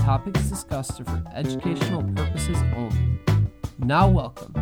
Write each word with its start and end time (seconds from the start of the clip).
topics 0.00 0.40
discussed 0.44 0.98
are 1.00 1.04
for 1.04 1.22
educational 1.34 2.02
purposes 2.14 2.56
only. 2.74 3.20
Now, 3.78 4.08
welcome 4.08 4.54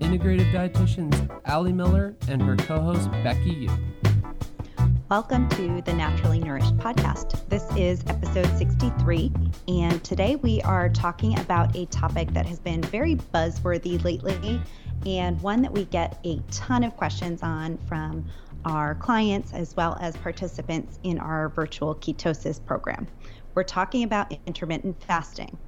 integrative 0.00 0.52
dietitians 0.52 1.40
Ali 1.46 1.72
Miller 1.72 2.14
and 2.28 2.42
her 2.42 2.56
co 2.56 2.78
host 2.78 3.10
Becky 3.24 3.50
Yu. 3.50 3.70
Welcome 5.08 5.48
to 5.50 5.80
the 5.82 5.94
Naturally 5.94 6.40
Nourished 6.40 6.76
podcast. 6.76 7.48
This 7.48 7.64
is 7.74 8.04
episode 8.06 8.46
63, 8.58 9.32
and 9.68 10.04
today 10.04 10.36
we 10.36 10.60
are 10.62 10.90
talking 10.90 11.38
about 11.38 11.74
a 11.74 11.86
topic 11.86 12.30
that 12.34 12.44
has 12.44 12.58
been 12.58 12.82
very 12.82 13.16
buzzworthy 13.16 14.02
lately 14.04 14.60
and 15.06 15.40
one 15.40 15.62
that 15.62 15.72
we 15.72 15.86
get 15.86 16.18
a 16.24 16.38
ton 16.50 16.84
of 16.84 16.94
questions 16.96 17.42
on 17.42 17.78
from 17.88 18.24
our 18.64 18.94
clients 18.96 19.52
as 19.52 19.74
well 19.74 19.96
as 20.00 20.16
participants 20.18 20.98
in 21.02 21.18
our 21.18 21.48
virtual 21.48 21.94
ketosis 21.94 22.64
program. 22.64 23.06
We're 23.54 23.64
talking 23.64 24.04
about 24.04 24.32
intermittent 24.46 25.02
fasting. 25.04 25.58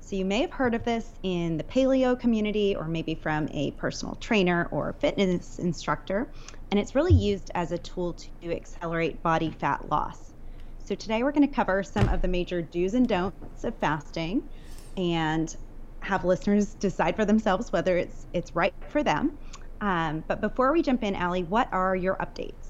So, 0.00 0.16
you 0.16 0.24
may 0.24 0.42
have 0.42 0.52
heard 0.52 0.74
of 0.74 0.84
this 0.84 1.12
in 1.22 1.58
the 1.58 1.64
paleo 1.64 2.18
community 2.18 2.74
or 2.76 2.88
maybe 2.88 3.14
from 3.14 3.48
a 3.52 3.72
personal 3.72 4.16
trainer 4.16 4.68
or 4.72 4.98
fitness 5.00 5.58
instructor, 5.58 6.32
and 6.70 6.80
it's 6.80 6.94
really 6.94 7.14
used 7.14 7.50
as 7.54 7.72
a 7.72 7.78
tool 7.78 8.14
to 8.14 8.52
accelerate 8.56 9.22
body 9.22 9.50
fat 9.52 9.90
loss. 9.90 10.34
So, 10.78 10.94
today 10.96 11.22
we're 11.22 11.32
going 11.32 11.48
to 11.48 11.54
cover 11.54 11.82
some 11.84 12.08
of 12.08 12.22
the 12.22 12.28
major 12.28 12.62
do's 12.62 12.94
and 12.94 13.08
don'ts 13.08 13.64
of 13.64 13.78
fasting 13.80 14.50
and 14.96 15.54
have 16.02 16.24
listeners 16.24 16.74
decide 16.76 17.16
for 17.16 17.24
themselves 17.24 17.72
whether 17.72 17.96
it's 17.96 18.26
it's 18.32 18.54
right 18.54 18.74
for 18.88 19.02
them. 19.04 19.38
Um, 19.80 20.24
but 20.28 20.40
before 20.40 20.72
we 20.72 20.82
jump 20.82 21.04
in, 21.04 21.16
Ali, 21.16 21.44
what 21.44 21.68
are 21.72 21.96
your 21.96 22.16
updates? 22.18 22.61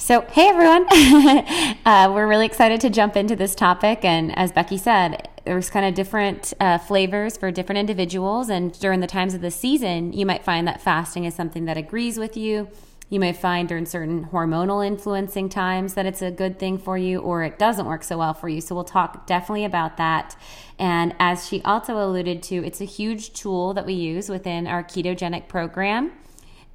So, 0.00 0.22
hey 0.32 0.48
everyone, 0.48 0.86
uh, 1.84 2.10
we're 2.10 2.26
really 2.26 2.46
excited 2.46 2.80
to 2.80 2.88
jump 2.88 3.16
into 3.16 3.36
this 3.36 3.54
topic. 3.54 4.02
And 4.02 4.36
as 4.36 4.50
Becky 4.50 4.78
said, 4.78 5.28
there's 5.44 5.68
kind 5.68 5.84
of 5.84 5.92
different 5.92 6.54
uh, 6.58 6.78
flavors 6.78 7.36
for 7.36 7.50
different 7.50 7.80
individuals. 7.80 8.48
And 8.48 8.72
during 8.80 9.00
the 9.00 9.06
times 9.06 9.34
of 9.34 9.42
the 9.42 9.50
season, 9.50 10.14
you 10.14 10.24
might 10.24 10.42
find 10.42 10.66
that 10.66 10.80
fasting 10.80 11.26
is 11.26 11.34
something 11.34 11.66
that 11.66 11.76
agrees 11.76 12.16
with 12.16 12.34
you. 12.34 12.70
You 13.10 13.20
may 13.20 13.34
find 13.34 13.68
during 13.68 13.84
certain 13.84 14.24
hormonal 14.32 14.84
influencing 14.84 15.50
times 15.50 15.92
that 15.94 16.06
it's 16.06 16.22
a 16.22 16.30
good 16.30 16.58
thing 16.58 16.78
for 16.78 16.96
you, 16.96 17.20
or 17.20 17.44
it 17.44 17.58
doesn't 17.58 17.84
work 17.84 18.02
so 18.02 18.16
well 18.16 18.32
for 18.32 18.48
you. 18.48 18.62
So, 18.62 18.74
we'll 18.74 18.84
talk 18.84 19.26
definitely 19.26 19.66
about 19.66 19.98
that. 19.98 20.34
And 20.78 21.14
as 21.20 21.46
she 21.46 21.60
also 21.60 21.98
alluded 21.98 22.42
to, 22.44 22.64
it's 22.64 22.80
a 22.80 22.86
huge 22.86 23.34
tool 23.34 23.74
that 23.74 23.84
we 23.84 23.92
use 23.92 24.30
within 24.30 24.66
our 24.66 24.82
ketogenic 24.82 25.46
program. 25.46 26.12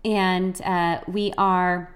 And 0.03 0.61
uh, 0.61 1.01
we 1.07 1.33
are 1.39 1.94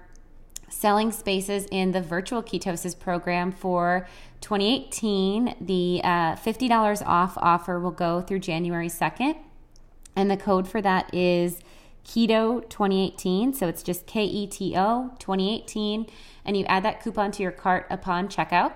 selling 0.70 1.12
spaces 1.12 1.66
in 1.70 1.92
the 1.92 2.00
virtual 2.00 2.42
ketosis 2.42 2.98
program 2.98 3.52
for 3.52 4.08
2018. 4.40 5.56
The 5.60 6.00
uh, 6.02 6.36
$50 6.36 7.06
off 7.06 7.36
offer 7.36 7.78
will 7.78 7.90
go 7.90 8.22
through 8.22 8.38
January 8.38 8.88
2nd. 8.88 9.36
And 10.16 10.30
the 10.30 10.36
code 10.36 10.66
for 10.66 10.80
that 10.80 11.12
is 11.14 11.60
keto 12.04 12.66
2018 12.70 13.52
so 13.52 13.68
it's 13.68 13.82
just 13.82 14.06
k-e-t-o 14.06 15.10
2018 15.18 16.06
and 16.46 16.56
you 16.56 16.64
add 16.64 16.82
that 16.82 17.02
coupon 17.02 17.30
to 17.30 17.42
your 17.42 17.52
cart 17.52 17.86
upon 17.90 18.26
checkout 18.26 18.72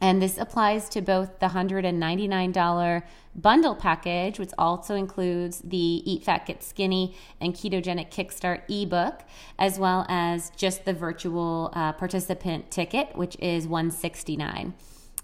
and 0.00 0.20
this 0.20 0.38
applies 0.38 0.88
to 0.90 1.00
both 1.00 1.38
the 1.38 1.48
$199 1.48 3.02
bundle 3.34 3.74
package, 3.74 4.38
which 4.38 4.50
also 4.58 4.94
includes 4.94 5.60
the 5.60 5.78
Eat 5.78 6.24
Fat 6.24 6.46
Get 6.46 6.62
Skinny 6.62 7.16
and 7.40 7.54
Ketogenic 7.54 8.10
Kickstart 8.10 8.62
ebook, 8.68 9.20
as 9.58 9.78
well 9.78 10.06
as 10.08 10.50
just 10.56 10.84
the 10.84 10.92
virtual 10.92 11.70
uh, 11.74 11.92
participant 11.92 12.70
ticket, 12.70 13.16
which 13.16 13.36
is 13.40 13.66
$169. 13.66 14.72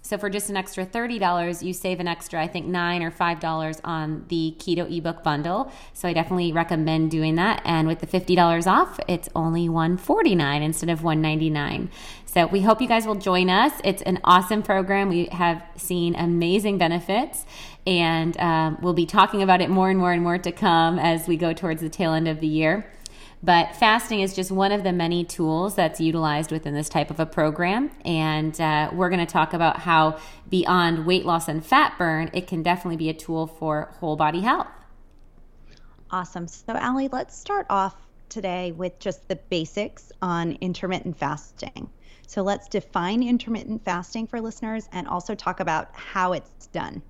So 0.03 0.17
for 0.17 0.29
just 0.29 0.49
an 0.49 0.57
extra 0.57 0.85
$30, 0.85 1.63
you 1.63 1.73
save 1.73 1.99
an 1.99 2.07
extra, 2.07 2.41
I 2.41 2.47
think, 2.47 2.65
9 2.65 3.03
or 3.03 3.11
$5 3.11 3.81
on 3.83 4.25
the 4.29 4.55
keto 4.57 4.91
ebook 4.91 5.23
bundle. 5.23 5.71
So 5.93 6.07
I 6.07 6.13
definitely 6.13 6.51
recommend 6.51 7.11
doing 7.11 7.35
that. 7.35 7.61
And 7.63 7.87
with 7.87 7.99
the 7.99 8.07
$50 8.07 8.67
off, 8.67 8.99
it's 9.07 9.29
only 9.35 9.69
149 9.69 10.63
instead 10.63 10.89
of 10.89 11.03
199. 11.03 11.89
So 12.25 12.47
we 12.47 12.61
hope 12.61 12.81
you 12.81 12.87
guys 12.87 13.05
will 13.05 13.15
join 13.15 13.49
us. 13.49 13.73
It's 13.83 14.01
an 14.03 14.19
awesome 14.23 14.63
program. 14.63 15.09
We 15.09 15.25
have 15.27 15.63
seen 15.75 16.15
amazing 16.15 16.77
benefits, 16.77 17.45
and 17.85 18.37
um, 18.37 18.77
we'll 18.81 18.93
be 18.93 19.05
talking 19.05 19.41
about 19.41 19.59
it 19.59 19.69
more 19.69 19.89
and 19.89 19.99
more 19.99 20.13
and 20.13 20.23
more 20.23 20.37
to 20.37 20.51
come 20.53 20.97
as 20.97 21.27
we 21.27 21.35
go 21.35 21.51
towards 21.51 21.81
the 21.81 21.89
tail 21.89 22.13
end 22.13 22.29
of 22.29 22.39
the 22.39 22.47
year. 22.47 22.89
But 23.43 23.75
fasting 23.75 24.19
is 24.19 24.35
just 24.35 24.51
one 24.51 24.71
of 24.71 24.83
the 24.83 24.91
many 24.91 25.23
tools 25.23 25.73
that's 25.73 25.99
utilized 25.99 26.51
within 26.51 26.75
this 26.75 26.89
type 26.89 27.09
of 27.09 27.19
a 27.19 27.25
program. 27.25 27.89
And 28.05 28.59
uh, 28.61 28.91
we're 28.93 29.09
going 29.09 29.25
to 29.25 29.31
talk 29.31 29.53
about 29.53 29.79
how, 29.79 30.19
beyond 30.49 31.05
weight 31.07 31.25
loss 31.25 31.47
and 31.47 31.65
fat 31.65 31.97
burn, 31.97 32.29
it 32.33 32.45
can 32.45 32.61
definitely 32.61 32.97
be 32.97 33.09
a 33.09 33.13
tool 33.13 33.47
for 33.47 33.93
whole 33.99 34.15
body 34.15 34.41
health. 34.41 34.67
Awesome. 36.11 36.47
So, 36.47 36.75
Ali, 36.75 37.07
let's 37.07 37.35
start 37.35 37.65
off 37.69 37.95
today 38.29 38.73
with 38.73 38.99
just 38.99 39.27
the 39.27 39.37
basics 39.37 40.11
on 40.21 40.57
intermittent 40.61 41.17
fasting. 41.17 41.89
So, 42.27 42.43
let's 42.43 42.67
define 42.67 43.23
intermittent 43.23 43.83
fasting 43.83 44.27
for 44.27 44.39
listeners 44.39 44.87
and 44.91 45.07
also 45.07 45.33
talk 45.33 45.59
about 45.59 45.89
how 45.93 46.33
it's 46.33 46.67
done. 46.67 47.01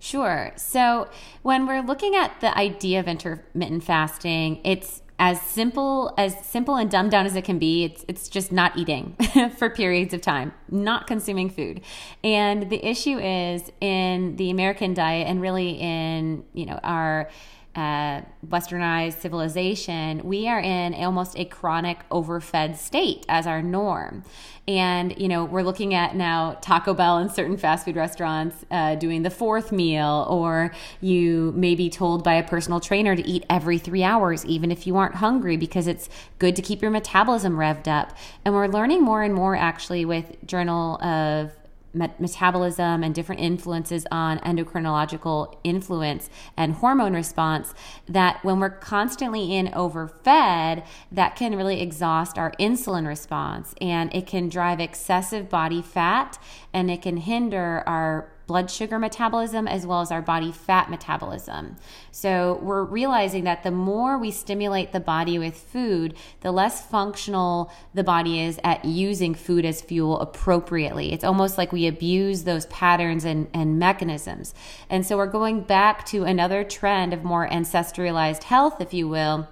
Sure. 0.00 0.52
So, 0.56 1.08
when 1.42 1.66
we're 1.66 1.82
looking 1.82 2.14
at 2.14 2.40
the 2.40 2.56
idea 2.58 3.00
of 3.00 3.08
intermittent 3.08 3.84
fasting, 3.84 4.60
it's 4.64 5.02
as 5.18 5.40
simple 5.42 6.14
as 6.16 6.38
simple 6.46 6.76
and 6.76 6.90
dumbed 6.90 7.10
down 7.10 7.26
as 7.26 7.34
it 7.34 7.44
can 7.44 7.58
be 7.58 7.84
it's 7.84 8.04
it's 8.08 8.28
just 8.28 8.52
not 8.52 8.76
eating 8.76 9.16
for 9.56 9.68
periods 9.68 10.14
of 10.14 10.20
time 10.20 10.52
not 10.70 11.06
consuming 11.06 11.50
food. 11.50 11.80
And 12.22 12.70
the 12.70 12.84
issue 12.84 13.18
is 13.18 13.72
in 13.80 14.36
the 14.36 14.50
american 14.50 14.94
diet 14.94 15.26
and 15.26 15.40
really 15.40 15.70
in 15.72 16.44
you 16.52 16.66
know 16.66 16.78
our 16.82 17.30
uh, 17.78 18.22
westernized 18.46 19.20
civilization, 19.20 20.20
we 20.24 20.48
are 20.48 20.58
in 20.58 20.94
almost 20.94 21.38
a 21.38 21.44
chronic 21.44 21.98
overfed 22.10 22.76
state 22.76 23.24
as 23.28 23.46
our 23.46 23.62
norm. 23.62 24.24
And, 24.66 25.18
you 25.18 25.28
know, 25.28 25.44
we're 25.44 25.62
looking 25.62 25.94
at 25.94 26.14
now 26.14 26.58
Taco 26.60 26.92
Bell 26.92 27.18
and 27.18 27.30
certain 27.30 27.56
fast 27.56 27.84
food 27.84 27.96
restaurants 27.96 28.66
uh, 28.70 28.96
doing 28.96 29.22
the 29.22 29.30
fourth 29.30 29.70
meal, 29.70 30.26
or 30.28 30.72
you 31.00 31.52
may 31.56 31.74
be 31.74 31.88
told 31.88 32.24
by 32.24 32.34
a 32.34 32.46
personal 32.46 32.80
trainer 32.80 33.14
to 33.14 33.26
eat 33.26 33.46
every 33.48 33.78
three 33.78 34.02
hours, 34.02 34.44
even 34.44 34.70
if 34.70 34.86
you 34.86 34.96
aren't 34.96 35.14
hungry, 35.14 35.56
because 35.56 35.86
it's 35.86 36.08
good 36.38 36.56
to 36.56 36.62
keep 36.62 36.82
your 36.82 36.90
metabolism 36.90 37.54
revved 37.56 37.88
up. 37.88 38.14
And 38.44 38.52
we're 38.54 38.66
learning 38.66 39.02
more 39.02 39.22
and 39.22 39.32
more 39.32 39.56
actually 39.56 40.04
with 40.04 40.36
Journal 40.44 41.00
of 41.02 41.52
met- 41.92 42.20
metabolism 42.20 43.02
and 43.02 43.14
different 43.14 43.40
influences 43.40 44.06
on 44.10 44.38
endocrinological 44.40 45.56
influence 45.64 46.28
and 46.56 46.74
hormone 46.74 47.14
response 47.14 47.74
that 48.08 48.42
when 48.44 48.60
we're 48.60 48.70
constantly 48.70 49.54
in 49.54 49.68
overfed 49.74 50.82
that 51.10 51.36
can 51.36 51.56
really 51.56 51.80
exhaust 51.80 52.38
our 52.38 52.52
insulin 52.60 53.06
response. 53.06 53.74
And 53.80 54.14
it 54.14 54.26
can 54.26 54.48
drive 54.48 54.80
excessive 54.80 55.48
body 55.48 55.82
fat 55.82 56.38
and 56.72 56.90
it 56.90 57.02
can 57.02 57.18
hinder 57.18 57.82
our 57.86 58.30
blood 58.48 58.70
sugar 58.70 58.98
metabolism 58.98 59.68
as 59.68 59.86
well 59.86 60.00
as 60.00 60.10
our 60.10 60.22
body 60.22 60.50
fat 60.50 60.90
metabolism. 60.90 61.76
So 62.10 62.58
we're 62.62 62.82
realizing 62.82 63.44
that 63.44 63.62
the 63.62 63.70
more 63.70 64.18
we 64.18 64.30
stimulate 64.30 64.90
the 64.92 65.00
body 65.00 65.38
with 65.38 65.54
food, 65.54 66.14
the 66.40 66.50
less 66.50 66.84
functional 66.84 67.70
the 67.94 68.02
body 68.02 68.40
is 68.40 68.58
at 68.64 68.86
using 68.86 69.34
food 69.34 69.66
as 69.66 69.82
fuel 69.82 70.18
appropriately. 70.18 71.12
It's 71.12 71.24
almost 71.24 71.58
like 71.58 71.72
we 71.72 71.86
abuse 71.86 72.44
those 72.44 72.66
patterns 72.66 73.26
and, 73.26 73.48
and 73.52 73.78
mechanisms. 73.78 74.54
And 74.88 75.06
so 75.06 75.18
we're 75.18 75.26
going 75.26 75.60
back 75.60 76.06
to 76.06 76.24
another 76.24 76.64
trend 76.64 77.12
of 77.12 77.22
more 77.22 77.46
ancestralized 77.46 78.44
health, 78.44 78.80
if 78.80 78.94
you 78.94 79.08
will 79.08 79.46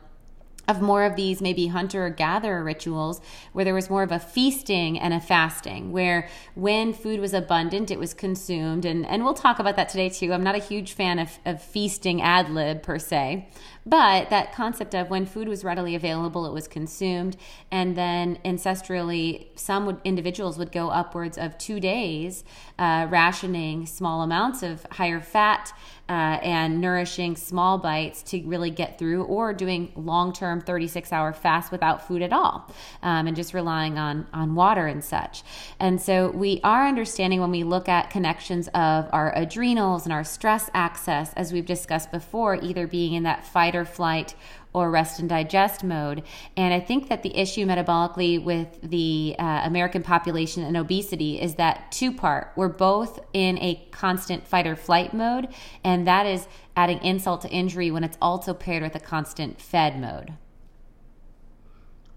of 0.68 0.82
more 0.82 1.04
of 1.04 1.16
these 1.16 1.40
maybe 1.40 1.68
hunter 1.68 2.08
gatherer 2.10 2.62
rituals 2.64 3.20
where 3.52 3.64
there 3.64 3.74
was 3.74 3.88
more 3.88 4.02
of 4.02 4.12
a 4.12 4.18
feasting 4.18 4.98
and 4.98 5.14
a 5.14 5.20
fasting 5.20 5.92
where 5.92 6.28
when 6.54 6.92
food 6.92 7.20
was 7.20 7.32
abundant 7.32 7.90
it 7.90 7.98
was 7.98 8.14
consumed. 8.14 8.84
And 8.84 9.06
and 9.06 9.24
we'll 9.24 9.34
talk 9.34 9.58
about 9.58 9.76
that 9.76 9.88
today 9.88 10.08
too. 10.08 10.32
I'm 10.32 10.42
not 10.42 10.54
a 10.54 10.58
huge 10.58 10.92
fan 10.92 11.18
of, 11.18 11.38
of 11.44 11.62
feasting 11.62 12.20
ad 12.20 12.50
lib 12.50 12.82
per 12.82 12.98
se. 12.98 13.48
But 13.84 14.30
that 14.30 14.52
concept 14.52 14.94
of 14.94 15.10
when 15.10 15.26
food 15.26 15.48
was 15.48 15.62
readily 15.62 15.94
available 15.94 16.46
it 16.46 16.52
was 16.52 16.66
consumed. 16.66 17.36
And 17.70 17.96
then 17.96 18.38
ancestrally 18.44 19.46
some 19.54 19.86
would, 19.86 20.00
individuals 20.04 20.58
would 20.58 20.72
go 20.72 20.88
upwards 20.88 21.38
of 21.38 21.56
two 21.58 21.78
days 21.78 22.42
uh, 22.78 23.06
rationing 23.08 23.86
small 23.86 24.22
amounts 24.22 24.62
of 24.62 24.84
higher 24.92 25.20
fat 25.20 25.72
uh, 26.08 26.38
and 26.42 26.80
nourishing 26.80 27.36
small 27.36 27.78
bites 27.78 28.22
to 28.22 28.42
really 28.44 28.70
get 28.70 28.98
through, 28.98 29.24
or 29.24 29.52
doing 29.52 29.92
long 29.96 30.32
term 30.32 30.60
36 30.60 31.12
hour 31.12 31.32
fast 31.32 31.72
without 31.72 32.06
food 32.06 32.22
at 32.22 32.32
all 32.32 32.70
um, 33.02 33.26
and 33.26 33.36
just 33.36 33.54
relying 33.54 33.98
on, 33.98 34.26
on 34.32 34.54
water 34.54 34.86
and 34.86 35.02
such. 35.02 35.42
And 35.80 36.00
so 36.00 36.30
we 36.30 36.60
are 36.62 36.86
understanding 36.86 37.40
when 37.40 37.50
we 37.50 37.64
look 37.64 37.88
at 37.88 38.10
connections 38.10 38.68
of 38.68 39.08
our 39.12 39.36
adrenals 39.36 40.04
and 40.04 40.12
our 40.12 40.24
stress 40.24 40.70
axis, 40.74 41.32
as 41.36 41.52
we've 41.52 41.66
discussed 41.66 42.10
before, 42.10 42.56
either 42.56 42.86
being 42.86 43.14
in 43.14 43.24
that 43.24 43.44
fight 43.44 43.74
or 43.74 43.84
flight 43.84 44.34
or 44.76 44.90
rest 44.90 45.18
and 45.18 45.30
digest 45.30 45.82
mode. 45.82 46.22
And 46.54 46.74
I 46.74 46.80
think 46.80 47.08
that 47.08 47.22
the 47.22 47.34
issue 47.34 47.64
metabolically 47.64 48.44
with 48.44 48.78
the 48.82 49.34
uh, 49.38 49.62
American 49.64 50.02
population 50.02 50.62
and 50.62 50.76
obesity 50.76 51.40
is 51.40 51.54
that 51.54 51.90
two 51.90 52.12
part. 52.12 52.52
We're 52.56 52.68
both 52.68 53.18
in 53.32 53.56
a 53.56 53.88
constant 53.90 54.46
fight 54.46 54.66
or 54.66 54.76
flight 54.76 55.14
mode, 55.14 55.48
and 55.82 56.06
that 56.06 56.26
is 56.26 56.46
adding 56.76 57.02
insult 57.02 57.40
to 57.40 57.48
injury 57.48 57.90
when 57.90 58.04
it's 58.04 58.18
also 58.20 58.52
paired 58.52 58.82
with 58.82 58.94
a 58.94 59.00
constant 59.00 59.62
fed 59.62 59.98
mode. 59.98 60.34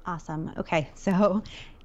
Awesome. 0.05 0.51
Okay. 0.57 0.89
So 0.95 1.41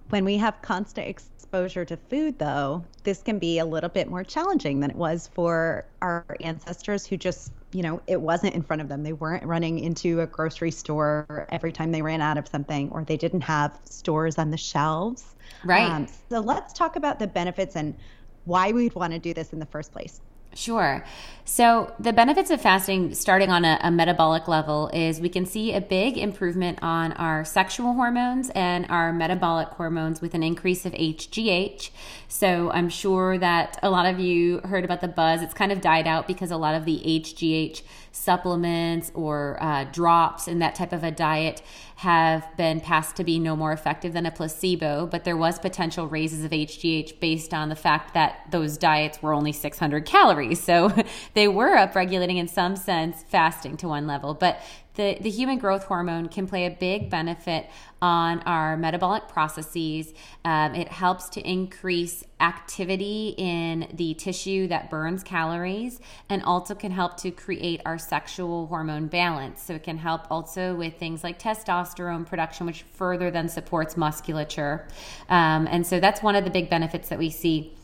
when 0.08 0.24
we 0.24 0.38
have 0.38 0.60
constant 0.60 1.06
exposure 1.06 1.84
to 1.84 1.96
food, 1.96 2.36
though, 2.40 2.84
this 3.04 3.22
can 3.22 3.38
be 3.38 3.60
a 3.60 3.64
little 3.64 3.90
bit 3.90 4.08
more 4.08 4.24
challenging 4.24 4.80
than 4.80 4.90
it 4.90 4.96
was 4.96 5.30
for 5.34 5.86
our 6.02 6.24
ancestors 6.40 7.06
who 7.06 7.16
just 7.16 7.52
you 7.74 7.82
know, 7.82 8.00
it 8.06 8.20
wasn't 8.20 8.54
in 8.54 8.62
front 8.62 8.80
of 8.80 8.88
them. 8.88 9.02
They 9.02 9.12
weren't 9.12 9.44
running 9.44 9.80
into 9.80 10.20
a 10.20 10.26
grocery 10.26 10.70
store 10.70 11.48
every 11.50 11.72
time 11.72 11.90
they 11.90 12.02
ran 12.02 12.20
out 12.20 12.38
of 12.38 12.46
something, 12.46 12.88
or 12.90 13.04
they 13.04 13.16
didn't 13.16 13.40
have 13.40 13.76
stores 13.84 14.38
on 14.38 14.50
the 14.50 14.56
shelves. 14.56 15.34
Right. 15.64 15.90
Um, 15.90 16.06
so 16.30 16.38
let's 16.38 16.72
talk 16.72 16.94
about 16.94 17.18
the 17.18 17.26
benefits 17.26 17.74
and 17.74 17.96
why 18.44 18.70
we'd 18.70 18.94
want 18.94 19.12
to 19.12 19.18
do 19.18 19.34
this 19.34 19.52
in 19.52 19.58
the 19.58 19.66
first 19.66 19.90
place. 19.90 20.20
Sure. 20.54 21.04
So, 21.46 21.92
the 22.00 22.14
benefits 22.14 22.50
of 22.50 22.62
fasting, 22.62 23.12
starting 23.14 23.50
on 23.50 23.66
a, 23.66 23.78
a, 23.82 23.90
metabolic 23.90 24.48
level, 24.48 24.88
is 24.94 25.20
we 25.20 25.28
can 25.28 25.44
see 25.44 25.74
a 25.74 25.80
big 25.80 26.16
improvement 26.16 26.78
on 26.80 27.12
our 27.12 27.44
sexual 27.44 27.92
hormones 27.92 28.48
and 28.54 28.86
our 28.88 29.12
metabolic 29.12 29.68
hormones 29.68 30.22
with 30.22 30.32
an 30.32 30.42
increase 30.42 30.86
of 30.86 30.92
HGH. 30.94 31.90
So, 32.28 32.70
I'm 32.70 32.88
sure 32.88 33.36
that 33.36 33.78
a 33.82 33.90
lot 33.90 34.06
of 34.06 34.18
you 34.18 34.60
heard 34.60 34.86
about 34.86 35.02
the 35.02 35.08
buzz. 35.08 35.42
It's 35.42 35.52
kind 35.52 35.70
of 35.70 35.82
died 35.82 36.06
out 36.06 36.26
because 36.26 36.50
a 36.50 36.56
lot 36.56 36.74
of 36.74 36.86
the 36.86 37.02
HGH 37.04 37.82
supplements 38.14 39.10
or 39.12 39.58
uh, 39.60 39.84
drops 39.84 40.46
in 40.46 40.60
that 40.60 40.74
type 40.76 40.92
of 40.92 41.02
a 41.02 41.10
diet 41.10 41.60
have 41.96 42.46
been 42.56 42.80
passed 42.80 43.16
to 43.16 43.24
be 43.24 43.38
no 43.38 43.56
more 43.56 43.72
effective 43.72 44.12
than 44.12 44.24
a 44.24 44.30
placebo, 44.30 45.06
but 45.06 45.24
there 45.24 45.36
was 45.36 45.58
potential 45.58 46.08
raises 46.08 46.44
of 46.44 46.52
HGH 46.52 47.18
based 47.18 47.52
on 47.52 47.68
the 47.68 47.76
fact 47.76 48.14
that 48.14 48.46
those 48.50 48.78
diets 48.78 49.20
were 49.20 49.32
only 49.32 49.52
600 49.52 50.04
calories. 50.04 50.62
So 50.62 50.92
they 51.34 51.48
were 51.48 51.76
upregulating 51.76 52.36
in 52.36 52.46
some 52.46 52.76
sense 52.76 53.24
fasting 53.28 53.76
to 53.78 53.88
one 53.88 54.06
level, 54.06 54.34
but 54.34 54.60
the, 54.94 55.18
the 55.20 55.30
human 55.30 55.58
growth 55.58 55.84
hormone 55.84 56.28
can 56.28 56.46
play 56.46 56.66
a 56.66 56.70
big 56.70 57.10
benefit 57.10 57.68
on 58.00 58.40
our 58.40 58.76
metabolic 58.76 59.28
processes. 59.28 60.12
Um, 60.44 60.74
it 60.74 60.88
helps 60.88 61.28
to 61.30 61.40
increase 61.40 62.22
activity 62.40 63.34
in 63.38 63.88
the 63.94 64.14
tissue 64.14 64.68
that 64.68 64.90
burns 64.90 65.22
calories 65.22 66.00
and 66.28 66.42
also 66.42 66.74
can 66.74 66.92
help 66.92 67.16
to 67.18 67.30
create 67.30 67.80
our 67.86 67.98
sexual 67.98 68.66
hormone 68.66 69.06
balance. 69.06 69.62
So 69.62 69.74
it 69.74 69.82
can 69.82 69.98
help 69.98 70.30
also 70.30 70.74
with 70.74 70.98
things 70.98 71.24
like 71.24 71.38
testosterone 71.38 72.26
production, 72.26 72.66
which 72.66 72.82
further 72.82 73.30
then 73.30 73.48
supports 73.48 73.96
musculature. 73.96 74.86
Um, 75.28 75.66
and 75.70 75.86
so 75.86 75.98
that's 75.98 76.22
one 76.22 76.36
of 76.36 76.44
the 76.44 76.50
big 76.50 76.68
benefits 76.70 77.08
that 77.08 77.18
we 77.18 77.30
see 77.30 77.74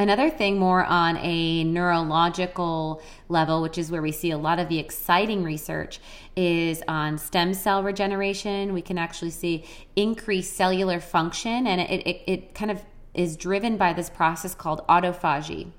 Another 0.00 0.30
thing, 0.30 0.60
more 0.60 0.84
on 0.84 1.16
a 1.16 1.64
neurological 1.64 3.02
level, 3.28 3.60
which 3.60 3.76
is 3.76 3.90
where 3.90 4.00
we 4.00 4.12
see 4.12 4.30
a 4.30 4.38
lot 4.38 4.60
of 4.60 4.68
the 4.68 4.78
exciting 4.78 5.42
research, 5.42 5.98
is 6.36 6.84
on 6.86 7.18
stem 7.18 7.52
cell 7.52 7.82
regeneration. 7.82 8.72
We 8.72 8.80
can 8.80 8.96
actually 8.96 9.30
see 9.30 9.64
increased 9.96 10.54
cellular 10.54 11.00
function, 11.00 11.66
and 11.66 11.80
it, 11.80 12.06
it, 12.06 12.22
it 12.28 12.54
kind 12.54 12.70
of 12.70 12.80
is 13.12 13.36
driven 13.36 13.76
by 13.76 13.92
this 13.92 14.08
process 14.08 14.54
called 14.54 14.86
autophagy, 14.86 15.72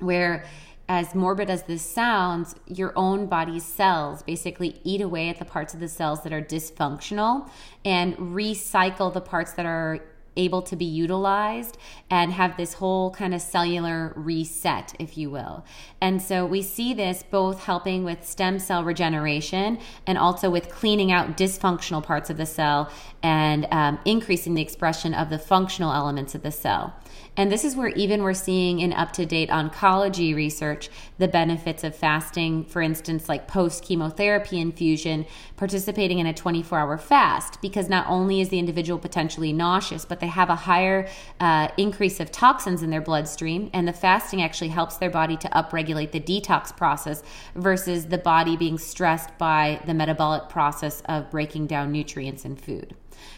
where 0.00 0.44
as 0.88 1.14
morbid 1.14 1.48
as 1.48 1.62
this 1.64 1.82
sounds, 1.82 2.56
your 2.66 2.92
own 2.96 3.26
body's 3.26 3.64
cells 3.64 4.24
basically 4.24 4.80
eat 4.82 5.00
away 5.00 5.28
at 5.28 5.38
the 5.38 5.44
parts 5.44 5.72
of 5.72 5.78
the 5.78 5.88
cells 5.88 6.24
that 6.24 6.32
are 6.32 6.42
dysfunctional 6.42 7.48
and 7.84 8.16
recycle 8.16 9.12
the 9.12 9.20
parts 9.20 9.52
that 9.52 9.66
are 9.66 10.00
able 10.36 10.62
to 10.62 10.76
be 10.76 10.84
utilized 10.84 11.78
and 12.10 12.32
have 12.32 12.56
this 12.56 12.74
whole 12.74 13.10
kind 13.10 13.34
of 13.34 13.40
cellular 13.40 14.12
reset, 14.16 14.94
if 14.98 15.16
you 15.16 15.30
will. 15.30 15.64
And 16.00 16.20
so 16.20 16.44
we 16.46 16.62
see 16.62 16.94
this 16.94 17.22
both 17.22 17.64
helping 17.64 18.04
with 18.04 18.26
stem 18.26 18.58
cell 18.58 18.84
regeneration 18.84 19.78
and 20.06 20.18
also 20.18 20.50
with 20.50 20.68
cleaning 20.68 21.10
out 21.10 21.36
dysfunctional 21.36 22.02
parts 22.02 22.30
of 22.30 22.36
the 22.36 22.46
cell 22.46 22.90
and 23.22 23.66
um, 23.70 23.98
increasing 24.04 24.54
the 24.54 24.62
expression 24.62 25.14
of 25.14 25.30
the 25.30 25.38
functional 25.38 25.92
elements 25.92 26.34
of 26.34 26.42
the 26.42 26.52
cell. 26.52 26.94
And 27.36 27.52
this 27.52 27.64
is 27.64 27.76
where 27.76 27.88
even 27.88 28.22
we're 28.22 28.34
seeing 28.34 28.80
in 28.80 28.92
up 28.92 29.12
to 29.12 29.26
date 29.26 29.50
oncology 29.50 30.34
research 30.34 30.88
the 31.18 31.28
benefits 31.28 31.84
of 31.84 31.94
fasting, 31.94 32.64
for 32.64 32.80
instance, 32.80 33.28
like 33.28 33.46
post 33.46 33.84
chemotherapy 33.84 34.58
infusion, 34.58 35.26
participating 35.56 36.18
in 36.18 36.26
a 36.26 36.32
24 36.32 36.78
hour 36.78 36.98
fast, 36.98 37.60
because 37.60 37.88
not 37.88 38.06
only 38.08 38.40
is 38.40 38.48
the 38.48 38.58
individual 38.58 38.98
potentially 38.98 39.52
nauseous, 39.52 40.04
but 40.04 40.20
they 40.20 40.28
have 40.28 40.48
a 40.48 40.56
higher 40.56 41.08
uh, 41.40 41.68
increase 41.76 42.20
of 42.20 42.32
toxins 42.32 42.82
in 42.82 42.90
their 42.90 43.02
bloodstream. 43.02 43.70
And 43.72 43.86
the 43.86 43.92
fasting 43.92 44.42
actually 44.42 44.68
helps 44.68 44.96
their 44.96 45.10
body 45.10 45.36
to 45.36 45.48
upregulate 45.48 46.12
the 46.12 46.20
detox 46.20 46.74
process 46.74 47.22
versus 47.54 48.06
the 48.06 48.18
body 48.18 48.56
being 48.56 48.78
stressed 48.78 49.36
by 49.38 49.80
the 49.86 49.94
metabolic 49.94 50.48
process 50.48 51.02
of 51.06 51.30
breaking 51.30 51.66
down 51.66 51.92
nutrients 51.92 52.44
in 52.44 52.56
food. 52.56 52.94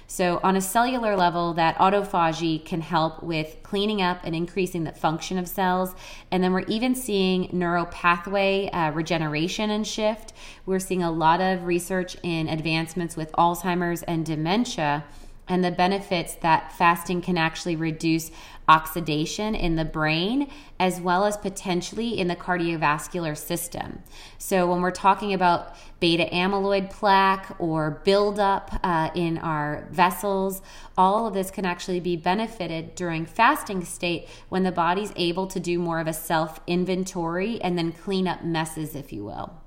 So, 0.07 0.41
on 0.43 0.57
a 0.57 0.61
cellular 0.61 1.17
level, 1.17 1.55
that 1.55 1.77
autophagy 1.77 2.65
can 2.65 2.81
help 2.81 3.23
with 3.23 3.57
cleaning 3.63 4.01
up 4.01 4.21
and 4.25 4.35
increasing 4.35 4.85
the 4.85 4.93
function 4.93 5.39
of 5.39 5.49
cells. 5.49 5.95
And 6.31 6.43
then 6.43 6.53
we're 6.53 6.61
even 6.61 6.95
seeing 6.95 7.49
neuropathway 7.49 8.71
uh, 8.73 8.93
regeneration 8.93 9.71
and 9.71 9.87
shift. 9.87 10.33
We're 10.65 10.79
seeing 10.79 11.03
a 11.03 11.11
lot 11.11 11.41
of 11.41 11.65
research 11.65 12.17
in 12.23 12.49
advancements 12.49 13.17
with 13.17 13.33
Alzheimer's 13.33 14.03
and 14.03 14.25
dementia 14.25 15.05
and 15.49 15.65
the 15.65 15.71
benefits 15.71 16.35
that 16.37 16.73
fasting 16.73 17.23
can 17.23 17.39
actually 17.39 17.75
reduce 17.75 18.31
oxidation 18.69 19.55
in 19.55 19.77
the 19.77 19.85
brain 19.85 20.51
as 20.79 21.01
well 21.01 21.25
as 21.25 21.37
potentially 21.37 22.19
in 22.19 22.29
the 22.29 22.37
cardiovascular 22.37 23.37
system. 23.37 24.03
So, 24.37 24.69
when 24.71 24.83
we're 24.83 24.91
talking 24.91 25.33
about 25.33 25.75
beta 26.01 26.29
amyloid 26.33 26.91
plaque 26.91 27.57
or 27.59 28.03
buildup 28.05 28.79
uh, 28.83 29.11
in 29.15 29.39
our 29.39 29.89
vessels, 29.91 30.63
all 30.97 31.27
of 31.27 31.35
this 31.35 31.51
can 31.51 31.65
actually 31.65 32.01
be 32.01 32.17
benefited 32.17 32.95
during 32.95 33.27
fasting 33.27 33.85
state 33.85 34.29
when 34.49 34.63
the 34.63 34.73
body's 34.73 35.13
able 35.17 35.47
to 35.49 35.59
do 35.59 35.79
more 35.79 36.01
of 36.01 36.07
a 36.07 36.13
self 36.13 36.61
inventory 36.67 37.61
and 37.63 37.79
then 37.79 37.93
clean 37.93 38.29
up 38.29 38.45
messes, 38.45 38.95
if 38.95 39.13
you 39.13 39.25
will. 39.25 39.61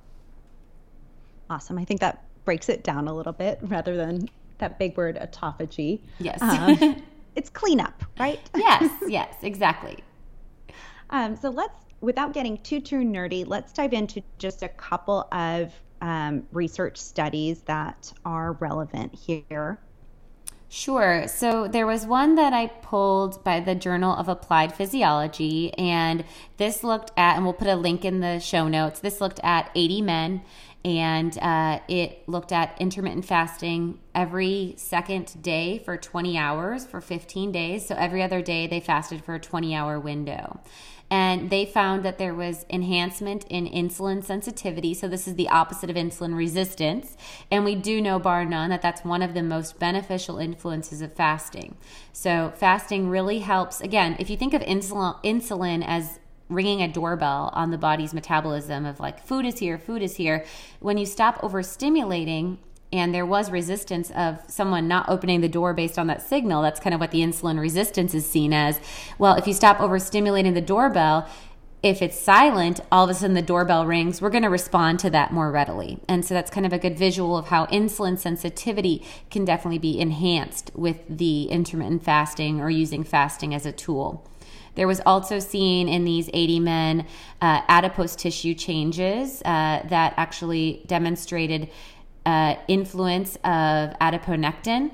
Awesome. 1.50 1.78
I 1.78 1.84
think 1.84 2.00
that 2.00 2.24
breaks 2.46 2.70
it 2.70 2.84
down 2.84 3.08
a 3.08 3.14
little 3.14 3.34
bit 3.34 3.60
rather 3.62 3.98
than 3.98 4.30
that 4.60 4.80
big 4.80 4.96
word 4.96 5.18
autophagy. 5.18 6.00
Yes. 6.20 6.42
Um, 6.42 7.04
it's 7.36 7.50
cleanup, 7.50 8.04
right? 8.20 8.40
yes, 8.56 8.92
yes, 9.08 9.36
exactly. 9.42 9.98
Um, 11.10 11.36
so 11.36 11.50
let's, 11.50 11.76
without 12.00 12.34
getting 12.34 12.58
too 12.60 12.80
too 12.80 12.98
nerdy, 12.98 13.46
let's 13.46 13.74
dive 13.74 13.94
into 13.94 14.22
just 14.38 14.64
a 14.64 14.70
couple 14.70 15.28
of 15.32 15.74
um, 16.02 16.44
research 16.52 16.98
studies 16.98 17.62
that 17.64 18.12
are 18.26 18.54
relevant 18.54 19.14
here. 19.14 19.80
Sure. 20.74 21.28
So 21.28 21.68
there 21.68 21.86
was 21.86 22.06
one 22.06 22.36
that 22.36 22.54
I 22.54 22.68
pulled 22.68 23.44
by 23.44 23.60
the 23.60 23.76
Journal 23.76 24.16
of 24.16 24.30
Applied 24.30 24.74
Physiology, 24.74 25.74
and 25.74 26.24
this 26.56 26.82
looked 26.82 27.12
at, 27.18 27.36
and 27.36 27.44
we'll 27.44 27.54
put 27.54 27.68
a 27.68 27.76
link 27.76 28.06
in 28.06 28.22
the 28.22 28.40
show 28.40 28.70
notes. 28.70 29.02
This 29.02 29.20
looked 29.20 29.42
at 29.44 29.70
80 29.76 30.02
men 30.02 30.42
and 30.84 31.38
uh, 31.40 31.80
it 31.88 32.28
looked 32.28 32.52
at 32.52 32.76
intermittent 32.80 33.26
fasting 33.26 34.00
every 34.16 34.74
second 34.78 35.42
day 35.42 35.80
for 35.80 35.96
20 35.96 36.38
hours 36.38 36.86
for 36.86 37.02
15 37.02 37.52
days. 37.52 37.86
So 37.86 37.96
every 37.96 38.24
other 38.24 38.42
day 38.42 38.68
they 38.68 38.80
fasted 38.80 39.24
for 39.24 39.36
a 39.36 39.40
20 39.40 39.76
hour 39.76 40.00
window. 40.00 40.60
And 41.12 41.50
they 41.50 41.66
found 41.66 42.06
that 42.06 42.18
there 42.18 42.34
was 42.34 42.66
enhancement 42.70 43.44
in 43.50 43.68
insulin 43.68 44.24
sensitivity. 44.24 44.94
So, 44.94 45.10
this 45.10 45.28
is 45.28 45.36
the 45.36 45.50
opposite 45.50 45.90
of 45.90 45.98
insulin 45.98 46.38
resistance. 46.38 47.18
And 47.52 47.66
we 47.66 47.76
do 47.76 48.02
know, 48.02 48.18
bar 48.18 48.46
none, 48.46 48.70
that 48.70 48.82
that's 48.82 49.04
one 49.04 49.22
of 49.22 49.34
the 49.34 49.44
most 49.44 49.78
beneficial 49.78 50.38
influences 50.38 51.02
of 51.02 51.14
fasting. 51.14 51.76
So, 52.14 52.54
fasting 52.56 53.10
really 53.10 53.40
helps. 53.40 53.82
Again, 53.82 54.16
if 54.20 54.30
you 54.30 54.38
think 54.38 54.54
of 54.54 54.62
insulin, 54.62 55.22
insulin 55.22 55.84
as 55.86 56.21
ringing 56.52 56.82
a 56.82 56.88
doorbell 56.88 57.50
on 57.54 57.72
the 57.72 57.78
body's 57.78 58.14
metabolism 58.14 58.86
of 58.86 59.00
like 59.00 59.26
food 59.26 59.46
is 59.46 59.60
here, 59.60 59.78
food 59.78 60.02
is 60.02 60.18
here. 60.18 60.46
When 60.80 60.98
you 60.98 61.06
stop 61.06 61.38
overstimulating, 61.42 62.58
and 62.94 63.14
there 63.14 63.26
was 63.26 63.50
resistance 63.50 64.12
of 64.12 64.40
someone 64.48 64.88
not 64.88 65.08
opening 65.08 65.40
the 65.40 65.48
door 65.48 65.74
based 65.74 65.98
on 65.98 66.08
that 66.08 66.22
signal. 66.22 66.62
That's 66.62 66.80
kind 66.80 66.94
of 66.94 67.00
what 67.00 67.12
the 67.12 67.22
insulin 67.22 67.58
resistance 67.58 68.14
is 68.14 68.30
seen 68.30 68.52
as. 68.52 68.82
Well, 69.18 69.36
if 69.36 69.48
you 69.48 69.54
stop 69.54 69.78
overstimulating 69.78 70.56
the 70.56 70.62
doorbell, 70.62 71.26
if 71.84 72.02
it's 72.02 72.20
silent, 72.20 72.80
all 72.92 73.06
of 73.06 73.10
a 73.10 73.14
sudden 73.14 73.34
the 73.34 73.42
doorbell 73.42 73.88
rings, 73.88 74.22
we're 74.22 74.30
going 74.30 74.44
to 74.44 74.50
respond 74.50 75.00
to 75.00 75.10
that 75.10 75.32
more 75.32 75.52
readily. 75.52 76.00
And 76.08 76.24
so 76.24 76.34
that's 76.34 76.52
kind 76.52 76.66
of 76.66 76.74
a 76.74 76.78
good 76.78 76.98
visual 76.98 77.38
of 77.38 77.48
how 77.48 77.66
insulin 77.68 78.20
sensitivity 78.20 79.04
can 79.32 79.46
definitely 79.46 79.80
be 79.80 80.00
enhanced 80.00 80.70
with 80.76 80.98
the 81.10 81.46
intermittent 81.46 82.04
fasting 82.04 82.62
or 82.62 82.70
using 82.70 83.04
fasting 83.04 83.56
as 83.56 83.66
a 83.66 83.72
tool. 83.72 84.28
There 84.76 84.88
was 84.88 85.02
also 85.06 85.40
seen 85.40 85.90
in 85.90 86.06
these 86.06 86.30
80 86.34 86.60
men 86.60 87.08
uh, 87.42 87.62
adipose 87.68 88.16
tissue 88.16 88.54
changes 88.54 89.42
uh, 89.42 89.84
that 89.88 90.14
actually 90.18 90.84
demonstrated 90.88 91.70
uh, 92.26 92.56
influence 92.68 93.36
of 93.38 93.92
adiponectin 94.00 94.92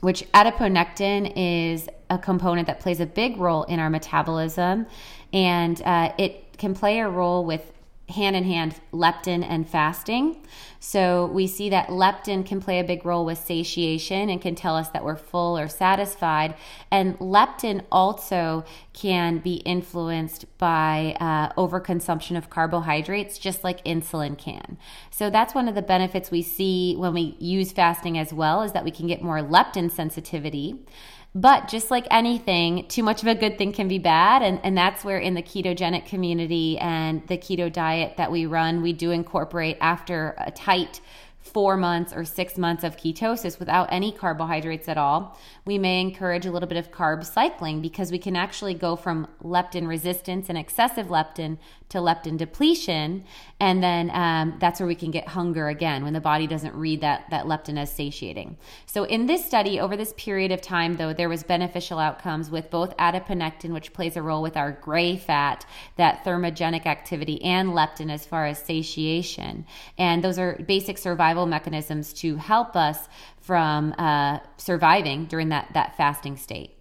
which 0.00 0.22
adiponectin 0.32 1.32
is 1.36 1.88
a 2.10 2.18
component 2.18 2.66
that 2.66 2.80
plays 2.80 3.00
a 3.00 3.06
big 3.06 3.38
role 3.38 3.64
in 3.64 3.80
our 3.80 3.90
metabolism 3.90 4.86
and 5.32 5.82
uh, 5.82 6.12
it 6.18 6.56
can 6.58 6.74
play 6.74 7.00
a 7.00 7.08
role 7.08 7.44
with 7.44 7.72
hand 8.08 8.36
in 8.36 8.44
hand 8.44 8.80
leptin 8.92 9.44
and 9.44 9.68
fasting. 9.68 10.46
So 10.78 11.26
we 11.26 11.48
see 11.48 11.70
that 11.70 11.88
leptin 11.88 12.46
can 12.46 12.60
play 12.60 12.78
a 12.78 12.84
big 12.84 13.04
role 13.04 13.24
with 13.24 13.38
satiation 13.38 14.30
and 14.30 14.40
can 14.40 14.54
tell 14.54 14.76
us 14.76 14.88
that 14.90 15.04
we're 15.04 15.16
full 15.16 15.58
or 15.58 15.66
satisfied. 15.66 16.54
And 16.90 17.18
leptin 17.18 17.82
also 17.90 18.64
can 18.92 19.38
be 19.38 19.54
influenced 19.56 20.46
by 20.58 21.16
uh, 21.18 21.52
overconsumption 21.54 22.36
of 22.36 22.48
carbohydrates, 22.48 23.38
just 23.38 23.64
like 23.64 23.84
insulin 23.84 24.38
can. 24.38 24.78
So 25.10 25.28
that's 25.28 25.54
one 25.54 25.66
of 25.66 25.74
the 25.74 25.82
benefits 25.82 26.30
we 26.30 26.42
see 26.42 26.94
when 26.96 27.12
we 27.12 27.36
use 27.40 27.72
fasting 27.72 28.16
as 28.16 28.32
well, 28.32 28.62
is 28.62 28.72
that 28.72 28.84
we 28.84 28.92
can 28.92 29.08
get 29.08 29.22
more 29.22 29.40
leptin 29.40 29.90
sensitivity. 29.90 30.78
But 31.36 31.68
just 31.68 31.90
like 31.90 32.06
anything, 32.10 32.88
too 32.88 33.02
much 33.02 33.20
of 33.20 33.28
a 33.28 33.34
good 33.34 33.58
thing 33.58 33.74
can 33.74 33.88
be 33.88 33.98
bad. 33.98 34.40
And, 34.40 34.58
and 34.62 34.74
that's 34.74 35.04
where, 35.04 35.18
in 35.18 35.34
the 35.34 35.42
ketogenic 35.42 36.06
community 36.06 36.78
and 36.78 37.28
the 37.28 37.36
keto 37.36 37.70
diet 37.70 38.16
that 38.16 38.32
we 38.32 38.46
run, 38.46 38.80
we 38.80 38.94
do 38.94 39.10
incorporate 39.10 39.76
after 39.82 40.34
a 40.38 40.50
tight 40.50 41.02
four 41.40 41.76
months 41.76 42.14
or 42.14 42.24
six 42.24 42.56
months 42.56 42.84
of 42.84 42.96
ketosis 42.96 43.58
without 43.58 43.86
any 43.92 44.12
carbohydrates 44.12 44.88
at 44.88 44.96
all, 44.96 45.38
we 45.66 45.78
may 45.78 46.00
encourage 46.00 46.46
a 46.46 46.50
little 46.50 46.68
bit 46.68 46.78
of 46.78 46.90
carb 46.90 47.22
cycling 47.22 47.82
because 47.82 48.10
we 48.10 48.18
can 48.18 48.34
actually 48.34 48.74
go 48.74 48.96
from 48.96 49.28
leptin 49.42 49.86
resistance 49.86 50.48
and 50.48 50.56
excessive 50.56 51.08
leptin 51.08 51.58
to 51.88 51.98
leptin 51.98 52.36
depletion. 52.36 53.24
And 53.60 53.82
then 53.82 54.10
um, 54.12 54.56
that's 54.58 54.80
where 54.80 54.86
we 54.86 54.94
can 54.94 55.10
get 55.10 55.28
hunger 55.28 55.68
again 55.68 56.04
when 56.04 56.12
the 56.12 56.20
body 56.20 56.46
doesn't 56.46 56.74
read 56.74 57.00
that, 57.00 57.30
that 57.30 57.46
leptin 57.46 57.78
as 57.78 57.90
satiating. 57.90 58.56
So, 58.86 59.04
in 59.04 59.26
this 59.26 59.44
study, 59.44 59.80
over 59.80 59.96
this 59.96 60.12
period 60.16 60.52
of 60.52 60.60
time, 60.60 60.96
though, 60.96 61.12
there 61.12 61.28
was 61.28 61.42
beneficial 61.42 61.98
outcomes 61.98 62.50
with 62.50 62.70
both 62.70 62.96
adiponectin, 62.96 63.72
which 63.72 63.92
plays 63.92 64.16
a 64.16 64.22
role 64.22 64.42
with 64.42 64.56
our 64.56 64.72
gray 64.72 65.16
fat, 65.16 65.64
that 65.96 66.24
thermogenic 66.24 66.86
activity, 66.86 67.42
and 67.42 67.70
leptin 67.70 68.10
as 68.10 68.26
far 68.26 68.46
as 68.46 68.58
satiation. 68.58 69.64
And 69.96 70.22
those 70.22 70.38
are 70.38 70.62
basic 70.66 70.98
survival 70.98 71.46
mechanisms 71.46 72.12
to 72.14 72.36
help 72.36 72.76
us 72.76 73.08
from 73.40 73.94
uh, 73.96 74.40
surviving 74.56 75.26
during 75.26 75.50
that, 75.50 75.70
that 75.74 75.96
fasting 75.96 76.36
state. 76.36 76.75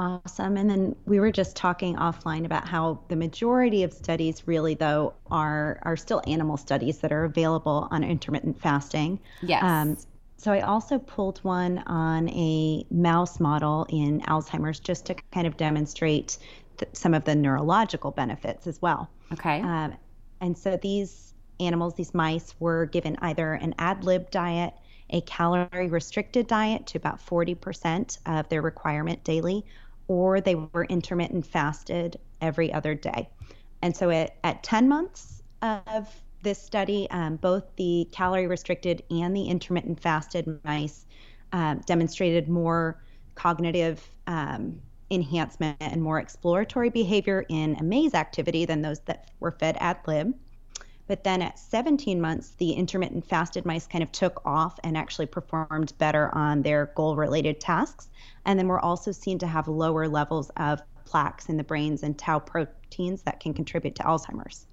Awesome. 0.00 0.56
And 0.56 0.70
then 0.70 0.96
we 1.04 1.20
were 1.20 1.30
just 1.30 1.56
talking 1.56 1.96
offline 1.96 2.46
about 2.46 2.66
how 2.66 3.00
the 3.08 3.16
majority 3.16 3.82
of 3.82 3.92
studies 3.92 4.48
really 4.48 4.72
though 4.72 5.12
are 5.30 5.78
are 5.82 5.94
still 5.94 6.22
animal 6.26 6.56
studies 6.56 7.00
that 7.00 7.12
are 7.12 7.24
available 7.24 7.86
on 7.90 8.02
intermittent 8.02 8.58
fasting. 8.58 9.20
Yes. 9.42 9.62
Um, 9.62 9.98
so 10.38 10.52
I 10.52 10.60
also 10.60 10.98
pulled 10.98 11.40
one 11.40 11.80
on 11.80 12.30
a 12.30 12.86
mouse 12.90 13.40
model 13.40 13.84
in 13.90 14.22
Alzheimer's 14.22 14.80
just 14.80 15.04
to 15.04 15.16
kind 15.32 15.46
of 15.46 15.58
demonstrate 15.58 16.38
th- 16.78 16.88
some 16.94 17.12
of 17.12 17.24
the 17.24 17.34
neurological 17.34 18.10
benefits 18.10 18.66
as 18.66 18.80
well. 18.80 19.10
Okay. 19.34 19.60
Um, 19.60 19.98
and 20.40 20.56
so 20.56 20.78
these 20.78 21.34
animals, 21.60 21.92
these 21.94 22.14
mice, 22.14 22.54
were 22.58 22.86
given 22.86 23.18
either 23.20 23.52
an 23.52 23.74
ad 23.78 24.02
lib 24.04 24.30
diet, 24.30 24.72
a 25.10 25.20
calorie 25.20 25.88
restricted 25.88 26.46
diet 26.46 26.86
to 26.86 26.96
about 26.96 27.20
40% 27.20 28.16
of 28.24 28.48
their 28.48 28.62
requirement 28.62 29.22
daily, 29.24 29.66
or 30.10 30.40
they 30.40 30.56
were 30.56 30.86
intermittent 30.86 31.46
fasted 31.46 32.18
every 32.40 32.72
other 32.72 32.96
day. 32.96 33.28
And 33.80 33.96
so 33.96 34.10
at, 34.10 34.34
at 34.42 34.60
10 34.64 34.88
months 34.88 35.40
of 35.62 36.08
this 36.42 36.60
study, 36.60 37.06
um, 37.12 37.36
both 37.36 37.62
the 37.76 38.08
calorie 38.10 38.48
restricted 38.48 39.04
and 39.08 39.36
the 39.36 39.44
intermittent 39.44 40.00
fasted 40.00 40.58
mice 40.64 41.06
um, 41.52 41.80
demonstrated 41.86 42.48
more 42.48 43.00
cognitive 43.36 44.04
um, 44.26 44.80
enhancement 45.12 45.76
and 45.78 46.02
more 46.02 46.18
exploratory 46.18 46.90
behavior 46.90 47.46
in 47.48 47.76
a 47.76 47.82
maze 47.84 48.14
activity 48.14 48.64
than 48.64 48.82
those 48.82 48.98
that 49.02 49.30
were 49.38 49.52
fed 49.52 49.76
ad 49.78 49.98
lib. 50.08 50.34
But 51.10 51.24
then 51.24 51.42
at 51.42 51.58
17 51.58 52.20
months, 52.20 52.50
the 52.58 52.70
intermittent 52.70 53.26
fasted 53.26 53.66
mice 53.66 53.84
kind 53.84 54.04
of 54.04 54.12
took 54.12 54.40
off 54.46 54.78
and 54.84 54.96
actually 54.96 55.26
performed 55.26 55.92
better 55.98 56.32
on 56.36 56.62
their 56.62 56.92
goal 56.94 57.16
related 57.16 57.58
tasks. 57.58 58.08
And 58.44 58.56
then 58.56 58.68
we're 58.68 58.78
also 58.78 59.10
seen 59.10 59.36
to 59.40 59.48
have 59.48 59.66
lower 59.66 60.06
levels 60.06 60.50
of 60.56 60.80
plaques 61.04 61.48
in 61.48 61.56
the 61.56 61.64
brains 61.64 62.04
and 62.04 62.16
tau 62.16 62.38
proteins 62.38 63.22
that 63.22 63.40
can 63.40 63.54
contribute 63.54 63.96
to 63.96 64.04
Alzheimer's. 64.04 64.68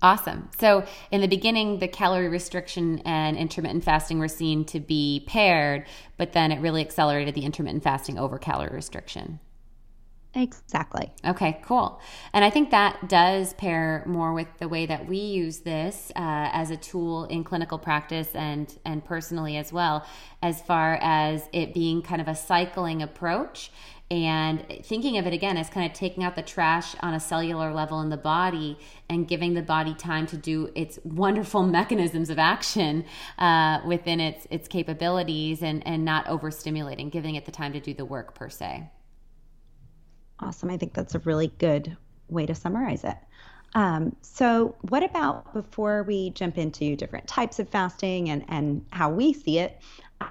Awesome. 0.00 0.48
So, 0.58 0.86
in 1.10 1.20
the 1.20 1.28
beginning, 1.28 1.78
the 1.78 1.88
calorie 1.88 2.30
restriction 2.30 3.00
and 3.00 3.36
intermittent 3.36 3.84
fasting 3.84 4.18
were 4.18 4.28
seen 4.28 4.64
to 4.66 4.80
be 4.80 5.24
paired, 5.26 5.84
but 6.16 6.32
then 6.32 6.52
it 6.52 6.60
really 6.62 6.80
accelerated 6.80 7.34
the 7.34 7.44
intermittent 7.44 7.84
fasting 7.84 8.18
over 8.18 8.38
calorie 8.38 8.74
restriction. 8.74 9.40
Exactly. 10.36 11.10
Okay, 11.24 11.60
cool. 11.64 11.98
And 12.34 12.44
I 12.44 12.50
think 12.50 12.70
that 12.70 13.08
does 13.08 13.54
pair 13.54 14.04
more 14.06 14.34
with 14.34 14.48
the 14.58 14.68
way 14.68 14.84
that 14.84 15.08
we 15.08 15.16
use 15.16 15.60
this 15.60 16.12
uh, 16.14 16.50
as 16.52 16.70
a 16.70 16.76
tool 16.76 17.24
in 17.24 17.42
clinical 17.42 17.78
practice 17.78 18.34
and 18.34 18.76
and 18.84 19.02
personally 19.02 19.56
as 19.56 19.72
well, 19.72 20.06
as 20.42 20.60
far 20.60 20.98
as 21.00 21.48
it 21.54 21.72
being 21.72 22.02
kind 22.02 22.20
of 22.20 22.28
a 22.28 22.34
cycling 22.34 23.00
approach 23.00 23.70
and 24.10 24.62
thinking 24.84 25.16
of 25.16 25.26
it 25.26 25.32
again 25.32 25.56
as 25.56 25.70
kind 25.70 25.90
of 25.90 25.96
taking 25.96 26.22
out 26.22 26.36
the 26.36 26.42
trash 26.42 26.94
on 27.00 27.14
a 27.14 27.18
cellular 27.18 27.72
level 27.72 28.02
in 28.02 28.10
the 28.10 28.16
body 28.18 28.78
and 29.08 29.26
giving 29.26 29.54
the 29.54 29.62
body 29.62 29.94
time 29.94 30.26
to 30.26 30.36
do 30.36 30.70
its 30.74 30.98
wonderful 31.02 31.62
mechanisms 31.78 32.28
of 32.28 32.38
action 32.38 33.06
uh, 33.38 33.80
within 33.86 34.20
its 34.20 34.46
its 34.50 34.68
capabilities 34.68 35.62
and 35.62 35.82
and 35.86 36.04
not 36.04 36.26
overstimulating, 36.26 37.10
giving 37.10 37.36
it 37.36 37.46
the 37.46 37.52
time 37.52 37.72
to 37.72 37.80
do 37.80 37.94
the 37.94 38.04
work 38.04 38.34
per 38.34 38.50
se. 38.50 38.90
Awesome. 40.40 40.70
I 40.70 40.76
think 40.76 40.94
that's 40.94 41.14
a 41.14 41.18
really 41.20 41.48
good 41.58 41.96
way 42.28 42.46
to 42.46 42.54
summarize 42.54 43.04
it. 43.04 43.16
Um, 43.74 44.16
so, 44.22 44.74
what 44.82 45.02
about 45.02 45.52
before 45.52 46.02
we 46.04 46.30
jump 46.30 46.56
into 46.56 46.96
different 46.96 47.26
types 47.26 47.58
of 47.58 47.68
fasting 47.68 48.30
and, 48.30 48.44
and 48.48 48.84
how 48.90 49.10
we 49.10 49.32
see 49.32 49.58
it? 49.58 49.80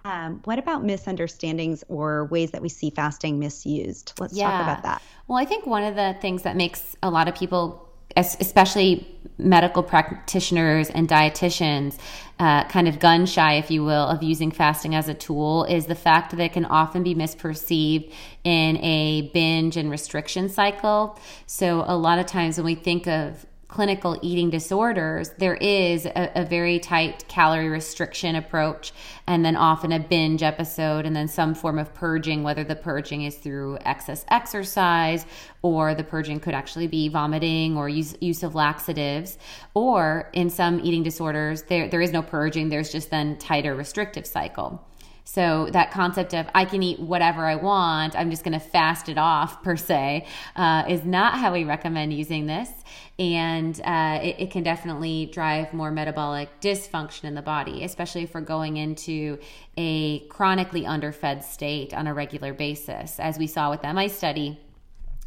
Um, 0.04 0.42
what 0.46 0.58
about 0.58 0.84
misunderstandings 0.84 1.84
or 1.88 2.26
ways 2.26 2.52
that 2.52 2.62
we 2.62 2.70
see 2.70 2.90
fasting 2.90 3.38
misused? 3.38 4.14
Let's 4.20 4.36
yeah. 4.36 4.50
talk 4.50 4.64
about 4.64 4.84
that. 4.84 5.02
Well, 5.28 5.38
I 5.38 5.46
think 5.46 5.68
one 5.68 5.84
of 5.84 5.96
the 5.96 6.16
things 6.22 6.42
that 6.42 6.56
makes 6.56 6.96
a 7.04 7.10
lot 7.12 7.28
of 7.28 7.36
people 7.36 7.85
especially 8.16 9.08
medical 9.38 9.84
practitioners 9.84 10.90
and 10.90 11.10
dietitians, 11.10 11.98
uh, 12.40 12.64
kind 12.66 12.88
of 12.88 13.00
gun 13.00 13.26
shy, 13.26 13.56
if 13.56 13.70
you 13.70 13.84
will, 13.84 14.08
of 14.08 14.24
using 14.24 14.52
fasting 14.52 14.96
as 14.96 15.08
a 15.08 15.14
tool 15.14 15.64
is 15.66 15.86
the 15.86 15.96
fact 15.96 16.32
that 16.32 16.40
it 16.40 16.54
can 16.54 16.66
often 16.66 17.04
be 17.04 17.16
misperceived 17.16 18.12
in 18.44 18.78
a 18.78 19.30
binge 19.34 19.78
and 19.78 19.90
restriction 19.90 20.50
cycle. 20.50 21.20
So, 21.46 21.84
a 21.88 21.98
lot 21.98 22.20
of 22.20 22.26
times 22.26 22.58
when 22.58 22.66
we 22.66 22.76
think 22.76 23.08
of 23.08 23.46
clinical 23.67 24.17
eating 24.22 24.50
disorders, 24.50 25.31
there 25.38 25.55
is 25.55 26.05
a, 26.05 26.31
a, 26.36 26.45
very 26.45 26.79
tight 26.79 27.27
calorie 27.27 27.67
restriction 27.67 28.36
approach, 28.36 28.93
and 29.25 29.43
then 29.43 29.55
often 29.55 29.91
a 29.91 30.00
binge 30.00 30.43
episode, 30.43 31.05
and 31.05 31.15
then 31.15 31.27
some 31.27 31.55
form 31.55 31.79
of 31.79 31.93
purging, 31.93 32.43
whether 32.43 32.63
the 32.63 32.75
purging 32.75 33.24
is 33.24 33.36
through 33.36 33.77
excess 33.81 34.24
exercise 34.29 35.25
or 35.62 35.95
the 35.95 36.03
purging 36.03 36.39
could 36.39 36.53
actually 36.53 36.88
be 36.88 37.07
vomiting 37.10 37.75
or 37.75 37.89
use, 37.89 38.15
use 38.22 38.43
of 38.43 38.53
laxatives. 38.53 39.38
Or 39.74 40.29
in 40.34 40.50
some 40.50 40.79
eating 40.79 41.01
disorders, 41.01 41.63
there, 41.63 41.89
there 41.89 42.01
is 42.01 42.12
no 42.12 42.22
purging, 42.22 42.69
there's 42.69 42.91
just 42.91 43.10
then 43.10 43.38
tighter 43.38 43.74
restrictive 43.74 44.27
cycle. 44.27 44.86
So 45.27 45.67
that 45.72 45.91
concept 45.91 46.36
of 46.36 46.48
I 46.53 46.65
can 46.65 46.84
eat 46.84 47.00
whatever 47.00 47.46
I 47.46 47.55
want, 47.55 48.15
I'm 48.15 48.29
just 48.29 48.44
going 48.44 48.58
to 48.58 48.65
fast 48.65 49.10
it 49.10 49.17
off 49.17 49.63
per 49.63 49.75
se, 49.75 50.27
uh, 50.55 50.84
is 50.88 51.03
not 51.03 51.39
how 51.39 51.51
we 51.51 51.63
recommend 51.63 52.13
using 52.13 52.46
this. 52.46 52.70
And 53.17 53.79
uh, 53.84 54.20
it, 54.22 54.36
it, 54.39 54.51
can 54.51 54.62
definitely 54.62 55.25
drive 55.27 55.74
more 55.74 55.89
metabolic 55.89 56.50
dysfunction 56.62 57.24
in 57.24 57.34
the 57.34 57.41
body, 57.41 57.84
especially 57.84 58.24
if 58.24 58.36
we're 58.36 58.41
going 58.41 58.77
into 58.77 59.39
a 59.77 60.20
chronically 60.27 60.86
underfed 60.86 61.44
state 61.44 61.94
on 61.94 62.08
a 62.08 62.13
regular 62.13 62.53
basis. 62.53 63.20
As 63.20 63.39
we 63.39 63.48
saw 63.48 63.72
with 63.72 63.82
the 63.82 63.91
MI 63.94 64.10
study, 64.10 64.60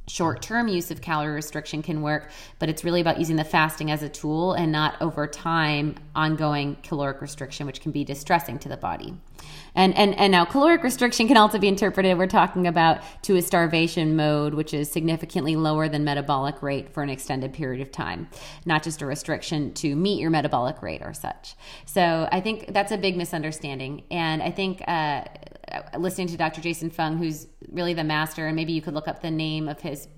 short 0.08 0.42
term 0.42 0.68
use 0.68 0.90
of 0.90 1.00
calorie 1.00 1.34
restriction 1.34 1.82
can 1.82 2.02
work, 2.02 2.30
but 2.58 2.68
it's 2.68 2.84
really 2.84 3.00
about 3.00 3.18
using 3.18 3.36
the 3.36 3.44
fasting 3.44 3.90
as 3.90 4.02
a 4.02 4.08
tool 4.08 4.52
and 4.52 4.72
not 4.72 5.00
over 5.00 5.26
time 5.26 5.94
ongoing 6.14 6.76
caloric 6.82 7.20
restriction, 7.20 7.66
which 7.66 7.80
can 7.80 7.92
be 7.92 8.04
distressing 8.04 8.58
to 8.58 8.68
the 8.68 8.76
body. 8.76 9.14
And, 9.78 9.96
and, 9.96 10.18
and 10.18 10.32
now 10.32 10.44
caloric 10.44 10.82
restriction 10.82 11.28
can 11.28 11.36
also 11.36 11.56
be 11.56 11.68
interpreted, 11.68 12.18
we're 12.18 12.26
talking 12.26 12.66
about 12.66 13.00
to 13.22 13.36
a 13.36 13.42
starvation 13.42 14.16
mode, 14.16 14.54
which 14.54 14.74
is 14.74 14.90
significantly 14.90 15.54
lower 15.54 15.88
than 15.88 16.02
metabolic 16.02 16.64
rate 16.64 16.92
for 16.92 17.04
an 17.04 17.10
extended 17.10 17.52
period 17.52 17.80
of 17.80 17.92
time, 17.92 18.28
not 18.66 18.82
just 18.82 19.02
a 19.02 19.06
restriction 19.06 19.72
to 19.74 19.94
meet 19.94 20.18
your 20.18 20.30
metabolic 20.30 20.82
rate 20.82 21.00
or 21.00 21.14
such. 21.14 21.54
So 21.86 22.28
I 22.32 22.40
think 22.40 22.72
that's 22.74 22.90
a 22.90 22.98
big 22.98 23.16
misunderstanding. 23.16 24.02
And 24.10 24.42
I 24.42 24.50
think 24.50 24.82
uh, 24.88 25.22
listening 25.96 26.26
to 26.26 26.36
Dr. 26.36 26.60
Jason 26.60 26.90
Fung, 26.90 27.16
who's 27.16 27.46
really 27.70 27.94
the 27.94 28.02
master, 28.02 28.48
and 28.48 28.56
maybe 28.56 28.72
you 28.72 28.82
could 28.82 28.94
look 28.94 29.06
up 29.06 29.22
the 29.22 29.30
name 29.30 29.68
of 29.68 29.80
his 29.80 30.08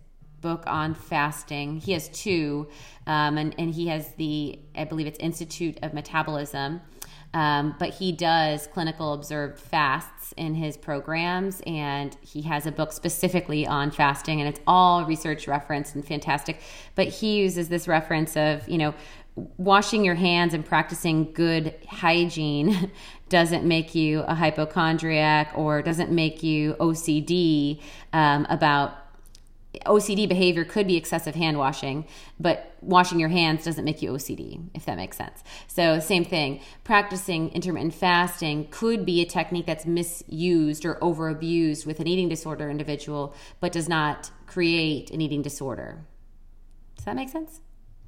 book 0.40 0.64
on 0.66 0.94
fasting. 0.94 1.76
He 1.76 1.92
has 1.92 2.08
two, 2.08 2.66
um, 3.06 3.36
and, 3.36 3.54
and 3.58 3.74
he 3.74 3.88
has 3.88 4.14
the, 4.14 4.58
I 4.74 4.84
believe 4.84 5.06
it's 5.06 5.18
Institute 5.18 5.78
of 5.82 5.92
Metabolism. 5.92 6.80
Um, 7.32 7.76
but 7.78 7.94
he 7.94 8.10
does 8.10 8.66
clinical 8.66 9.12
observed 9.12 9.58
fasts 9.58 10.34
in 10.36 10.54
his 10.54 10.76
programs, 10.76 11.62
and 11.66 12.16
he 12.22 12.42
has 12.42 12.66
a 12.66 12.72
book 12.72 12.92
specifically 12.92 13.66
on 13.66 13.92
fasting, 13.92 14.40
and 14.40 14.48
it's 14.48 14.60
all 14.66 15.04
research 15.04 15.46
referenced 15.46 15.94
and 15.94 16.04
fantastic. 16.04 16.60
But 16.96 17.06
he 17.08 17.36
uses 17.36 17.68
this 17.68 17.86
reference 17.86 18.36
of, 18.36 18.68
you 18.68 18.78
know, 18.78 18.94
washing 19.56 20.04
your 20.04 20.16
hands 20.16 20.54
and 20.54 20.64
practicing 20.64 21.32
good 21.32 21.74
hygiene 21.88 22.90
doesn't 23.28 23.64
make 23.64 23.94
you 23.94 24.20
a 24.22 24.34
hypochondriac 24.34 25.52
or 25.54 25.82
doesn't 25.82 26.10
make 26.10 26.42
you 26.42 26.74
OCD 26.74 27.80
um, 28.12 28.44
about 28.50 28.99
OCD 29.86 30.28
behavior 30.28 30.64
could 30.64 30.86
be 30.86 30.96
excessive 30.96 31.34
hand 31.34 31.56
washing, 31.56 32.04
but 32.40 32.74
washing 32.80 33.20
your 33.20 33.28
hands 33.28 33.64
doesn't 33.64 33.84
make 33.84 34.02
you 34.02 34.10
OCD, 34.10 34.68
if 34.74 34.84
that 34.84 34.96
makes 34.96 35.16
sense. 35.16 35.44
So, 35.68 36.00
same 36.00 36.24
thing. 36.24 36.60
Practicing 36.82 37.50
intermittent 37.50 37.94
fasting 37.94 38.68
could 38.70 39.06
be 39.06 39.20
a 39.20 39.24
technique 39.24 39.66
that's 39.66 39.86
misused 39.86 40.84
or 40.84 41.02
over 41.02 41.28
abused 41.28 41.86
with 41.86 42.00
an 42.00 42.08
eating 42.08 42.28
disorder 42.28 42.68
individual, 42.68 43.34
but 43.60 43.70
does 43.70 43.88
not 43.88 44.30
create 44.46 45.10
an 45.12 45.20
eating 45.20 45.42
disorder. 45.42 46.04
Does 46.96 47.04
that 47.04 47.14
make 47.14 47.28
sense? 47.28 47.60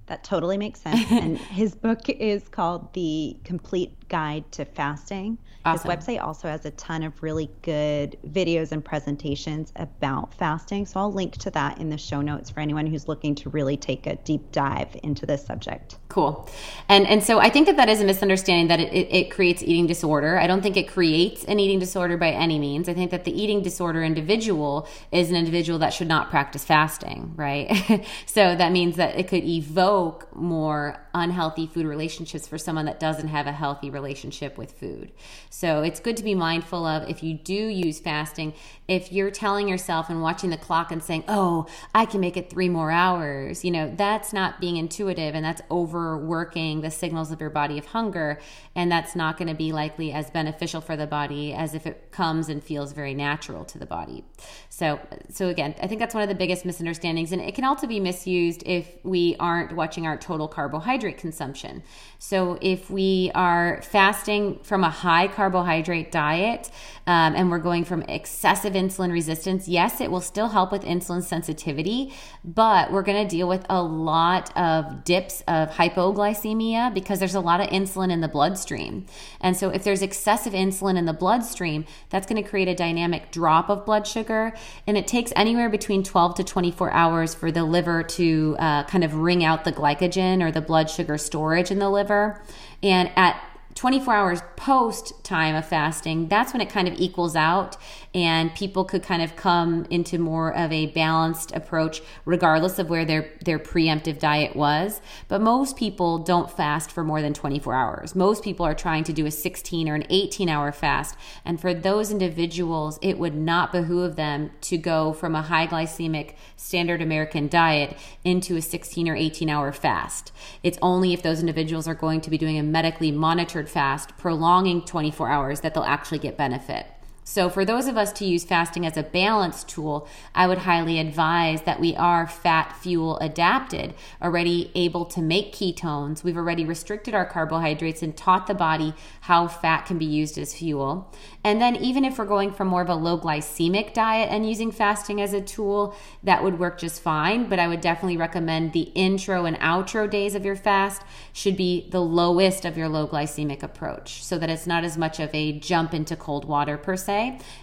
That 0.06 0.24
totally 0.24 0.58
makes 0.58 0.80
sense. 0.80 1.10
and 1.10 1.38
his 1.58 1.74
book 1.74 2.08
is 2.08 2.48
called 2.48 2.92
The 2.92 3.36
Complete 3.44 4.01
Guide 4.12 4.44
to 4.52 4.66
Fasting. 4.66 5.38
Awesome. 5.64 5.90
His 5.90 5.96
website 5.96 6.22
also 6.22 6.46
has 6.46 6.66
a 6.66 6.70
ton 6.72 7.02
of 7.02 7.22
really 7.22 7.48
good 7.62 8.18
videos 8.26 8.72
and 8.72 8.84
presentations 8.84 9.72
about 9.76 10.34
fasting. 10.34 10.84
So 10.84 11.00
I'll 11.00 11.12
link 11.12 11.38
to 11.38 11.50
that 11.52 11.78
in 11.78 11.88
the 11.88 11.96
show 11.96 12.20
notes 12.20 12.50
for 12.50 12.60
anyone 12.60 12.86
who's 12.86 13.08
looking 13.08 13.34
to 13.36 13.48
really 13.48 13.78
take 13.78 14.06
a 14.06 14.16
deep 14.16 14.52
dive 14.52 14.94
into 15.02 15.24
this 15.24 15.46
subject. 15.46 15.98
Cool. 16.08 16.46
And 16.90 17.06
and 17.06 17.22
so 17.22 17.38
I 17.38 17.48
think 17.48 17.66
that 17.68 17.76
that 17.76 17.88
is 17.88 18.02
a 18.02 18.04
misunderstanding 18.04 18.68
that 18.68 18.80
it, 18.80 18.92
it, 18.92 19.14
it 19.14 19.30
creates 19.30 19.62
eating 19.62 19.86
disorder. 19.86 20.38
I 20.38 20.46
don't 20.46 20.60
think 20.60 20.76
it 20.76 20.88
creates 20.88 21.44
an 21.44 21.58
eating 21.58 21.78
disorder 21.78 22.18
by 22.18 22.32
any 22.32 22.58
means. 22.58 22.90
I 22.90 22.94
think 22.94 23.10
that 23.12 23.24
the 23.24 23.32
eating 23.32 23.62
disorder 23.62 24.02
individual 24.02 24.86
is 25.10 25.30
an 25.30 25.36
individual 25.36 25.78
that 25.78 25.94
should 25.94 26.08
not 26.08 26.28
practice 26.28 26.64
fasting, 26.64 27.32
right? 27.34 28.04
so 28.26 28.54
that 28.56 28.72
means 28.72 28.96
that 28.96 29.18
it 29.18 29.26
could 29.26 29.44
evoke 29.44 30.36
more 30.36 30.98
unhealthy 31.14 31.66
food 31.66 31.86
relationships 31.86 32.46
for 32.46 32.58
someone 32.58 32.84
that 32.86 33.00
doesn't 33.00 33.28
have 33.28 33.46
a 33.46 33.52
healthy 33.52 33.90
relationship 33.90 34.56
with 34.58 34.72
food. 34.72 35.12
So 35.50 35.82
it's 35.82 36.00
good 36.00 36.16
to 36.16 36.22
be 36.22 36.34
mindful 36.34 36.86
of 36.86 37.08
if 37.08 37.22
you 37.22 37.34
do 37.34 37.52
use 37.52 38.00
fasting, 38.00 38.54
if 38.92 39.10
you're 39.10 39.30
telling 39.30 39.68
yourself 39.68 40.10
and 40.10 40.20
watching 40.20 40.50
the 40.50 40.56
clock 40.58 40.92
and 40.92 41.02
saying, 41.02 41.24
oh, 41.26 41.66
I 41.94 42.04
can 42.04 42.20
make 42.20 42.36
it 42.36 42.50
three 42.50 42.68
more 42.68 42.90
hours, 42.90 43.64
you 43.64 43.70
know, 43.70 43.90
that's 43.96 44.34
not 44.34 44.60
being 44.60 44.76
intuitive 44.76 45.34
and 45.34 45.42
that's 45.42 45.62
overworking 45.70 46.82
the 46.82 46.90
signals 46.90 47.32
of 47.32 47.40
your 47.40 47.48
body 47.48 47.78
of 47.78 47.86
hunger. 47.86 48.38
And 48.74 48.92
that's 48.92 49.16
not 49.16 49.38
going 49.38 49.48
to 49.48 49.54
be 49.54 49.72
likely 49.72 50.12
as 50.12 50.30
beneficial 50.30 50.82
for 50.82 50.94
the 50.94 51.06
body 51.06 51.54
as 51.54 51.74
if 51.74 51.86
it 51.86 52.12
comes 52.12 52.50
and 52.50 52.62
feels 52.62 52.92
very 52.92 53.14
natural 53.14 53.64
to 53.64 53.78
the 53.78 53.86
body. 53.86 54.24
So, 54.68 55.00
so 55.30 55.48
again, 55.48 55.74
I 55.80 55.86
think 55.86 55.98
that's 55.98 56.14
one 56.14 56.22
of 56.22 56.28
the 56.28 56.34
biggest 56.34 56.66
misunderstandings. 56.66 57.32
And 57.32 57.40
it 57.40 57.54
can 57.54 57.64
also 57.64 57.86
be 57.86 57.98
misused 57.98 58.62
if 58.66 58.88
we 59.04 59.36
aren't 59.40 59.74
watching 59.74 60.06
our 60.06 60.18
total 60.18 60.48
carbohydrate 60.48 61.16
consumption. 61.16 61.82
So 62.18 62.58
if 62.60 62.90
we 62.90 63.30
are 63.34 63.80
fasting 63.80 64.58
from 64.64 64.84
a 64.84 64.90
high 64.90 65.28
carbohydrate 65.28 66.12
diet 66.12 66.70
um, 67.06 67.34
and 67.34 67.50
we're 67.50 67.58
going 67.58 67.84
from 67.84 68.02
excessive 68.02 68.76
insulin 68.82 69.12
resistance, 69.12 69.68
yes, 69.68 70.00
it 70.00 70.10
will 70.10 70.20
still 70.20 70.48
help 70.48 70.72
with 70.72 70.82
insulin 70.82 71.22
sensitivity, 71.22 72.12
but 72.44 72.92
we're 72.92 73.02
going 73.02 73.26
to 73.26 73.36
deal 73.36 73.48
with 73.48 73.64
a 73.70 73.82
lot 73.82 74.56
of 74.56 75.04
dips 75.04 75.42
of 75.46 75.70
hypoglycemia 75.70 76.92
because 76.92 77.18
there's 77.18 77.34
a 77.34 77.40
lot 77.40 77.60
of 77.60 77.68
insulin 77.68 78.10
in 78.10 78.20
the 78.20 78.28
bloodstream. 78.28 79.06
And 79.40 79.56
so 79.56 79.70
if 79.70 79.84
there's 79.84 80.02
excessive 80.02 80.52
insulin 80.52 80.96
in 80.96 81.04
the 81.04 81.12
bloodstream, 81.12 81.84
that's 82.10 82.26
going 82.26 82.42
to 82.42 82.48
create 82.48 82.68
a 82.68 82.74
dynamic 82.74 83.30
drop 83.30 83.68
of 83.68 83.86
blood 83.86 84.06
sugar. 84.06 84.52
And 84.86 84.96
it 84.96 85.06
takes 85.06 85.32
anywhere 85.36 85.68
between 85.68 86.02
12 86.02 86.36
to 86.36 86.44
24 86.44 86.92
hours 86.92 87.34
for 87.34 87.52
the 87.52 87.64
liver 87.64 88.02
to 88.02 88.56
uh, 88.58 88.84
kind 88.84 89.04
of 89.04 89.14
wring 89.14 89.44
out 89.44 89.64
the 89.64 89.72
glycogen 89.72 90.42
or 90.42 90.50
the 90.50 90.60
blood 90.60 90.90
sugar 90.90 91.18
storage 91.18 91.70
in 91.70 91.78
the 91.78 91.90
liver. 91.90 92.42
And 92.82 93.10
at 93.16 93.40
24 93.74 94.14
hours 94.14 94.42
post 94.56 95.24
time 95.24 95.54
of 95.54 95.66
fasting, 95.66 96.28
that's 96.28 96.52
when 96.52 96.60
it 96.60 96.68
kind 96.68 96.88
of 96.88 96.94
equals 96.98 97.34
out 97.34 97.76
and 98.14 98.54
people 98.54 98.84
could 98.84 99.02
kind 99.02 99.22
of 99.22 99.36
come 99.36 99.86
into 99.88 100.18
more 100.18 100.54
of 100.54 100.70
a 100.70 100.86
balanced 100.86 101.52
approach 101.52 102.02
regardless 102.24 102.78
of 102.78 102.90
where 102.90 103.04
their 103.04 103.30
their 103.44 103.58
preemptive 103.58 104.18
diet 104.18 104.54
was. 104.54 105.00
But 105.28 105.40
most 105.40 105.76
people 105.76 106.18
don't 106.18 106.50
fast 106.50 106.92
for 106.92 107.02
more 107.02 107.22
than 107.22 107.32
24 107.32 107.74
hours. 107.74 108.14
Most 108.14 108.44
people 108.44 108.66
are 108.66 108.74
trying 108.74 109.04
to 109.04 109.12
do 109.12 109.26
a 109.26 109.30
16 109.30 109.88
or 109.88 109.94
an 109.94 110.04
18 110.10 110.48
hour 110.48 110.72
fast. 110.72 111.16
And 111.44 111.60
for 111.60 111.72
those 111.72 112.10
individuals, 112.10 112.98
it 113.00 113.18
would 113.18 113.34
not 113.34 113.72
behoove 113.72 114.16
them 114.16 114.50
to 114.62 114.76
go 114.76 115.12
from 115.12 115.34
a 115.34 115.42
high 115.42 115.66
glycemic 115.66 116.34
standard 116.56 117.00
American 117.00 117.48
diet 117.48 117.96
into 118.24 118.56
a 118.56 118.62
16 118.62 119.08
or 119.08 119.16
18 119.16 119.48
hour 119.48 119.72
fast. 119.72 120.32
It's 120.62 120.78
only 120.82 121.12
if 121.12 121.22
those 121.22 121.40
individuals 121.40 121.88
are 121.88 121.94
going 121.94 122.20
to 122.20 122.30
be 122.30 122.38
doing 122.38 122.58
a 122.58 122.62
medically 122.62 123.10
monitored 123.10 123.68
fast, 123.68 124.16
prolonging 124.18 124.82
24 124.82 125.28
hours, 125.28 125.60
that 125.60 125.74
they'll 125.74 125.82
actually 125.84 126.18
get 126.18 126.36
benefit. 126.36 126.86
So, 127.24 127.48
for 127.48 127.64
those 127.64 127.86
of 127.86 127.96
us 127.96 128.12
to 128.14 128.24
use 128.24 128.42
fasting 128.42 128.84
as 128.84 128.96
a 128.96 129.02
balance 129.04 129.62
tool, 129.62 130.08
I 130.34 130.48
would 130.48 130.58
highly 130.58 130.98
advise 130.98 131.62
that 131.62 131.78
we 131.78 131.94
are 131.94 132.26
fat 132.26 132.76
fuel 132.76 133.16
adapted, 133.18 133.94
already 134.20 134.72
able 134.74 135.04
to 135.06 135.22
make 135.22 135.54
ketones. 135.54 136.24
We've 136.24 136.36
already 136.36 136.64
restricted 136.64 137.14
our 137.14 137.24
carbohydrates 137.24 138.02
and 138.02 138.16
taught 138.16 138.48
the 138.48 138.54
body 138.54 138.94
how 139.22 139.46
fat 139.46 139.86
can 139.86 139.98
be 139.98 140.04
used 140.04 140.36
as 140.36 140.54
fuel. 140.54 141.14
And 141.44 141.60
then, 141.60 141.76
even 141.76 142.04
if 142.04 142.18
we're 142.18 142.24
going 142.24 142.50
for 142.50 142.64
more 142.64 142.82
of 142.82 142.88
a 142.88 142.96
low 142.96 143.16
glycemic 143.16 143.94
diet 143.94 144.28
and 144.32 144.48
using 144.48 144.72
fasting 144.72 145.20
as 145.20 145.32
a 145.32 145.40
tool, 145.40 145.94
that 146.24 146.42
would 146.42 146.58
work 146.58 146.76
just 146.76 147.00
fine. 147.00 147.48
But 147.48 147.60
I 147.60 147.68
would 147.68 147.80
definitely 147.80 148.16
recommend 148.16 148.72
the 148.72 148.90
intro 148.96 149.44
and 149.44 149.56
outro 149.60 150.10
days 150.10 150.34
of 150.34 150.44
your 150.44 150.56
fast 150.56 151.02
should 151.32 151.56
be 151.56 151.88
the 151.90 152.02
lowest 152.02 152.64
of 152.64 152.76
your 152.76 152.88
low 152.88 153.06
glycemic 153.06 153.62
approach 153.62 154.24
so 154.24 154.38
that 154.38 154.50
it's 154.50 154.66
not 154.66 154.82
as 154.82 154.98
much 154.98 155.20
of 155.20 155.32
a 155.32 155.52
jump 155.52 155.94
into 155.94 156.16
cold 156.16 156.44
water 156.46 156.76
per 156.76 156.96
se. 156.96 157.11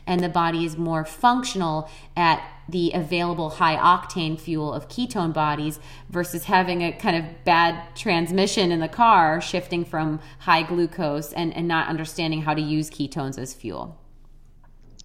And 0.08 0.22
the 0.22 0.30
body 0.30 0.66
is 0.66 0.78
more 0.78 1.06
functional 1.06 1.90
at 2.16 2.42
the 2.68 2.92
available 2.94 3.50
high 3.50 3.76
octane 3.76 4.40
fuel 4.40 4.74
of 4.74 4.88
ketone 4.88 5.34
bodies 5.34 5.80
versus 6.10 6.46
having 6.46 6.82
a 6.82 6.92
kind 6.92 7.18
of 7.18 7.44
bad 7.44 7.96
transmission 7.96 8.72
in 8.72 8.80
the 8.80 8.88
car, 8.88 9.42
shifting 9.42 9.84
from 9.84 10.20
high 10.40 10.64
glucose 10.64 11.34
and, 11.34 11.56
and 11.56 11.68
not 11.68 11.88
understanding 11.88 12.42
how 12.42 12.54
to 12.54 12.62
use 12.62 12.90
ketones 12.90 13.38
as 13.38 13.54
fuel. 13.54 14.00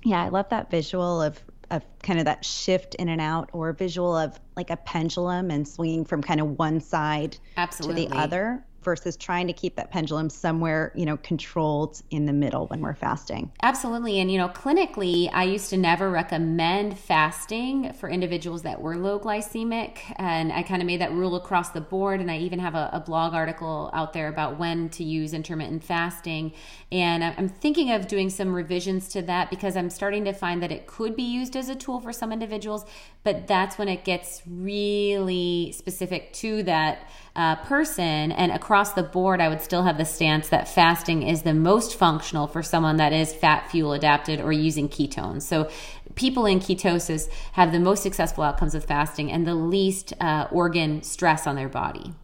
Yeah, 0.03 0.23
I 0.23 0.29
love 0.29 0.49
that 0.51 0.71
visual 0.71 1.23
of 1.23 1.43
of 1.71 1.83
kind 2.03 2.19
of 2.19 2.27
that 2.27 2.45
shift 2.45 2.95
in 2.97 3.09
and 3.09 3.21
out 3.21 3.49
or 3.53 3.73
visual 3.73 4.15
of 4.15 4.39
like 4.57 4.71
a 4.71 4.77
pendulum 4.77 5.51
and 5.51 5.67
swinging 5.67 6.05
from 6.05 6.23
kind 6.23 6.41
of 6.41 6.59
one 6.59 6.79
side 6.79 7.39
Absolutely. 7.57 8.05
to 8.05 8.11
the 8.11 8.17
other 8.17 8.65
versus 8.85 9.17
trying 9.17 9.47
to 9.47 9.53
keep 9.53 9.77
that 9.77 9.91
pendulum 9.91 10.31
somewhere, 10.31 10.93
you 10.95 11.07
know, 11.07 11.17
controlled 11.19 12.03
in 12.11 12.27
the 12.27 12.33
middle 12.33 12.67
when 12.69 12.81
we're 12.81 12.95
fasting. 12.95 13.51
Absolutely. 13.63 14.21
And, 14.21 14.31
you 14.31 14.39
know, 14.39 14.49
clinically, 14.49 15.31
I 15.33 15.45
used 15.45 15.71
to 15.71 15.77
never 15.77 16.11
recommend 16.11 16.99
fasting 16.99 17.93
for 17.95 18.09
individuals 18.09 18.63
that 18.63 18.81
were 18.81 18.97
low 18.97 19.19
glycemic. 19.19 19.99
And 20.17 20.53
I 20.53 20.63
kind 20.63 20.83
of 20.83 20.87
made 20.87 21.01
that 21.01 21.13
rule 21.13 21.37
across 21.37 21.71
the 21.71 21.81
board. 21.81 22.21
And 22.21 22.31
I 22.31 22.39
even 22.39 22.59
have 22.59 22.75
a, 22.75 22.91
a 22.93 23.01
blog 23.01 23.35
article 23.35 23.91
out 23.93 24.13
there 24.13 24.29
about 24.29 24.59
when 24.59 24.89
to 24.91 25.05
use 25.05 25.33
intermittent 25.33 25.83
fasting. 25.83 26.53
And 26.95 27.25
I'm 27.25 27.49
thinking 27.49 27.91
of 27.91 28.07
doing 28.07 28.31
some 28.31 28.55
revisions 28.55 29.09
to 29.09 29.23
that 29.23 29.51
because 29.51 29.77
I'm 29.77 29.91
starting 29.91 30.27
to 30.27 30.33
find 30.33 30.63
that 30.63 30.71
it 30.71 30.87
could 30.87 31.17
be 31.17 31.25
used 31.25 31.57
as 31.57 31.69
a 31.69 31.75
tool 31.75 31.99
for 31.99 32.13
some 32.13 32.31
individuals, 32.31 32.85
but 33.25 33.49
that's 33.49 33.77
when 33.79 33.89
it 33.89 34.05
gets 34.05 34.43
really 34.47 35.73
specific 35.77 36.33
to 36.35 36.63
that 36.63 37.11
uh, 37.35 37.57
person 37.57 38.31
and 38.31 38.53
across 38.53 38.93
the 38.93 39.03
board, 39.03 39.41
I 39.41 39.49
would 39.49 39.61
still 39.61 39.83
have 39.83 39.99
the 39.99 40.05
stance 40.05 40.51
that 40.51 40.69
fasting 40.69 41.25
is 41.25 41.43
the 41.43 41.53
most 41.53 41.97
functional 41.97 42.47
for 42.47 42.63
someone 42.63 42.99
that 42.99 43.13
is 43.13 43.35
fat 43.35 43.69
fuel 43.73 43.93
adapted 43.93 44.41
or 44.41 44.53
using 44.53 44.89
ketones. 44.89 45.43
So, 45.43 45.69
people 46.15 46.47
in 46.47 46.61
ketosis 46.61 47.29
have 47.55 47.73
the 47.73 47.81
most 47.81 48.05
successful 48.05 48.45
outcomes 48.45 48.77
of 48.77 48.85
fasting 48.85 49.33
and 49.33 49.45
the 49.45 49.57
least 49.57 50.13
uh, 50.21 50.47
organ 50.53 51.03
stress 51.03 51.45
on 51.49 51.57
their 51.57 51.69
body. 51.69 52.15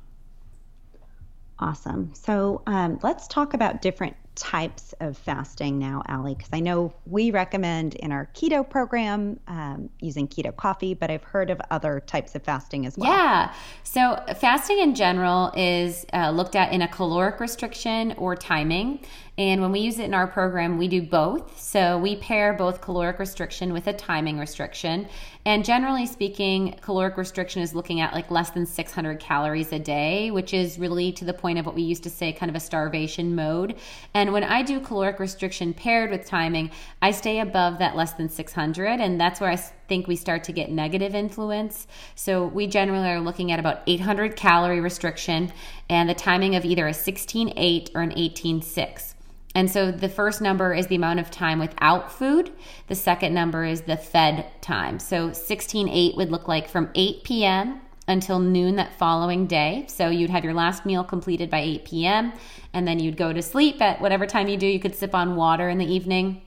Awesome. 1.61 2.15
So 2.15 2.63
um, 2.67 2.99
let's 3.03 3.27
talk 3.29 3.53
about 3.53 3.83
different 3.83 4.17
types 4.41 4.95
of 5.01 5.19
fasting 5.19 5.79
now, 5.79 6.03
Ali, 6.09 6.35
because 6.35 6.49
I 6.53 6.61
know 6.61 6.95
we 7.05 7.31
recommend 7.31 7.95
in 7.97 8.11
our 8.11 8.31
keto 8.35 8.69
program 8.69 9.39
um, 9.47 9.91
using 10.01 10.27
keto 10.27 10.57
coffee, 10.57 10.95
but 10.95 11.11
I've 11.11 11.23
heard 11.23 11.51
of 11.51 11.61
other 11.71 12.01
types 12.01 12.35
of 12.35 12.43
fasting 12.43 12.87
as 12.87 12.97
well. 12.97 13.13
Yeah. 13.13 13.55
So 13.85 14.19
fasting 14.39 14.79
in 14.79 14.95
general 14.95 15.53
is 15.55 16.07
uh, 16.15 16.31
looked 16.31 16.57
at 16.57 16.73
in 16.73 16.81
a 16.81 16.89
caloric 16.89 17.39
restriction 17.39 18.15
or 18.17 18.35
timing. 18.35 19.01
And 19.41 19.63
when 19.63 19.73
we 19.73 19.81
use 19.81 19.99
it 19.99 20.05
in 20.05 20.13
our 20.13 20.27
program, 20.27 20.77
we 20.77 20.87
do 20.87 21.01
both. 21.01 21.59
So 21.59 21.97
we 21.97 22.17
pair 22.17 22.53
both 22.53 22.83
caloric 22.83 23.19
restriction 23.19 23.73
with 23.73 23.87
a 23.87 23.93
timing 23.95 24.39
restriction. 24.39 25.09
And 25.47 25.65
generally 25.65 26.05
speaking, 26.05 26.79
caloric 26.83 27.17
restriction 27.17 27.63
is 27.63 27.75
looking 27.75 28.03
at 28.03 28.13
like 28.13 28.31
less 28.31 28.51
than 28.51 28.67
600 28.67 29.19
calories 29.19 29.73
a 29.73 29.79
day, 29.79 30.31
which 30.31 30.53
is 30.53 30.79
really 30.79 31.11
to 31.13 31.25
the 31.25 31.33
point 31.33 31.59
of 31.59 31.65
what 31.65 31.75
we 31.75 31.81
used 31.81 32.03
to 32.03 32.11
say 32.11 32.35
kind 32.35 32.51
of 32.51 32.55
a 32.55 32.61
starvation 32.61 33.35
mode. 33.35 33.77
And 34.13 34.35
when 34.35 34.45
I 34.45 34.61
do 34.61 34.79
caloric 34.79 35.19
restriction 35.19 35.73
paired 35.73 36.11
with 36.11 36.27
timing, 36.27 36.71
I 37.01 37.11
stay 37.11 37.41
above 37.41 37.79
that 37.79 37.97
less 37.97 38.13
than 38.13 38.29
600. 38.29 39.01
And 39.01 39.19
that's 39.19 39.41
where 39.41 39.51
I 39.51 39.57
think 39.57 40.07
we 40.07 40.17
start 40.17 40.45
to 40.45 40.53
get 40.53 40.71
negative 40.71 41.15
influence. 41.15 41.87
So 42.15 42.45
we 42.45 42.67
generally 42.67 43.09
are 43.09 43.21
looking 43.21 43.53
at 43.53 43.59
about 43.59 43.81
800 43.87 44.37
calorie 44.37 44.81
restriction 44.81 45.51
and 45.89 46.11
the 46.11 46.15
timing 46.15 46.57
of 46.57 46.67
either 46.67 46.87
a 46.87 46.93
16.8 46.93 47.91
or 47.95 48.03
an 48.03 48.11
18.6. 48.11 49.10
And 49.55 49.71
so 49.71 49.91
the 49.91 50.09
first 50.09 50.41
number 50.41 50.73
is 50.73 50.87
the 50.87 50.95
amount 50.95 51.21
of 51.21 51.31
time 51.31 51.59
without 51.59 52.13
food. 52.13 52.53
The 52.87 52.95
second 52.95 53.35
number 53.35 53.65
is 53.65 53.83
the 53.83 53.97
fed 53.97 54.47
time. 54.61 54.99
So 54.99 55.31
16:8 55.31 56.17
would 56.17 56.31
look 56.31 56.47
like 56.47 56.69
from 56.69 56.91
8 56.95 57.25
p.m. 57.25 57.81
until 58.07 58.39
noon 58.39 58.77
that 58.77 58.95
following 58.95 59.47
day. 59.47 59.85
So 59.89 60.09
you'd 60.09 60.31
have 60.31 60.45
your 60.45 60.55
last 60.55 60.87
meal 60.87 61.05
completed 61.05 61.51
by 61.51 61.61
8 61.61 61.85
p.m. 61.85 62.33
and 62.73 62.87
then 62.87 62.99
you'd 62.99 63.17
go 63.17 63.33
to 63.33 63.43
sleep 63.43 63.81
at 63.81 64.01
whatever 64.01 64.27
time 64.27 64.49
you 64.49 64.57
do. 64.57 64.67
You 64.67 64.81
could 64.81 64.95
sip 64.95 65.15
on 65.15 65.37
water 65.37 65.69
in 65.69 65.79
the 65.79 65.93
evening 65.93 66.43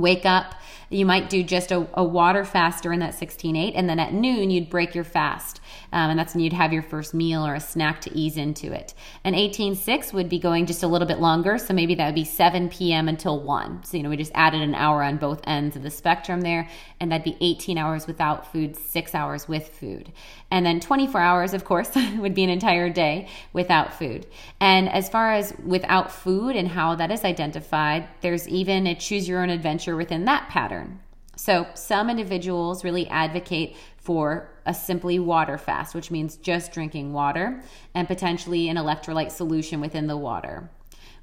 wake 0.00 0.26
up 0.26 0.54
you 0.90 1.06
might 1.06 1.30
do 1.30 1.44
just 1.44 1.70
a, 1.70 1.88
a 1.94 2.02
water 2.02 2.44
fast 2.44 2.82
during 2.82 2.98
that 2.98 3.14
16-8 3.14 3.72
and 3.76 3.88
then 3.88 4.00
at 4.00 4.12
noon 4.12 4.50
you'd 4.50 4.68
break 4.68 4.94
your 4.94 5.04
fast. 5.04 5.60
Um, 5.92 6.10
and 6.10 6.18
that's 6.18 6.34
when 6.34 6.42
you'd 6.42 6.52
have 6.52 6.72
your 6.72 6.82
first 6.82 7.14
meal 7.14 7.46
or 7.46 7.54
a 7.54 7.60
snack 7.60 8.00
to 8.02 8.12
ease 8.12 8.36
into 8.36 8.72
it. 8.72 8.94
An 9.22 9.34
18-6 9.34 10.12
would 10.12 10.28
be 10.28 10.40
going 10.40 10.66
just 10.66 10.82
a 10.82 10.88
little 10.88 11.06
bit 11.06 11.20
longer 11.20 11.58
so 11.58 11.72
maybe 11.72 11.94
that 11.94 12.06
would 12.06 12.14
be 12.16 12.24
7 12.24 12.68
p.m 12.68 13.08
until 13.08 13.40
1 13.40 13.84
so 13.84 13.96
you 13.96 14.02
know 14.02 14.10
we 14.10 14.16
just 14.16 14.32
added 14.34 14.60
an 14.62 14.74
hour 14.74 15.02
on 15.02 15.16
both 15.16 15.40
ends 15.44 15.76
of 15.76 15.82
the 15.82 15.90
spectrum 15.90 16.40
there 16.40 16.68
and 16.98 17.10
that'd 17.10 17.24
be 17.24 17.36
18 17.40 17.78
hours 17.78 18.08
without 18.08 18.50
food 18.50 18.76
6 18.76 19.14
hours 19.14 19.46
with 19.46 19.68
food. 19.68 20.12
And 20.50 20.66
then 20.66 20.80
24 20.80 21.20
hours 21.20 21.54
of 21.54 21.64
course 21.64 21.90
would 22.16 22.34
be 22.34 22.42
an 22.42 22.50
entire 22.50 22.90
day 22.90 23.28
without 23.52 23.94
food. 23.94 24.26
And 24.58 24.88
as 24.88 25.08
far 25.08 25.32
as 25.32 25.54
without 25.64 26.10
food 26.10 26.56
and 26.56 26.66
how 26.66 26.96
that 26.96 27.12
is 27.12 27.24
identified 27.24 28.08
there's 28.22 28.48
even 28.48 28.88
a 28.88 28.96
choose 28.96 29.28
your 29.28 29.40
own 29.40 29.50
adventure 29.50 29.89
within 29.96 30.24
that 30.26 30.48
pattern. 30.48 31.00
So, 31.36 31.66
some 31.74 32.10
individuals 32.10 32.84
really 32.84 33.08
advocate 33.08 33.74
for 33.96 34.50
a 34.66 34.74
simply 34.74 35.18
water 35.18 35.56
fast, 35.56 35.94
which 35.94 36.10
means 36.10 36.36
just 36.36 36.72
drinking 36.72 37.14
water 37.14 37.62
and 37.94 38.06
potentially 38.06 38.68
an 38.68 38.76
electrolyte 38.76 39.30
solution 39.30 39.80
within 39.80 40.06
the 40.06 40.18
water. 40.18 40.70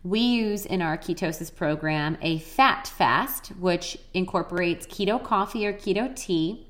We 0.04 0.20
use 0.20 0.66
in 0.66 0.82
our 0.82 0.98
ketosis 0.98 1.54
program 1.54 2.18
a 2.22 2.40
fat 2.40 2.88
fast, 2.88 3.50
which 3.60 3.98
incorporates 4.14 4.88
keto 4.88 5.24
coffee 5.24 5.68
or 5.68 5.74
keto 5.74 6.16
tea. 6.16 6.68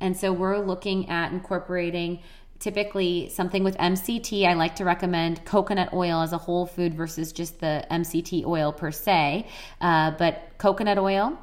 And 0.00 0.16
so 0.16 0.32
we're 0.32 0.58
looking 0.58 1.08
at 1.08 1.32
incorporating 1.32 2.20
typically 2.60 3.28
something 3.30 3.64
with 3.64 3.76
MCT. 3.78 4.46
I 4.46 4.52
like 4.52 4.76
to 4.76 4.84
recommend 4.84 5.44
coconut 5.44 5.92
oil 5.92 6.20
as 6.20 6.32
a 6.32 6.38
whole 6.38 6.66
food 6.66 6.94
versus 6.94 7.32
just 7.32 7.58
the 7.58 7.84
MCT 7.90 8.44
oil 8.46 8.72
per 8.72 8.92
se, 8.92 9.46
uh, 9.80 10.12
but 10.12 10.50
coconut 10.58 10.98
oil 10.98 11.36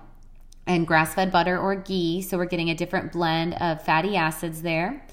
and 0.67 0.85
grass 0.85 1.15
fed 1.15 1.31
butter 1.31 1.59
or 1.59 1.75
ghee. 1.75 2.21
So 2.21 2.37
we're 2.37 2.45
getting 2.45 2.69
a 2.69 2.75
different 2.75 3.11
blend 3.11 3.55
of 3.55 3.81
fatty 3.83 4.15
acids 4.15 4.61
there. 4.61 5.03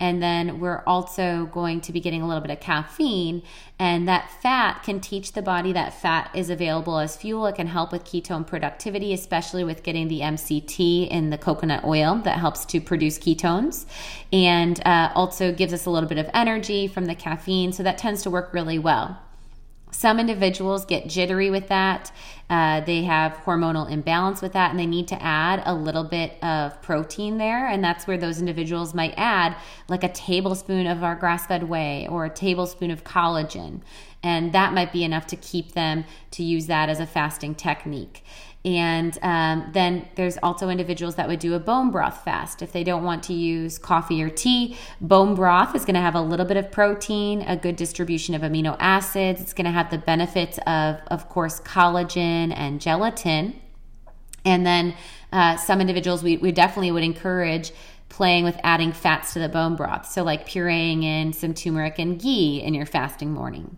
And 0.00 0.22
then 0.22 0.58
we're 0.58 0.82
also 0.86 1.46
going 1.46 1.80
to 1.82 1.92
be 1.92 2.00
getting 2.00 2.20
a 2.20 2.26
little 2.26 2.42
bit 2.42 2.50
of 2.50 2.60
caffeine. 2.60 3.42
And 3.78 4.08
that 4.08 4.30
fat 4.42 4.82
can 4.82 5.00
teach 5.00 5.32
the 5.32 5.42
body 5.42 5.72
that 5.72 5.94
fat 5.94 6.30
is 6.34 6.50
available 6.50 6.98
as 6.98 7.16
fuel. 7.16 7.46
It 7.46 7.54
can 7.54 7.68
help 7.68 7.92
with 7.92 8.04
ketone 8.04 8.46
productivity, 8.46 9.12
especially 9.12 9.64
with 9.64 9.82
getting 9.82 10.08
the 10.08 10.20
MCT 10.20 11.08
in 11.08 11.30
the 11.30 11.38
coconut 11.38 11.84
oil 11.84 12.16
that 12.24 12.38
helps 12.38 12.64
to 12.66 12.80
produce 12.80 13.18
ketones. 13.18 13.86
And 14.32 14.84
uh, 14.86 15.12
also 15.14 15.52
gives 15.52 15.72
us 15.72 15.86
a 15.86 15.90
little 15.90 16.08
bit 16.08 16.18
of 16.18 16.28
energy 16.34 16.88
from 16.88 17.04
the 17.04 17.14
caffeine. 17.14 17.72
So 17.72 17.82
that 17.84 17.98
tends 17.98 18.22
to 18.24 18.30
work 18.30 18.52
really 18.52 18.78
well. 18.78 19.23
Some 19.94 20.18
individuals 20.18 20.84
get 20.84 21.08
jittery 21.08 21.50
with 21.50 21.68
that. 21.68 22.10
Uh, 22.50 22.80
they 22.80 23.04
have 23.04 23.32
hormonal 23.44 23.88
imbalance 23.88 24.42
with 24.42 24.52
that, 24.52 24.72
and 24.72 24.78
they 24.78 24.86
need 24.86 25.06
to 25.08 25.22
add 25.22 25.62
a 25.64 25.72
little 25.72 26.02
bit 26.02 26.32
of 26.42 26.82
protein 26.82 27.38
there. 27.38 27.68
And 27.68 27.82
that's 27.82 28.04
where 28.04 28.18
those 28.18 28.40
individuals 28.40 28.92
might 28.92 29.14
add 29.16 29.56
like 29.88 30.02
a 30.02 30.08
tablespoon 30.08 30.88
of 30.88 31.04
our 31.04 31.14
grass 31.14 31.46
fed 31.46 31.68
whey 31.68 32.08
or 32.10 32.24
a 32.24 32.30
tablespoon 32.30 32.90
of 32.90 33.04
collagen. 33.04 33.82
And 34.20 34.52
that 34.52 34.72
might 34.72 34.92
be 34.92 35.04
enough 35.04 35.28
to 35.28 35.36
keep 35.36 35.72
them 35.72 36.04
to 36.32 36.42
use 36.42 36.66
that 36.66 36.88
as 36.88 36.98
a 36.98 37.06
fasting 37.06 37.54
technique. 37.54 38.24
And 38.64 39.18
um, 39.20 39.68
then 39.72 40.08
there's 40.14 40.38
also 40.38 40.70
individuals 40.70 41.16
that 41.16 41.28
would 41.28 41.38
do 41.38 41.52
a 41.52 41.58
bone 41.58 41.90
broth 41.90 42.24
fast. 42.24 42.62
If 42.62 42.72
they 42.72 42.82
don't 42.82 43.04
want 43.04 43.22
to 43.24 43.34
use 43.34 43.78
coffee 43.78 44.22
or 44.22 44.30
tea, 44.30 44.78
bone 45.02 45.34
broth 45.34 45.74
is 45.74 45.84
going 45.84 45.96
to 45.96 46.00
have 46.00 46.14
a 46.14 46.20
little 46.20 46.46
bit 46.46 46.56
of 46.56 46.72
protein, 46.72 47.42
a 47.42 47.56
good 47.56 47.76
distribution 47.76 48.34
of 48.34 48.40
amino 48.40 48.74
acids. 48.78 49.42
It's 49.42 49.52
going 49.52 49.66
to 49.66 49.70
have 49.70 49.90
the 49.90 49.98
benefits 49.98 50.58
of, 50.66 50.96
of 51.08 51.28
course, 51.28 51.60
collagen 51.60 52.54
and 52.56 52.80
gelatin. 52.80 53.60
And 54.46 54.64
then 54.64 54.94
uh, 55.30 55.56
some 55.56 55.82
individuals, 55.82 56.22
we, 56.22 56.38
we 56.38 56.50
definitely 56.50 56.90
would 56.90 57.04
encourage 57.04 57.70
playing 58.08 58.44
with 58.44 58.58
adding 58.62 58.92
fats 58.92 59.34
to 59.34 59.40
the 59.40 59.48
bone 59.48 59.76
broth. 59.76 60.10
So, 60.10 60.22
like 60.22 60.48
pureeing 60.48 61.02
in 61.02 61.32
some 61.34 61.52
turmeric 61.52 61.98
and 61.98 62.18
ghee 62.18 62.62
in 62.62 62.72
your 62.72 62.86
fasting 62.86 63.32
morning. 63.32 63.76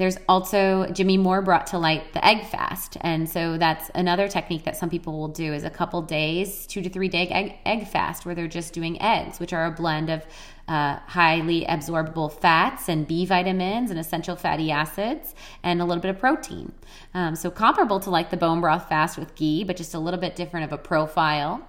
There's 0.00 0.16
also 0.30 0.86
Jimmy 0.94 1.18
Moore 1.18 1.42
brought 1.42 1.66
to 1.68 1.78
light 1.78 2.14
the 2.14 2.26
egg 2.26 2.46
fast. 2.46 2.96
And 3.02 3.28
so 3.28 3.58
that's 3.58 3.90
another 3.94 4.28
technique 4.28 4.64
that 4.64 4.74
some 4.74 4.88
people 4.88 5.12
will 5.18 5.28
do 5.28 5.52
is 5.52 5.62
a 5.62 5.68
couple 5.68 6.00
days, 6.00 6.66
two 6.66 6.80
to 6.80 6.88
three 6.88 7.08
day 7.08 7.28
egg, 7.28 7.56
egg 7.66 7.86
fast 7.86 8.24
where 8.24 8.34
they're 8.34 8.48
just 8.48 8.72
doing 8.72 9.00
eggs, 9.02 9.38
which 9.38 9.52
are 9.52 9.66
a 9.66 9.70
blend 9.70 10.08
of 10.08 10.24
uh, 10.68 11.00
highly 11.00 11.66
absorbable 11.66 12.32
fats 12.32 12.88
and 12.88 13.06
B 13.06 13.26
vitamins 13.26 13.90
and 13.90 14.00
essential 14.00 14.36
fatty 14.36 14.70
acids 14.70 15.34
and 15.62 15.82
a 15.82 15.84
little 15.84 16.00
bit 16.00 16.08
of 16.08 16.18
protein. 16.18 16.72
Um, 17.12 17.36
so 17.36 17.50
comparable 17.50 18.00
to 18.00 18.08
like 18.08 18.30
the 18.30 18.38
bone 18.38 18.62
broth 18.62 18.88
fast 18.88 19.18
with 19.18 19.34
ghee, 19.34 19.64
but 19.64 19.76
just 19.76 19.92
a 19.92 19.98
little 19.98 20.18
bit 20.18 20.34
different 20.34 20.64
of 20.64 20.72
a 20.72 20.78
profile. 20.78 21.60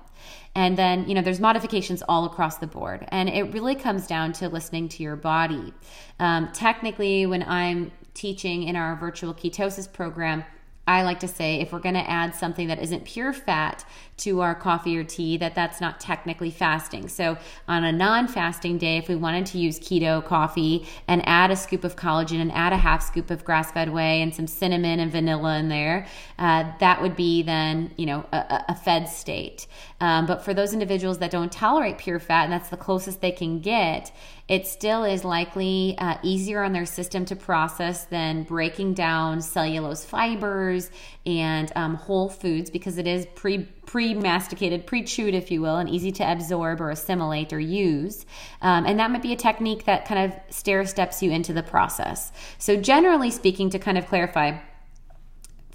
And 0.56 0.78
then, 0.78 1.08
you 1.08 1.16
know, 1.16 1.22
there's 1.22 1.40
modifications 1.40 2.04
all 2.08 2.26
across 2.26 2.58
the 2.58 2.68
board. 2.68 3.06
And 3.10 3.30
it 3.30 3.54
really 3.54 3.76
comes 3.76 4.06
down 4.06 4.34
to 4.34 4.50
listening 4.50 4.90
to 4.90 5.04
your 5.04 5.16
body. 5.16 5.74
Um, 6.20 6.50
technically, 6.54 7.26
when 7.26 7.44
I'm 7.44 7.92
teaching 8.14 8.64
in 8.64 8.76
our 8.76 8.96
virtual 8.96 9.34
ketosis 9.34 9.92
program, 9.92 10.44
I 10.88 11.04
like 11.04 11.20
to 11.20 11.28
say 11.28 11.62
if 11.62 11.72
we're 11.72 11.80
going 11.80 11.96
to 11.96 12.10
add 12.10 12.36
something 12.36 12.68
that 12.68 12.82
isn't 12.82 13.06
pure 13.06 13.34
fat 13.34 13.86
to 14.18 14.42
our 14.42 14.56
coffee 14.56 14.98
or 14.98 15.04
tea, 15.04 15.38
that 15.38 15.56
that's 15.56 15.80
not 15.80 16.00
technically 16.00 16.52
fasting. 16.52 17.08
So 17.08 17.38
on 17.68 17.84
a 17.84 17.92
non-fasting 17.92 18.78
day, 18.78 18.98
if 18.98 19.08
we 19.08 19.16
wanted 19.16 19.46
to 19.48 19.58
use 19.58 19.80
keto 19.80 20.24
coffee 20.26 20.88
and 21.08 21.22
add 21.28 21.50
a 21.52 21.56
scoop 21.56 21.84
of 21.84 21.96
collagen 21.96 22.42
and 22.42 22.52
add 22.52 22.74
a 22.74 22.78
half 22.78 23.04
scoop 23.04 23.30
of 23.30 23.46
grass-fed 23.46 23.94
whey 23.94 24.22
and 24.22 24.34
some 24.34 24.48
cinnamon 24.48 25.00
and 25.00 25.12
vanilla 25.12 25.58
in 25.60 25.70
there, 25.70 26.08
uh, 26.40 26.72
that 26.80 27.02
would 27.02 27.16
be 27.16 27.42
then 27.44 27.92
you 27.96 28.06
know 28.06 28.26
a, 28.32 28.66
a 28.70 28.76
fed 28.76 29.08
state. 29.08 29.68
Um, 30.00 30.26
but 30.26 30.44
for 30.44 30.54
those 30.54 30.74
individuals 30.74 31.20
that 31.20 31.32
don't 31.32 31.52
tolerate 31.52 32.00
pure 32.00 32.20
fat, 32.20 32.44
and 32.44 32.54
that's 32.54 32.70
the 32.70 32.78
closest 32.78 33.22
they 33.22 33.32
can 33.32 33.60
get, 33.60 34.12
it 34.52 34.68
still 34.68 35.06
is 35.06 35.24
likely 35.24 35.96
uh, 35.98 36.18
easier 36.24 36.62
on 36.62 36.74
their 36.74 36.86
system 36.86 37.24
to 37.24 37.38
process 37.38 38.04
than 38.04 38.44
breaking 38.44 38.94
down 38.94 39.42
cellulose 39.42 40.04
fibers 40.04 40.92
and 41.26 41.72
um, 41.78 41.96
whole 41.96 42.28
foods 42.28 42.70
because 42.70 42.98
it 42.98 43.08
is 43.08 43.26
pre 43.34 43.60
pre 43.86 44.14
masticated, 44.14 44.86
pre 44.86 45.04
chewed, 45.04 45.34
if 45.34 45.52
you 45.52 45.62
will, 45.62 45.78
and 45.78 45.90
easy 45.90 46.12
to 46.12 46.30
absorb 46.30 46.82
or 46.82 46.90
assimilate 46.90 47.54
or 47.54 47.62
use. 47.62 48.26
Um, 48.62 48.86
and 48.86 49.00
that 49.00 49.10
might 49.10 49.22
be 49.22 49.32
a 49.32 49.38
technique 49.38 49.86
that 49.86 50.04
kind 50.04 50.34
of 50.34 50.54
stair 50.54 50.86
steps 50.86 51.24
you 51.24 51.32
into 51.32 51.54
the 51.54 51.64
process. 51.64 52.34
So, 52.58 52.76
generally 52.76 53.32
speaking, 53.32 53.70
to 53.70 53.80
kind 53.80 53.98
of 53.98 54.06
clarify, 54.06 54.58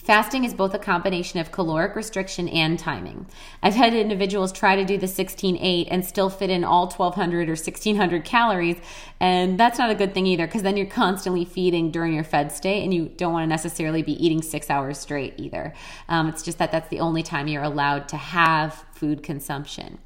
Fasting 0.07 0.45
is 0.45 0.55
both 0.55 0.73
a 0.73 0.79
combination 0.79 1.41
of 1.41 1.51
caloric 1.51 1.97
restriction 1.97 2.49
and 2.49 2.79
timing. 2.79 3.27
I've 3.61 3.75
had 3.75 3.93
individuals 3.93 4.53
try 4.53 4.77
to 4.77 4.85
do 4.85 4.97
the 4.97 5.09
16 5.09 5.57
8 5.57 5.89
and 5.91 6.05
still 6.05 6.31
fit 6.31 6.49
in 6.49 6.63
all 6.63 6.89
1200 6.89 7.49
or 7.49 7.53
1600 7.55 8.25
calories, 8.25 8.77
and 9.19 9.59
that's 9.59 9.81
not 9.81 9.91
a 9.91 9.97
good 9.97 10.15
thing 10.15 10.25
either 10.27 10.47
because 10.47 10.63
then 10.63 10.77
you're 10.77 10.87
constantly 10.87 11.45
feeding 11.45 11.91
during 11.91 12.15
your 12.15 12.23
fed 12.23 12.53
state 12.53 12.85
and 12.85 12.95
you 12.95 13.09
don't 13.09 13.33
want 13.33 13.43
to 13.43 13.49
necessarily 13.49 14.03
be 14.03 14.13
eating 14.25 14.43
six 14.43 14.71
hours 14.71 14.97
straight 14.97 15.35
either. 15.39 15.75
Um, 16.09 16.29
it's 16.29 16.45
just 16.45 16.59
that 16.59 16.71
that's 16.71 16.89
the 16.89 17.01
only 17.01 17.25
time 17.25 17.49
you're 17.49 17.65
allowed 17.65 18.09
to 18.11 18.17
have 18.17 18.85
food 18.93 19.25
consumption. 19.25 19.99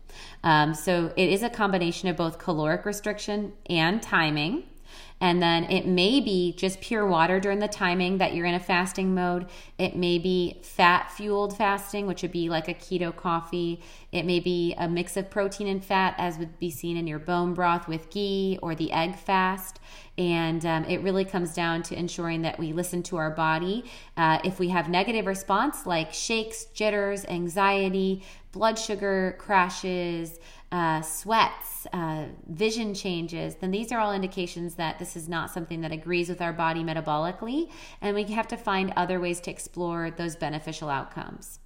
Um, 0.43 0.73
so 0.73 1.13
it 1.15 1.29
is 1.29 1.43
a 1.43 1.51
combination 1.51 2.09
of 2.09 2.17
both 2.17 2.39
caloric 2.39 2.87
restriction 2.87 3.53
and 3.69 4.03
timing. 4.03 4.65
And 5.21 5.43
then 5.43 5.65
it 5.65 5.87
may 5.87 6.21
be 6.21 6.55
just 6.57 6.81
pure 6.81 7.07
water 7.07 7.39
during 7.39 7.59
the 7.59 7.69
timing 7.69 8.19
that 8.19 8.35
you're 8.35 8.47
in 8.47 8.55
a 8.55 8.61
fasting 8.61 9.15
mode. 9.15 9.47
It 9.77 9.95
may 9.95 10.19
be 10.19 10.61
fat 10.63 11.13
fueled 11.13 11.57
fasting, 11.57 12.07
which 12.07 12.23
would 12.23 12.33
be 12.33 12.49
like 12.49 12.69
a 12.69 12.75
keto 12.75 13.15
coffee. 13.15 13.83
It 14.13 14.25
may 14.25 14.41
be 14.41 14.75
a 14.79 14.89
mix 14.89 15.19
of 15.19 15.29
protein 15.29 15.67
and 15.67 15.85
fat, 15.85 16.15
as 16.17 16.39
would 16.39 16.59
be 16.59 16.71
seen 16.71 16.97
in 16.97 17.07
your 17.07 17.19
bone 17.19 17.53
broth 17.53 17.87
with 17.87 18.09
ghee 18.11 18.59
or 18.63 18.75
the 18.75 18.93
egg 18.93 19.17
fast. 19.17 19.79
And 20.17 20.65
um, 20.65 20.85
it 20.85 21.03
really 21.03 21.25
comes 21.25 21.55
down 21.55 21.83
to 21.85 21.99
ensuring 21.99 22.43
that 22.43 22.59
we 22.59 22.73
listen 22.73 23.03
to 23.05 23.17
our 23.17 23.31
body. 23.31 23.85
Uh, 24.17 24.39
if 24.43 24.59
we 24.59 24.69
have 24.69 24.89
negative 24.89 25.27
response 25.27 25.87
like 25.87 26.13
shakes, 26.13 26.65
jitters, 26.67 27.25
anxiety, 27.27 28.23
blood 28.53 28.79
sugar 28.79 29.37
crashes, 29.39 30.39
uh, 30.73 31.03
sweats, 31.03 31.87
uh, 31.93 32.27
vision 32.49 32.95
changes, 32.95 33.57
then 33.57 33.71
these 33.71 33.91
are 33.91 33.99
all 33.99 34.13
indications 34.13 34.77
that 34.77 34.99
this 34.99 35.17
is 35.17 35.29
not 35.29 35.51
something 35.51 35.81
that 35.81 35.91
agrees 35.91 36.29
with 36.29 36.41
our 36.41 36.53
body 36.53 36.83
metabolically, 36.83 37.71
and 38.01 38.15
we 38.15 38.23
have 38.25 38.47
to 38.49 38.57
find 38.57 38.93
other 38.97 39.19
ways 39.19 39.41
to 39.41 39.51
explore 39.51 40.11
those 40.11 40.37
beneficial 40.37 40.89
outcomes. 40.89 41.59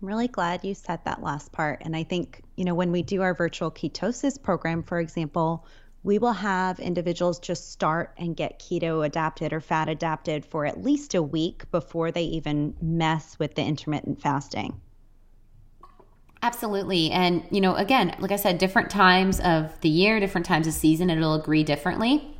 I'm 0.00 0.08
really 0.08 0.28
glad 0.28 0.64
you 0.64 0.74
said 0.74 1.00
that 1.04 1.22
last 1.22 1.50
part. 1.50 1.80
And 1.84 1.96
I 1.96 2.04
think, 2.04 2.42
you 2.56 2.64
know, 2.64 2.74
when 2.74 2.92
we 2.92 3.02
do 3.02 3.22
our 3.22 3.34
virtual 3.34 3.70
ketosis 3.70 4.40
program, 4.40 4.82
for 4.82 5.00
example, 5.00 5.66
we 6.02 6.18
will 6.18 6.32
have 6.32 6.78
individuals 6.78 7.38
just 7.38 7.72
start 7.72 8.12
and 8.18 8.36
get 8.36 8.60
keto 8.60 9.06
adapted 9.06 9.52
or 9.54 9.60
fat 9.60 9.88
adapted 9.88 10.44
for 10.44 10.66
at 10.66 10.82
least 10.82 11.14
a 11.14 11.22
week 11.22 11.68
before 11.70 12.12
they 12.12 12.24
even 12.24 12.74
mess 12.82 13.38
with 13.38 13.54
the 13.54 13.62
intermittent 13.64 14.20
fasting. 14.20 14.78
Absolutely. 16.44 17.10
And, 17.10 17.42
you 17.50 17.62
know, 17.62 17.74
again, 17.74 18.14
like 18.18 18.30
I 18.30 18.36
said, 18.36 18.58
different 18.58 18.90
times 18.90 19.40
of 19.40 19.80
the 19.80 19.88
year, 19.88 20.20
different 20.20 20.46
times 20.46 20.66
of 20.66 20.74
season, 20.74 21.08
it'll 21.08 21.32
agree 21.32 21.64
differently. 21.64 22.36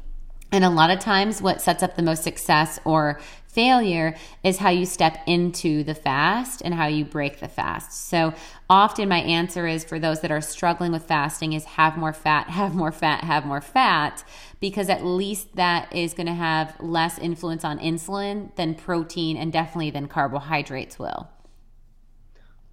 And 0.52 0.62
a 0.62 0.68
lot 0.68 0.90
of 0.90 0.98
times, 0.98 1.40
what 1.40 1.62
sets 1.62 1.82
up 1.82 1.96
the 1.96 2.02
most 2.02 2.22
success 2.22 2.78
or 2.84 3.18
failure 3.48 4.14
is 4.42 4.58
how 4.58 4.68
you 4.68 4.84
step 4.84 5.16
into 5.26 5.82
the 5.84 5.94
fast 5.94 6.60
and 6.60 6.74
how 6.74 6.86
you 6.86 7.06
break 7.06 7.40
the 7.40 7.48
fast. 7.48 7.92
So 8.10 8.34
often, 8.68 9.08
my 9.08 9.20
answer 9.20 9.66
is 9.66 9.84
for 9.84 9.98
those 9.98 10.20
that 10.20 10.30
are 10.30 10.42
struggling 10.42 10.92
with 10.92 11.04
fasting 11.04 11.54
is 11.54 11.64
have 11.64 11.96
more 11.96 12.12
fat, 12.12 12.48
have 12.50 12.74
more 12.74 12.92
fat, 12.92 13.24
have 13.24 13.46
more 13.46 13.62
fat, 13.62 14.22
because 14.60 14.90
at 14.90 15.02
least 15.02 15.56
that 15.56 15.90
is 15.96 16.12
going 16.12 16.26
to 16.26 16.34
have 16.34 16.78
less 16.78 17.18
influence 17.18 17.64
on 17.64 17.78
insulin 17.78 18.54
than 18.56 18.74
protein 18.74 19.38
and 19.38 19.50
definitely 19.50 19.90
than 19.90 20.08
carbohydrates 20.08 20.98
will. 20.98 21.30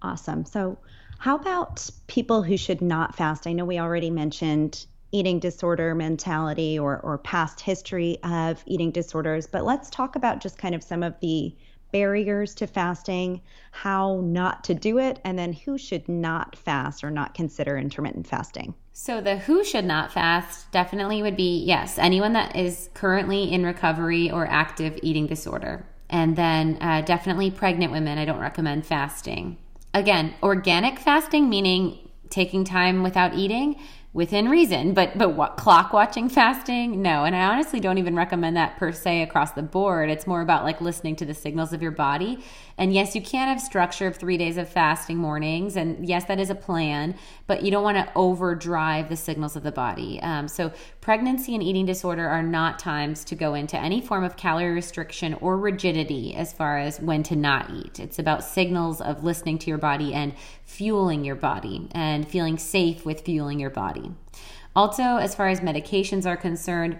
Awesome. 0.02 0.44
So, 0.44 0.76
how 1.22 1.36
about 1.36 1.88
people 2.08 2.42
who 2.42 2.56
should 2.56 2.82
not 2.82 3.14
fast? 3.14 3.46
I 3.46 3.52
know 3.52 3.64
we 3.64 3.78
already 3.78 4.10
mentioned 4.10 4.86
eating 5.12 5.38
disorder 5.38 5.94
mentality 5.94 6.80
or, 6.80 6.98
or 6.98 7.16
past 7.16 7.60
history 7.60 8.18
of 8.24 8.60
eating 8.66 8.90
disorders, 8.90 9.46
but 9.46 9.64
let's 9.64 9.88
talk 9.88 10.16
about 10.16 10.40
just 10.40 10.58
kind 10.58 10.74
of 10.74 10.82
some 10.82 11.04
of 11.04 11.14
the 11.20 11.54
barriers 11.92 12.56
to 12.56 12.66
fasting, 12.66 13.40
how 13.70 14.20
not 14.24 14.64
to 14.64 14.74
do 14.74 14.98
it, 14.98 15.20
and 15.24 15.38
then 15.38 15.52
who 15.52 15.78
should 15.78 16.08
not 16.08 16.56
fast 16.56 17.04
or 17.04 17.10
not 17.12 17.34
consider 17.34 17.78
intermittent 17.78 18.26
fasting. 18.26 18.74
So, 18.92 19.20
the 19.20 19.36
who 19.36 19.62
should 19.62 19.84
not 19.84 20.10
fast 20.10 20.72
definitely 20.72 21.22
would 21.22 21.36
be 21.36 21.62
yes, 21.64 21.98
anyone 21.98 22.32
that 22.32 22.56
is 22.56 22.90
currently 22.94 23.44
in 23.44 23.64
recovery 23.64 24.28
or 24.28 24.44
active 24.48 24.98
eating 25.04 25.28
disorder. 25.28 25.86
And 26.10 26.34
then 26.34 26.78
uh, 26.80 27.02
definitely 27.02 27.52
pregnant 27.52 27.92
women, 27.92 28.18
I 28.18 28.24
don't 28.24 28.40
recommend 28.40 28.84
fasting. 28.84 29.58
Again, 29.94 30.34
organic 30.42 30.98
fasting, 30.98 31.48
meaning 31.48 31.98
taking 32.30 32.64
time 32.64 33.02
without 33.02 33.34
eating 33.34 33.76
within 34.14 34.48
reason, 34.48 34.92
but 34.92 35.16
but 35.16 35.34
what 35.34 35.56
clock 35.56 35.92
watching 35.92 36.28
fasting? 36.28 37.00
No, 37.00 37.24
and 37.24 37.34
I 37.34 37.44
honestly 37.44 37.80
don't 37.80 37.98
even 37.98 38.14
recommend 38.14 38.56
that 38.56 38.76
per 38.76 38.92
se 38.92 39.22
across 39.22 39.52
the 39.52 39.62
board. 39.62 40.10
It's 40.10 40.26
more 40.26 40.42
about 40.42 40.64
like 40.64 40.80
listening 40.80 41.16
to 41.16 41.24
the 41.24 41.34
signals 41.34 41.72
of 41.72 41.80
your 41.80 41.92
body 41.92 42.44
and 42.78 42.92
yes, 42.92 43.14
you 43.14 43.22
can 43.22 43.48
have 43.48 43.60
structure 43.60 44.06
of 44.06 44.16
three 44.16 44.36
days 44.36 44.56
of 44.56 44.68
fasting 44.68 45.16
mornings. 45.16 45.76
And 45.76 46.06
yes, 46.06 46.24
that 46.26 46.40
is 46.40 46.50
a 46.50 46.54
plan, 46.54 47.16
but 47.46 47.62
you 47.62 47.70
don't 47.70 47.82
want 47.82 47.98
to 47.98 48.12
overdrive 48.14 49.08
the 49.08 49.16
signals 49.16 49.56
of 49.56 49.62
the 49.62 49.72
body. 49.72 50.20
Um, 50.22 50.48
so, 50.48 50.72
pregnancy 51.00 51.54
and 51.54 51.62
eating 51.62 51.86
disorder 51.86 52.26
are 52.26 52.42
not 52.42 52.78
times 52.78 53.24
to 53.24 53.34
go 53.34 53.54
into 53.54 53.78
any 53.78 54.00
form 54.00 54.24
of 54.24 54.36
calorie 54.36 54.72
restriction 54.72 55.34
or 55.34 55.58
rigidity 55.58 56.34
as 56.34 56.52
far 56.52 56.78
as 56.78 57.00
when 57.00 57.22
to 57.24 57.36
not 57.36 57.70
eat. 57.70 58.00
It's 58.00 58.18
about 58.18 58.44
signals 58.44 59.00
of 59.00 59.24
listening 59.24 59.58
to 59.58 59.68
your 59.68 59.78
body 59.78 60.14
and 60.14 60.34
fueling 60.64 61.24
your 61.24 61.36
body 61.36 61.88
and 61.92 62.28
feeling 62.28 62.58
safe 62.58 63.04
with 63.04 63.22
fueling 63.22 63.60
your 63.60 63.70
body. 63.70 64.12
Also, 64.74 65.02
as 65.02 65.34
far 65.34 65.48
as 65.48 65.60
medications 65.60 66.24
are 66.24 66.36
concerned, 66.36 66.98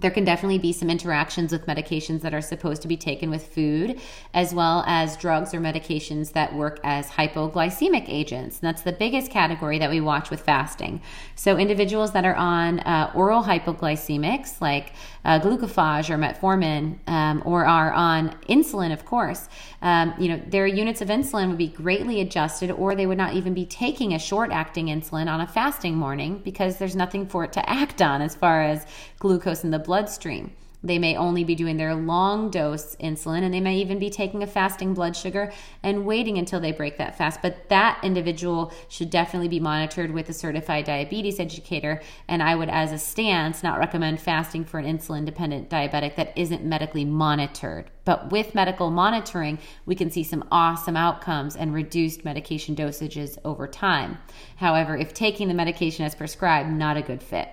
there 0.00 0.10
can 0.10 0.24
definitely 0.24 0.58
be 0.58 0.72
some 0.72 0.90
interactions 0.90 1.52
with 1.52 1.66
medications 1.66 2.22
that 2.22 2.34
are 2.34 2.40
supposed 2.40 2.82
to 2.82 2.88
be 2.88 2.96
taken 2.96 3.30
with 3.30 3.46
food, 3.46 4.00
as 4.34 4.54
well 4.54 4.82
as 4.86 5.16
drugs 5.16 5.54
or 5.54 5.60
medications 5.60 6.32
that 6.32 6.54
work 6.54 6.80
as 6.82 7.08
hypoglycemic 7.10 8.08
agents. 8.08 8.60
And 8.60 8.68
that's 8.68 8.82
the 8.82 8.92
biggest 8.92 9.30
category 9.30 9.78
that 9.78 9.90
we 9.90 10.00
watch 10.00 10.30
with 10.30 10.40
fasting. 10.40 11.02
So, 11.34 11.56
individuals 11.56 12.12
that 12.12 12.24
are 12.24 12.34
on 12.34 12.80
uh, 12.80 13.12
oral 13.14 13.42
hypoglycemics, 13.42 14.60
like 14.60 14.92
uh, 15.24 15.38
glucophage 15.38 16.10
or 16.10 16.16
metformin, 16.16 16.98
um, 17.06 17.42
or 17.44 17.66
are 17.66 17.92
on 17.92 18.30
insulin, 18.48 18.92
of 18.92 19.04
course, 19.04 19.48
um, 19.82 20.14
you 20.18 20.28
know, 20.28 20.40
their 20.46 20.66
units 20.66 21.00
of 21.00 21.08
insulin 21.08 21.48
would 21.48 21.58
be 21.58 21.68
greatly 21.68 22.20
adjusted, 22.20 22.70
or 22.70 22.94
they 22.94 23.06
would 23.06 23.18
not 23.18 23.34
even 23.34 23.54
be 23.54 23.66
taking 23.66 24.14
a 24.14 24.18
short 24.18 24.50
acting 24.50 24.86
insulin 24.86 25.30
on 25.30 25.40
a 25.40 25.46
fasting 25.46 25.94
morning 25.94 26.40
because 26.44 26.76
there's 26.76 26.96
nothing 26.96 27.26
for 27.26 27.44
it 27.44 27.52
to 27.52 27.70
act 27.70 28.00
on 28.00 28.22
as 28.22 28.34
far 28.34 28.62
as 28.62 28.86
glucose 29.20 29.62
in 29.62 29.70
the 29.70 29.78
bloodstream. 29.78 30.50
They 30.82 30.98
may 30.98 31.14
only 31.14 31.44
be 31.44 31.54
doing 31.54 31.76
their 31.76 31.94
long 31.94 32.50
dose 32.50 32.96
insulin 32.96 33.42
and 33.42 33.52
they 33.52 33.60
may 33.60 33.76
even 33.76 33.98
be 33.98 34.08
taking 34.08 34.42
a 34.42 34.46
fasting 34.46 34.94
blood 34.94 35.14
sugar 35.14 35.52
and 35.82 36.06
waiting 36.06 36.38
until 36.38 36.58
they 36.58 36.72
break 36.72 36.96
that 36.96 37.18
fast. 37.18 37.42
But 37.42 37.68
that 37.68 38.00
individual 38.02 38.72
should 38.88 39.10
definitely 39.10 39.48
be 39.48 39.60
monitored 39.60 40.10
with 40.10 40.30
a 40.30 40.32
certified 40.32 40.86
diabetes 40.86 41.38
educator. 41.38 42.00
And 42.28 42.42
I 42.42 42.54
would, 42.54 42.70
as 42.70 42.92
a 42.92 42.98
stance, 42.98 43.62
not 43.62 43.78
recommend 43.78 44.20
fasting 44.20 44.64
for 44.64 44.78
an 44.78 44.86
insulin 44.86 45.26
dependent 45.26 45.68
diabetic 45.68 46.16
that 46.16 46.32
isn't 46.36 46.64
medically 46.64 47.04
monitored. 47.04 47.90
But 48.06 48.32
with 48.32 48.54
medical 48.54 48.90
monitoring, 48.90 49.58
we 49.84 49.94
can 49.94 50.10
see 50.10 50.24
some 50.24 50.48
awesome 50.50 50.96
outcomes 50.96 51.56
and 51.56 51.74
reduced 51.74 52.24
medication 52.24 52.74
dosages 52.74 53.36
over 53.44 53.68
time. 53.68 54.16
However, 54.56 54.96
if 54.96 55.12
taking 55.12 55.48
the 55.48 55.54
medication 55.54 56.06
as 56.06 56.14
prescribed, 56.14 56.70
not 56.70 56.96
a 56.96 57.02
good 57.02 57.22
fit. 57.22 57.50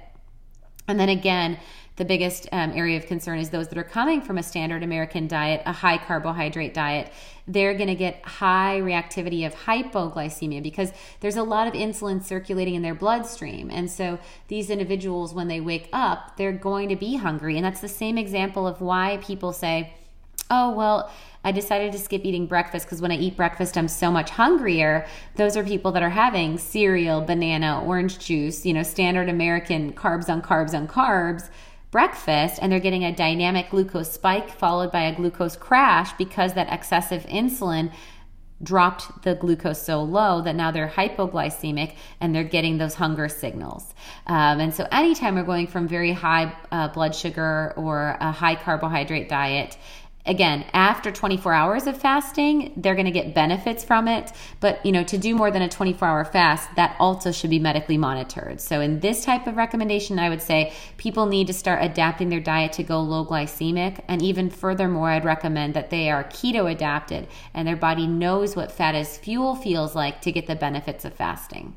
And 0.88 1.00
then 1.00 1.10
again, 1.10 1.60
the 1.98 2.06
biggest 2.06 2.48
um, 2.52 2.72
area 2.74 2.96
of 2.96 3.08
concern 3.08 3.40
is 3.40 3.50
those 3.50 3.68
that 3.70 3.78
are 3.78 3.84
coming 3.84 4.22
from 4.22 4.38
a 4.38 4.44
standard 4.44 4.84
American 4.84 5.28
diet, 5.28 5.64
a 5.66 5.74
high 5.74 5.98
carbohydrate 5.98 6.74
diet. 6.74 7.12
They're 7.48 7.74
going 7.74 7.88
to 7.88 7.96
get 7.96 8.24
high 8.24 8.80
reactivity 8.82 9.48
of 9.48 9.56
hypoglycemia 9.56 10.62
because 10.62 10.92
there's 11.22 11.38
a 11.38 11.44
lot 11.44 11.68
of 11.68 11.74
insulin 11.74 12.24
circulating 12.24 12.76
in 12.76 12.84
their 12.84 12.94
bloodstream. 12.94 13.72
And 13.72 13.90
so 13.90 14.20
these 14.48 14.70
individuals, 14.70 15.34
when 15.34 15.48
they 15.48 15.60
wake 15.60 15.90
up, 15.92 16.38
they're 16.38 16.52
going 16.52 16.90
to 16.90 16.96
be 16.96 17.16
hungry. 17.16 17.56
And 17.56 17.66
that's 17.66 17.82
the 17.82 17.88
same 17.88 18.18
example 18.18 18.68
of 18.68 18.80
why 18.80 19.18
people 19.24 19.52
say, 19.52 19.96
oh, 20.52 20.72
well, 20.74 21.12
I 21.48 21.52
decided 21.54 21.94
to 21.94 21.98
skip 21.98 22.26
eating 22.26 22.46
breakfast 22.46 22.86
because 22.86 23.02
when 23.02 23.10
I 23.10 23.16
eat 23.16 23.38
breakfast, 23.38 23.78
I'm 23.78 23.88
so 23.88 24.12
much 24.12 24.32
hungrier. 24.32 25.08
Those 25.36 25.56
are 25.56 25.64
people 25.64 25.94
that 25.94 26.04
are 26.04 26.10
having 26.10 26.58
cereal, 26.58 27.22
banana, 27.22 27.82
orange 27.86 28.20
juice, 28.20 28.66
you 28.66 28.74
know, 28.74 28.84
standard 28.84 29.30
American 29.30 29.94
carbs 29.94 30.28
on 30.28 30.42
carbs 30.42 30.74
on 30.74 30.90
carbs 30.90 31.50
breakfast 31.90 32.60
and 32.62 32.70
they're 32.70 32.82
getting 32.82 33.06
a 33.06 33.16
dynamic 33.16 33.70
glucose 33.70 34.12
spike 34.12 34.50
followed 34.50 34.92
by 34.92 35.04
a 35.04 35.16
glucose 35.16 35.56
crash 35.56 36.12
because 36.18 36.54
that 36.56 36.68
excessive 36.70 37.24
insulin 37.28 37.94
dropped 38.62 39.24
the 39.24 39.36
glucose 39.36 39.82
so 39.82 40.04
low 40.04 40.42
that 40.42 40.56
now 40.56 40.72
they're 40.72 40.90
hypoglycemic 40.90 41.96
and 42.20 42.36
they're 42.36 42.44
getting 42.44 42.78
those 42.78 42.96
hunger 42.96 43.30
signals. 43.30 43.94
Um, 44.26 44.60
and 44.60 44.74
so, 44.74 44.86
anytime 44.92 45.36
we're 45.36 45.44
going 45.44 45.68
from 45.68 45.88
very 45.88 46.12
high 46.12 46.54
uh, 46.72 46.90
blood 46.90 47.16
sugar 47.16 47.74
or 47.78 48.18
a 48.20 48.32
high 48.32 48.56
carbohydrate 48.56 49.30
diet 49.30 49.78
again 50.28 50.66
after 50.74 51.12
24 51.12 51.54
hours 51.54 51.88
of 51.88 51.98
fasting 51.98 52.74
they're 52.78 52.96
going 52.96 53.06
to 53.06 53.12
get 53.12 53.34
benefits 53.34 53.84
from 53.84 54.08
it 54.08 54.32
but 54.60 54.86
you 54.86 54.92
know 54.92 55.04
to 55.04 55.18
do 55.18 55.36
more 55.36 55.52
than 55.52 55.62
a 55.62 55.70
24 55.70 56.08
hour 56.08 56.26
fast 56.26 56.70
that 56.76 56.96
also 57.00 57.32
should 57.32 57.50
be 57.50 57.60
medically 57.60 57.98
monitored. 57.98 58.60
So 58.60 58.82
in 58.82 59.00
this 59.00 59.24
type 59.24 59.48
of 59.48 59.58
recommendation 59.58 60.20
i 60.20 60.30
would 60.30 60.42
say 60.42 60.74
people 60.98 61.26
need 61.26 61.48
to 61.48 61.54
start 61.54 61.84
adapting 61.84 62.30
their 62.30 62.40
diet 62.40 62.74
to 62.74 62.84
go 62.84 63.00
low 63.02 63.26
glycemic 63.26 64.04
and 64.08 64.22
even 64.22 64.50
furthermore 64.50 65.10
i'd 65.10 65.26
recommend 65.26 65.74
that 65.74 65.90
they 65.90 66.10
are 66.10 66.24
keto 66.26 66.72
adapted 66.72 67.28
and 67.54 67.68
their 67.68 67.76
body 67.76 68.08
knows 68.08 68.56
what 68.56 68.72
fat 68.72 68.96
as 68.96 69.18
fuel 69.18 69.56
feels 69.56 69.96
like 69.96 70.22
to 70.22 70.32
get 70.32 70.48
the 70.48 70.56
benefits 70.56 71.06
of 71.06 71.14
fasting 71.14 71.76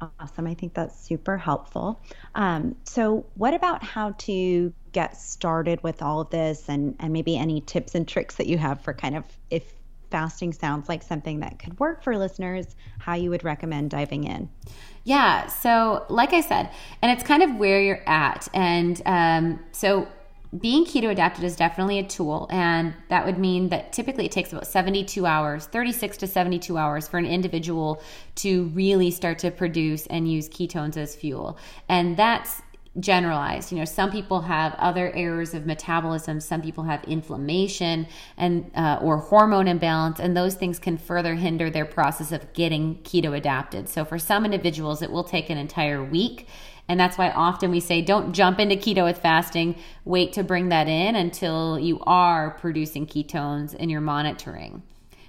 Awesome. 0.00 0.46
I 0.46 0.54
think 0.54 0.74
that's 0.74 0.98
super 0.98 1.38
helpful. 1.38 2.00
Um, 2.34 2.74
so, 2.84 3.24
what 3.34 3.54
about 3.54 3.82
how 3.82 4.12
to 4.18 4.72
get 4.92 5.16
started 5.16 5.82
with 5.82 6.02
all 6.02 6.20
of 6.20 6.30
this 6.30 6.68
and, 6.68 6.96
and 6.98 7.12
maybe 7.12 7.36
any 7.36 7.60
tips 7.60 7.94
and 7.94 8.06
tricks 8.06 8.36
that 8.36 8.46
you 8.46 8.58
have 8.58 8.80
for 8.80 8.92
kind 8.92 9.16
of 9.16 9.24
if 9.50 9.72
fasting 10.10 10.52
sounds 10.52 10.88
like 10.88 11.02
something 11.02 11.40
that 11.40 11.58
could 11.58 11.78
work 11.80 12.02
for 12.02 12.16
listeners, 12.16 12.76
how 12.98 13.14
you 13.14 13.30
would 13.30 13.42
recommend 13.42 13.90
diving 13.90 14.24
in? 14.24 14.48
Yeah. 15.04 15.46
So, 15.46 16.04
like 16.08 16.32
I 16.32 16.40
said, 16.40 16.70
and 17.02 17.10
it's 17.10 17.26
kind 17.26 17.42
of 17.42 17.56
where 17.56 17.80
you're 17.80 18.08
at. 18.08 18.48
And 18.54 19.00
um, 19.06 19.60
so, 19.72 20.08
being 20.60 20.84
keto 20.84 21.10
adapted 21.10 21.44
is 21.44 21.56
definitely 21.56 21.98
a 21.98 22.04
tool 22.04 22.46
and 22.50 22.94
that 23.08 23.26
would 23.26 23.38
mean 23.38 23.68
that 23.70 23.92
typically 23.92 24.26
it 24.26 24.32
takes 24.32 24.52
about 24.52 24.66
72 24.66 25.26
hours 25.26 25.66
36 25.66 26.16
to 26.18 26.26
72 26.26 26.78
hours 26.78 27.08
for 27.08 27.18
an 27.18 27.26
individual 27.26 28.02
to 28.36 28.66
really 28.66 29.10
start 29.10 29.38
to 29.38 29.50
produce 29.50 30.06
and 30.06 30.30
use 30.30 30.48
ketones 30.48 30.96
as 30.96 31.16
fuel. 31.16 31.58
And 31.88 32.16
that's 32.16 32.62
generalized. 33.00 33.72
You 33.72 33.78
know 33.78 33.84
some 33.84 34.12
people 34.12 34.42
have 34.42 34.74
other 34.74 35.10
errors 35.14 35.52
of 35.52 35.66
metabolism 35.66 36.38
some 36.38 36.62
people 36.62 36.84
have 36.84 37.02
inflammation 37.04 38.06
and 38.36 38.70
uh, 38.76 39.00
or 39.02 39.18
hormone 39.18 39.66
imbalance 39.66 40.20
and 40.20 40.36
those 40.36 40.54
things 40.54 40.78
can 40.78 40.96
further 40.96 41.34
hinder 41.34 41.70
their 41.70 41.84
process 41.84 42.30
of 42.30 42.52
getting 42.52 42.96
keto 42.98 43.36
adapted. 43.36 43.88
So 43.88 44.04
for 44.04 44.18
some 44.18 44.44
individuals 44.44 45.02
it 45.02 45.10
will 45.10 45.24
take 45.24 45.50
an 45.50 45.58
entire 45.58 46.04
week 46.04 46.46
and 46.88 47.00
that's 47.00 47.16
why 47.16 47.30
often 47.30 47.70
we 47.70 47.80
say 47.80 48.02
don't 48.02 48.32
jump 48.32 48.60
into 48.60 48.76
keto 48.76 49.04
with 49.04 49.18
fasting. 49.18 49.76
Wait 50.04 50.32
to 50.34 50.42
bring 50.42 50.68
that 50.68 50.88
in 50.88 51.16
until 51.16 51.78
you 51.78 52.00
are 52.00 52.50
producing 52.52 53.06
ketones 53.06 53.74
and 53.78 53.90
you're 53.90 54.00
monitoring. 54.00 54.82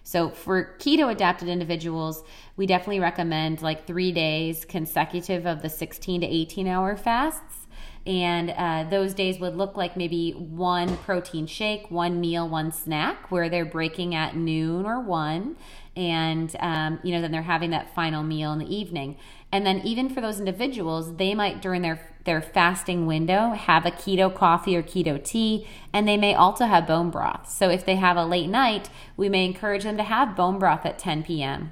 So 0.04 0.30
for 0.30 0.76
keto 0.78 1.12
adapted 1.12 1.48
individuals, 1.48 2.24
we 2.58 2.68
definitely 2.68 3.00
recommend 3.00 3.62
like 3.62 3.88
three 3.88 4.12
days 4.12 4.64
consecutive 4.64 5.48
of 5.48 5.62
the 5.62 5.70
16 5.70 6.22
to 6.22 6.28
18 6.28 6.68
hour 6.68 6.96
fasts. 6.96 7.66
And 8.06 8.52
uh, 8.52 8.88
those 8.88 9.16
days 9.16 9.40
would 9.40 9.56
look 9.56 9.78
like 9.78 9.98
maybe 9.98 10.32
one 10.34 10.96
protein 10.98 11.48
shake, 11.48 11.90
one 11.90 12.22
meal, 12.22 12.48
one 12.48 12.72
snack, 12.72 13.32
where 13.32 13.50
they're 13.50 13.66
breaking 13.66 14.14
at 14.14 14.36
noon 14.36 14.86
or 14.86 15.00
one. 15.00 15.58
And, 15.96 16.56
um, 16.60 17.00
you 17.04 17.12
know, 17.12 17.22
then 17.22 17.32
they're 17.32 17.42
having 17.42 17.72
that 17.72 17.96
final 17.96 18.22
meal 18.22 18.54
in 18.54 18.60
the 18.60 18.76
evening. 18.76 19.18
And 19.56 19.66
then 19.66 19.80
even 19.86 20.10
for 20.10 20.20
those 20.20 20.38
individuals, 20.38 21.16
they 21.16 21.34
might 21.34 21.62
during 21.62 21.82
their 21.82 22.02
their 22.26 22.42
fasting 22.42 23.06
window 23.06 23.52
have 23.52 23.86
a 23.86 23.92
keto 23.92 24.34
coffee 24.34 24.76
or 24.76 24.84
keto 24.84 25.24
tea, 25.24 25.66
and 25.94 26.06
they 26.06 26.18
may 26.18 26.34
also 26.36 26.66
have 26.66 26.86
bone 26.86 27.10
broth. 27.10 27.50
So 27.50 27.70
if 27.70 27.86
they 27.86 27.96
have 27.96 28.18
a 28.18 28.26
late 28.26 28.50
night, 28.50 28.90
we 29.16 29.30
may 29.30 29.46
encourage 29.46 29.84
them 29.84 29.96
to 29.96 30.04
have 30.04 30.36
bone 30.36 30.60
broth 30.60 30.86
at 30.86 31.00
10 31.00 31.24
p.m 31.24 31.72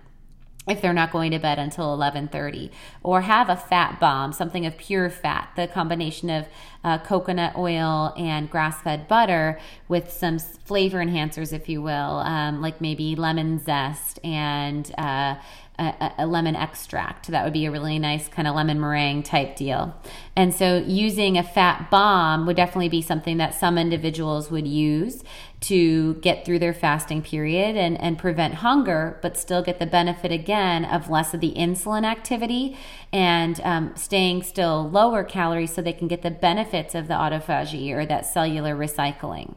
if 0.67 0.81
they're 0.81 0.93
not 0.93 1.11
going 1.11 1.31
to 1.31 1.39
bed 1.39 1.59
until 1.59 1.97
11.30 1.97 2.69
or 3.01 3.21
have 3.21 3.49
a 3.49 3.55
fat 3.55 3.99
bomb 3.99 4.31
something 4.31 4.65
of 4.65 4.77
pure 4.77 5.09
fat 5.09 5.49
the 5.55 5.67
combination 5.67 6.29
of 6.29 6.47
uh, 6.83 6.97
coconut 6.99 7.55
oil 7.57 8.13
and 8.17 8.49
grass-fed 8.49 9.07
butter 9.07 9.59
with 9.87 10.11
some 10.11 10.39
flavor 10.39 10.97
enhancers 10.99 11.51
if 11.53 11.67
you 11.67 11.81
will 11.81 12.17
um, 12.19 12.61
like 12.61 12.79
maybe 12.79 13.15
lemon 13.15 13.59
zest 13.59 14.19
and 14.23 14.93
uh, 14.97 15.35
a, 15.79 16.11
a, 16.19 16.27
lemon 16.27 16.55
extract. 16.55 17.27
That 17.27 17.43
would 17.43 17.53
be 17.53 17.65
a 17.65 17.71
really 17.71 17.97
nice 17.97 18.27
kind 18.27 18.47
of 18.47 18.55
lemon 18.55 18.79
meringue 18.79 19.23
type 19.23 19.55
deal. 19.55 19.95
And 20.35 20.53
so, 20.53 20.77
using 20.77 21.37
a 21.37 21.43
fat 21.43 21.89
bomb 21.89 22.45
would 22.45 22.55
definitely 22.55 22.89
be 22.89 23.01
something 23.01 23.37
that 23.37 23.53
some 23.53 23.77
individuals 23.77 24.51
would 24.51 24.67
use 24.67 25.23
to 25.63 26.15
get 26.15 26.45
through 26.45 26.59
their 26.59 26.73
fasting 26.73 27.21
period 27.21 27.77
and, 27.77 27.99
and 28.01 28.17
prevent 28.17 28.55
hunger, 28.55 29.17
but 29.21 29.37
still 29.37 29.63
get 29.63 29.79
the 29.79 29.85
benefit 29.85 30.29
again 30.29 30.83
of 30.83 31.09
less 31.09 31.33
of 31.33 31.39
the 31.39 31.53
insulin 31.53 32.03
activity 32.05 32.77
and 33.13 33.61
um, 33.61 33.95
staying 33.95 34.43
still 34.43 34.89
lower 34.89 35.23
calories 35.23 35.73
so 35.73 35.81
they 35.81 35.93
can 35.93 36.09
get 36.09 36.21
the 36.21 36.31
benefits 36.31 36.93
of 36.93 37.07
the 37.07 37.13
autophagy 37.13 37.91
or 37.91 38.05
that 38.05 38.25
cellular 38.25 38.75
recycling. 38.75 39.55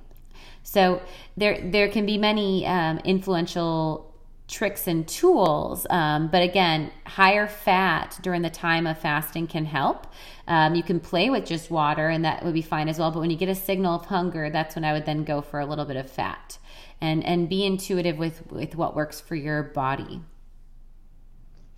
So 0.63 1.03
there 1.37 1.61
there 1.61 1.89
can 1.89 2.07
be 2.07 2.19
many 2.19 2.67
um, 2.67 2.99
influential 3.05 4.13
tricks 4.49 4.87
and 4.87 5.07
tools. 5.09 5.87
Um, 5.91 6.29
but 6.29 6.43
again, 6.43 6.93
higher 7.05 7.47
fat 7.47 8.19
during 8.23 8.43
the 8.43 8.51
time 8.51 8.87
of 8.87 8.99
fasting 8.99 9.47
can 9.47 9.65
help. 9.65 10.07
Um, 10.47 10.75
you 10.75 10.83
can 10.83 11.01
play 11.01 11.31
with 11.31 11.45
just 11.45 11.71
water, 11.71 12.09
and 12.09 12.25
that 12.25 12.45
would 12.45 12.55
be 12.55 12.63
fine 12.63 12.89
as 12.89 12.99
well. 12.99 13.11
But 13.11 13.21
when 13.21 13.31
you 13.31 13.37
get 13.37 13.49
a 13.49 13.55
signal 13.55 13.95
of 13.95 14.07
hunger, 14.07 14.51
that's 14.51 14.77
when 14.77 14.85
I 14.85 14.93
would 14.93 15.07
then 15.07 15.25
go 15.25 15.43
for 15.43 15.59
a 15.59 15.67
little 15.67 15.85
bit 15.85 15.97
of 15.97 16.11
fat, 16.11 16.59
and 17.01 17.25
and 17.25 17.49
be 17.49 17.65
intuitive 17.65 18.17
with 18.19 18.47
with 18.51 18.77
what 18.77 18.95
works 18.95 19.21
for 19.21 19.35
your 19.35 19.65
body. 19.65 20.21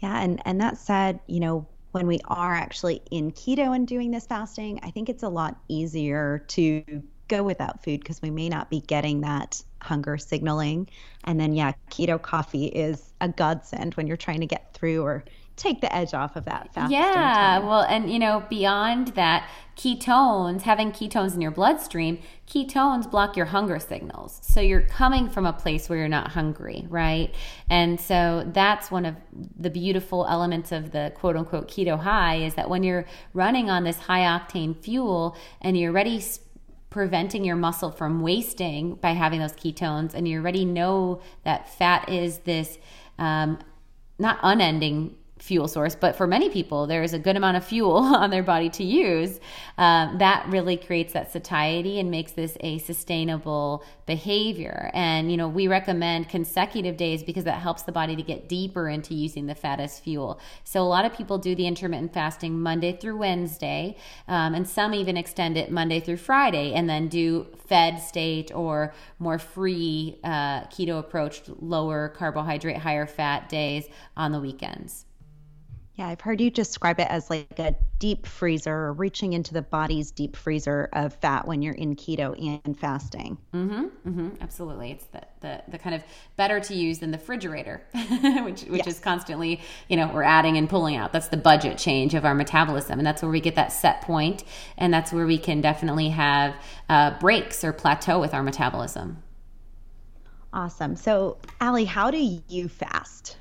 Yeah, 0.00 0.20
and 0.20 0.42
and 0.44 0.61
that 0.61 0.76
said, 0.76 1.20
you 1.26 1.40
know, 1.40 1.66
when 1.92 2.07
we 2.07 2.20
are 2.26 2.54
actually 2.54 3.02
in 3.11 3.33
keto 3.33 3.74
and 3.74 3.88
doing 3.88 4.11
this 4.11 4.26
fasting, 4.26 4.81
I 4.83 4.90
think 4.90 5.09
it's 5.09 5.22
a 5.22 5.28
lot 5.28 5.59
easier 5.68 6.44
to 6.48 7.02
go 7.28 7.42
without 7.42 7.82
food 7.82 8.00
because 8.00 8.20
we 8.22 8.30
may 8.30 8.48
not 8.48 8.70
be 8.70 8.80
getting 8.80 9.20
that 9.20 9.62
hunger 9.80 10.18
signaling. 10.18 10.88
And 11.24 11.38
then, 11.38 11.52
yeah, 11.52 11.72
keto 11.90 12.20
coffee 12.20 12.66
is 12.66 13.12
a 13.20 13.28
godsend 13.28 13.94
when 13.94 14.06
you're 14.06 14.16
trying 14.16 14.40
to 14.40 14.46
get 14.46 14.74
through 14.74 15.02
or 15.02 15.24
take 15.58 15.80
the 15.80 15.94
edge 15.94 16.14
off 16.14 16.36
of 16.36 16.44
that 16.46 16.72
fast. 16.72 16.90
Yeah, 16.92 17.58
well, 17.58 17.82
and 17.82 18.10
you 18.10 18.18
know, 18.18 18.44
beyond 18.48 19.08
that, 19.08 19.48
ketones, 19.76 20.62
having 20.62 20.90
ketones 20.92 21.34
in 21.34 21.40
your 21.40 21.50
bloodstream, 21.50 22.18
ketones 22.48 23.10
block 23.10 23.36
your 23.36 23.46
hunger 23.46 23.78
signals. 23.78 24.40
So 24.42 24.60
you're 24.60 24.82
coming 24.82 25.28
from 25.28 25.46
a 25.46 25.52
place 25.52 25.88
where 25.88 25.98
you're 25.98 26.08
not 26.08 26.32
hungry, 26.32 26.86
right? 26.88 27.34
And 27.68 28.00
so 28.00 28.48
that's 28.52 28.90
one 28.90 29.04
of 29.04 29.16
the 29.58 29.70
beautiful 29.70 30.26
elements 30.26 30.72
of 30.72 30.92
the 30.92 31.12
quote 31.14 31.36
unquote 31.36 31.68
keto 31.68 31.98
high 31.98 32.36
is 32.36 32.54
that 32.54 32.70
when 32.70 32.82
you're 32.82 33.06
running 33.34 33.68
on 33.68 33.84
this 33.84 33.98
high 33.98 34.22
octane 34.22 34.76
fuel 34.76 35.36
and 35.60 35.76
you're 35.76 35.92
ready 35.92 36.22
preventing 36.90 37.44
your 37.44 37.57
muscle 37.57 37.90
from 37.90 38.22
wasting 38.22 38.94
by 38.96 39.11
having 39.11 39.40
those 39.40 39.53
ketones 39.53 40.14
and 40.14 40.27
you 40.27 40.38
already 40.38 40.64
know 40.64 41.20
that 41.44 41.68
fat 41.68 42.09
is 42.09 42.38
this 42.40 42.79
um, 43.18 43.59
not 44.18 44.38
unending 44.42 45.14
fuel 45.38 45.68
source, 45.68 45.94
but 45.94 46.16
for 46.16 46.27
many 46.27 46.48
people, 46.51 46.87
there 46.87 47.03
is 47.03 47.12
a 47.12 47.18
good 47.18 47.37
amount 47.37 47.57
of 47.57 47.64
fuel 47.64 47.96
on 48.22 48.31
their 48.31 48.42
body 48.42 48.68
to 48.70 48.85
use. 48.85 49.40
Um, 49.77 50.18
that 50.18 50.46
really 50.48 50.77
creates 50.77 51.12
that 51.12 51.33
satiety 51.33 52.01
and 52.01 52.11
makes 52.11 52.33
this 52.33 52.57
a 52.61 52.79
sustainable 52.79 53.85
behavior. 54.07 54.90
And, 54.94 55.31
you 55.31 55.37
know, 55.37 55.48
we 55.48 55.68
recommend 55.68 56.29
consecutive 56.29 56.96
days 56.96 57.22
because 57.22 57.44
that 57.44 57.61
helps 57.61 57.83
the 57.83 57.92
body 57.92 58.16
to 58.16 58.22
get 58.22 58.48
deeper 58.48 58.88
into 58.88 59.14
using 59.14 59.46
the 59.46 59.55
fat 59.55 59.81
as 59.81 59.98
fuel. 59.98 60.40
So 60.64 60.81
a 60.81 60.88
lot 60.88 61.05
of 61.05 61.12
people 61.12 61.38
do 61.38 61.55
the 61.55 61.66
intermittent 61.66 62.12
fasting 62.12 62.61
Monday 62.61 62.96
through 62.96 63.18
Wednesday, 63.18 63.96
um, 64.27 64.55
and 64.55 64.68
some 64.68 64.94
even 64.94 65.16
extend 65.16 65.57
it 65.57 65.70
Monday 65.70 66.01
through 66.01 66.16
Friday 66.16 66.72
and 66.74 66.88
then 66.88 67.09
do 67.09 67.46
fed 67.66 68.01
state 68.01 68.55
or 68.55 68.94
more 69.18 69.38
free 69.38 70.18
uh, 70.24 70.62
keto 70.62 70.98
approach, 70.98 71.42
lower 71.61 72.09
carbohydrate, 72.09 72.79
higher 72.79 73.07
fat 73.07 73.48
days 73.48 73.87
on 74.16 74.33
the 74.33 74.40
weekends. 74.40 75.05
Yeah, 75.98 76.06
I've 76.06 76.20
heard 76.20 76.40
you 76.40 76.48
describe 76.48 77.00
it 77.00 77.08
as 77.11 77.28
like 77.28 77.58
a 77.58 77.74
deep 77.98 78.24
freezer 78.24 78.72
or 78.72 78.92
reaching 78.92 79.32
into 79.32 79.52
the 79.52 79.62
body's 79.62 80.12
deep 80.12 80.37
freezer 80.37 80.88
of 80.92 81.12
fat 81.14 81.44
when 81.44 81.61
you're 81.61 81.74
in 81.74 81.96
keto 81.96 82.38
and 82.64 82.78
fasting. 82.78 83.37
Mm-hmm, 83.52 84.08
mm-hmm, 84.08 84.28
absolutely. 84.40 84.92
It's 84.92 85.06
the, 85.06 85.22
the, 85.40 85.62
the 85.66 85.76
kind 85.76 85.96
of 85.96 86.04
better 86.37 86.61
to 86.61 86.72
use 86.72 87.00
than 87.00 87.11
the 87.11 87.18
refrigerator, 87.18 87.82
which, 88.44 88.62
which 88.62 88.87
yes. 88.87 88.87
is 88.87 89.00
constantly, 89.00 89.61
you 89.88 89.96
know, 89.96 90.08
we're 90.14 90.22
adding 90.22 90.56
and 90.56 90.70
pulling 90.70 90.94
out. 90.94 91.12
That's 91.12 91.28
the 91.28 91.37
budget 91.37 91.78
change 91.78 92.14
of 92.14 92.24
our 92.24 92.34
metabolism. 92.34 93.00
And 93.00 93.06
that's 93.06 93.20
where 93.20 93.32
we 93.32 93.40
get 93.40 93.56
that 93.56 93.72
set 93.72 94.02
point, 94.02 94.44
And 94.76 94.94
that's 94.94 95.12
where 95.12 95.26
we 95.26 95.37
can 95.37 95.61
definitely 95.61 96.11
have 96.11 96.54
uh, 96.88 97.18
breaks 97.18 97.64
or 97.64 97.72
plateau 97.72 98.20
with 98.20 98.34
our 98.34 98.44
metabolism. 98.44 99.20
Awesome. 100.52 100.94
So, 100.94 101.38
Ali, 101.61 101.87
how 101.87 102.12
do 102.12 102.40
you 102.48 102.68
fast? 102.68 103.37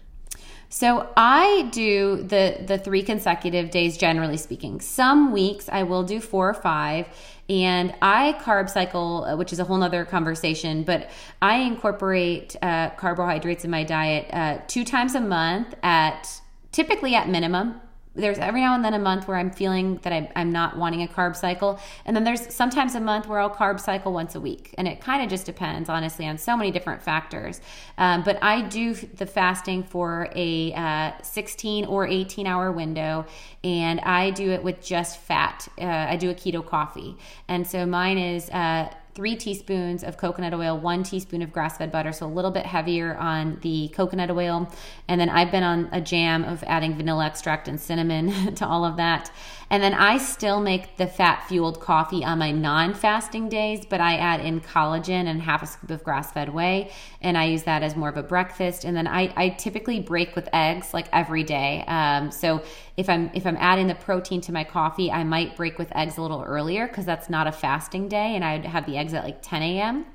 So 0.70 1.10
I 1.16 1.70
do 1.72 2.18
the 2.18 2.58
the 2.66 2.78
three 2.78 3.02
consecutive 3.02 3.72
days 3.72 3.98
generally 3.98 4.38
speaking. 4.38 4.82
Some 4.82 5.32
weeks 5.32 5.70
I 5.70 5.84
will 5.84 6.04
do 6.04 6.20
four 6.20 6.50
or 6.50 6.54
five 6.54 7.08
and 7.50 7.96
I 8.02 8.38
carb 8.42 8.70
cycle, 8.70 9.24
uh, 9.24 9.38
which 9.38 9.54
is 9.54 9.60
a 9.60 9.64
whole 9.64 9.78
nother 9.78 10.04
conversation, 10.04 10.84
but 10.84 11.10
I 11.42 11.58
incorporate 11.60 12.58
uh, 12.62 12.90
carbohydrates 12.92 13.64
in 13.64 13.72
my 13.72 13.84
diet 13.84 14.30
uh, 14.34 14.60
two 14.68 14.84
times 14.84 15.16
a 15.16 15.22
month 15.22 15.74
at 15.82 16.42
typically 16.74 17.16
at 17.16 17.30
minimum 17.30 17.80
there's 18.18 18.38
every 18.40 18.62
now 18.62 18.74
and 18.76 18.84
then 18.84 18.94
a 18.94 19.00
month 19.00 19.28
where 19.28 19.38
I'm 19.38 19.52
feeling 19.52 19.98
that 20.04 20.12
I, 20.12 20.30
I'm 20.36 20.52
not 20.52 20.78
wanting 20.78 21.04
a 21.04 21.08
carb 21.08 21.36
cycle. 21.36 21.80
And 22.06 22.16
then 22.16 22.24
there's 22.24 22.54
sometimes 22.54 22.96
a 22.96 23.00
month 23.00 23.28
where 23.28 23.40
I'll 23.40 23.54
carb 23.54 23.80
cycle 23.80 24.12
once 24.12 24.36
a 24.36 24.42
week. 24.42 24.74
And 24.78 24.88
it 24.88 25.00
kind 25.00 25.24
of 25.24 25.30
just 25.30 25.46
depends, 25.46 25.90
honestly, 25.90 26.28
on 26.28 26.38
so 26.38 26.58
many 26.58 26.72
different 26.72 27.02
factors. 27.02 27.62
Um, 27.98 28.24
but 28.24 28.42
I 28.44 28.62
do 28.62 28.94
the 28.94 29.26
fasting 29.26 29.84
for 29.84 30.30
a 30.36 30.74
uh, 30.74 31.12
16 31.22 31.86
or 31.86 32.08
18 32.08 32.48
hour 32.48 32.72
window. 32.72 33.26
And 33.63 34.00
I 34.02 34.32
do 34.32 34.52
it 34.52 34.63
with 34.63 34.82
just 34.82 35.20
fat. 35.20 35.68
Uh, 35.80 35.86
I 35.86 36.18
do 36.18 36.30
a 36.30 36.34
keto 36.34 36.65
coffee. 36.65 37.15
And 37.48 37.68
so 37.68 37.86
mine 37.86 38.18
is. 38.18 38.50
Uh, 38.50 38.90
three 39.18 39.36
teaspoons 39.36 40.04
of 40.04 40.15
coconut 40.15 40.54
oil, 40.54 40.78
one 40.78 41.02
teaspoon 41.02 41.42
of 41.42 41.52
grass 41.52 41.80
fed 41.80 41.92
butter, 41.92 42.12
so 42.12 42.28
a 42.28 42.30
little 42.30 42.52
bit 42.52 42.68
heavier 42.68 43.18
on 43.18 43.58
the 43.62 43.88
coconut 43.88 44.30
oil. 44.30 44.72
And 45.08 45.20
then 45.20 45.28
I've 45.28 45.50
been 45.50 45.63
on 45.63 45.90
a 45.92 46.00
jam 46.00 46.44
of 46.44 46.63
adding 46.68 46.96
vanilla 46.96 47.26
extract 47.26 47.68
and 47.68 47.82
cinnamon 47.82 48.54
to 48.56 48.68
all 48.68 48.86
of 48.86 48.98
that. 48.98 49.32
And 49.70 49.84
then 49.84 49.94
I 49.94 50.18
still 50.18 50.62
make 50.62 50.96
the 50.96 51.08
fat 51.08 51.46
fueled 51.48 51.82
coffee 51.82 52.24
on 52.24 52.40
my 52.40 52.52
non 52.52 52.94
fasting 52.94 53.50
days, 53.50 53.86
but 53.86 54.00
I 54.00 54.15
add 54.15 54.40
in 54.40 54.62
collagen 54.62 55.28
and 55.28 55.42
half 55.42 55.62
a 55.62 55.65
scoop 55.65 55.92
of 55.92 56.04
grass 56.04 56.32
fed 56.32 56.54
whey. 56.54 56.92
And 57.22 57.38
I 57.38 57.46
use 57.46 57.63
that 57.63 57.84
as 57.84 57.96
more 57.96 58.08
of 58.08 58.15
a 58.15 58.24
breakfast. 58.24 58.86
And 58.86 58.96
then 58.96 59.08
I, 59.08 59.34
I 59.36 59.50
typically 59.50 60.00
break 60.00 60.36
with 60.36 60.48
eggs 60.54 60.94
like 60.94 61.08
every 61.12 61.44
day. 61.44 61.84
Um, 61.88 62.32
so 62.32 62.63
if 62.96 63.10
I'm 63.10 63.30
if 63.34 63.46
I'm 63.46 63.58
adding 63.58 63.88
the 63.88 63.96
protein 63.96 64.40
to 64.42 64.54
my 64.54 64.63
coffee, 64.63 65.12
I 65.12 65.26
might 65.26 65.58
break 65.58 65.78
with 65.78 65.94
eggs 65.96 66.18
a 66.18 66.22
little 66.22 66.44
earlier 66.44 66.88
because 66.88 67.06
that's 67.06 67.30
not 67.30 67.46
a 67.46 67.52
fasting 67.52 68.08
day, 68.08 68.36
and 68.36 68.46
I 68.46 68.65
have 68.65 68.86
the 68.86 68.98
eggs 68.98 69.13
at 69.13 69.24
like 69.24 69.42
10 69.42 69.62
a.m. 69.62 70.06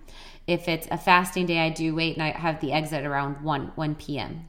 If 0.47 0.67
it's 0.67 0.89
a 0.91 0.99
fasting 0.99 1.47
day, 1.47 1.59
I 1.59 1.69
do 1.69 1.95
wait 1.95 2.17
and 2.17 2.23
I 2.23 2.31
have 2.31 2.61
the 2.61 2.73
eggs 2.73 2.93
at 2.93 3.05
around 3.05 3.43
1 3.43 3.73
1 3.75 3.95
p.m. 3.97 4.49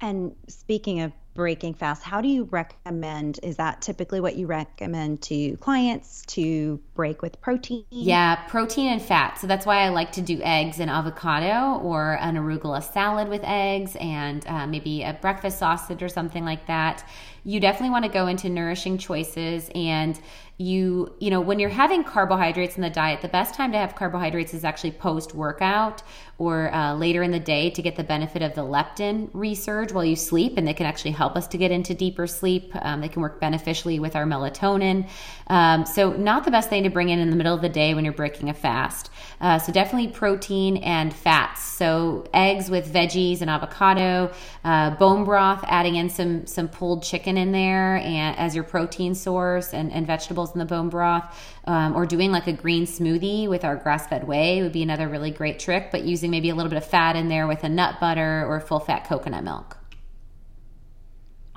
And 0.00 0.34
speaking 0.46 1.00
of 1.00 1.12
breaking 1.34 1.74
fast, 1.74 2.02
how 2.02 2.20
do 2.20 2.28
you 2.28 2.44
recommend? 2.44 3.38
Is 3.42 3.56
that 3.56 3.80
typically 3.80 4.20
what 4.20 4.36
you 4.36 4.46
recommend 4.46 5.22
to 5.22 5.56
clients 5.58 6.24
to 6.26 6.80
break 6.94 7.22
with 7.22 7.40
protein? 7.40 7.84
Yeah, 7.90 8.36
protein 8.48 8.88
and 8.88 9.00
fat. 9.00 9.38
So 9.38 9.46
that's 9.46 9.64
why 9.64 9.82
I 9.82 9.88
like 9.90 10.12
to 10.12 10.20
do 10.20 10.40
eggs 10.42 10.80
and 10.80 10.90
avocado 10.90 11.78
or 11.82 12.18
an 12.20 12.36
arugula 12.36 12.82
salad 12.82 13.28
with 13.28 13.42
eggs 13.44 13.96
and 14.00 14.46
uh, 14.46 14.66
maybe 14.66 15.02
a 15.02 15.16
breakfast 15.20 15.58
sausage 15.58 16.02
or 16.02 16.08
something 16.08 16.44
like 16.44 16.66
that. 16.66 17.08
You 17.44 17.60
definitely 17.60 17.90
want 17.90 18.04
to 18.04 18.10
go 18.10 18.26
into 18.26 18.48
nourishing 18.48 18.98
choices 18.98 19.70
and 19.74 20.20
you 20.58 21.14
you 21.20 21.30
know 21.30 21.40
when 21.40 21.60
you're 21.60 21.70
having 21.70 22.02
carbohydrates 22.02 22.74
in 22.74 22.82
the 22.82 22.90
diet 22.90 23.22
the 23.22 23.28
best 23.28 23.54
time 23.54 23.70
to 23.70 23.78
have 23.78 23.94
carbohydrates 23.94 24.52
is 24.52 24.64
actually 24.64 24.90
post 24.90 25.32
workout 25.32 26.02
or 26.36 26.74
uh, 26.74 26.94
later 26.94 27.22
in 27.22 27.30
the 27.30 27.38
day 27.38 27.70
to 27.70 27.80
get 27.80 27.94
the 27.94 28.02
benefit 28.02 28.42
of 28.42 28.54
the 28.54 28.60
leptin 28.60 29.30
resurge 29.30 29.92
while 29.92 30.04
you 30.04 30.16
sleep 30.16 30.54
and 30.56 30.66
they 30.66 30.74
can 30.74 30.84
actually 30.84 31.12
help 31.12 31.27
us 31.36 31.48
to 31.48 31.58
get 31.58 31.70
into 31.70 31.94
deeper 31.94 32.26
sleep. 32.26 32.70
Um, 32.74 33.00
they 33.00 33.08
can 33.08 33.22
work 33.22 33.40
beneficially 33.40 33.98
with 33.98 34.14
our 34.16 34.24
melatonin. 34.24 35.08
Um, 35.48 35.86
so 35.86 36.12
not 36.12 36.44
the 36.44 36.50
best 36.50 36.68
thing 36.68 36.84
to 36.84 36.90
bring 36.90 37.08
in 37.08 37.18
in 37.18 37.30
the 37.30 37.36
middle 37.36 37.54
of 37.54 37.62
the 37.62 37.68
day 37.68 37.94
when 37.94 38.04
you're 38.04 38.14
breaking 38.14 38.48
a 38.50 38.54
fast. 38.54 39.10
Uh, 39.40 39.58
so 39.58 39.72
definitely 39.72 40.08
protein 40.08 40.78
and 40.78 41.14
fats. 41.14 41.62
So 41.62 42.26
eggs 42.32 42.70
with 42.70 42.92
veggies 42.92 43.40
and 43.40 43.50
avocado 43.50 44.32
uh, 44.64 44.90
bone 44.96 45.24
broth 45.24 45.64
adding 45.66 45.96
in 45.96 46.10
some 46.10 46.46
some 46.46 46.68
pulled 46.68 47.02
chicken 47.02 47.36
in 47.36 47.52
there 47.52 47.96
and 47.96 48.36
as 48.38 48.54
your 48.54 48.64
protein 48.64 49.14
source 49.14 49.72
and, 49.72 49.92
and 49.92 50.06
vegetables 50.06 50.28
vegetables 50.28 50.52
in 50.52 50.58
the 50.58 50.64
bone 50.64 50.88
broth, 50.88 51.24
um, 51.64 51.96
or 51.96 52.06
doing 52.06 52.30
like 52.32 52.46
a 52.46 52.52
green 52.52 52.84
smoothie 52.84 53.48
with 53.48 53.64
our 53.64 53.76
grass 53.76 54.06
fed 54.06 54.26
whey 54.26 54.62
would 54.62 54.72
be 54.72 54.82
another 54.82 55.08
really 55.08 55.30
great 55.30 55.58
trick, 55.58 55.90
but 55.90 56.04
using 56.04 56.30
maybe 56.30 56.50
a 56.50 56.54
little 56.54 56.70
bit 56.70 56.76
of 56.76 56.84
fat 56.84 57.16
in 57.16 57.28
there 57.28 57.46
with 57.46 57.64
a 57.64 57.68
nut 57.68 58.00
butter 58.00 58.44
or 58.46 58.60
full 58.60 58.80
fat 58.80 59.06
coconut 59.06 59.44
milk. 59.44 59.77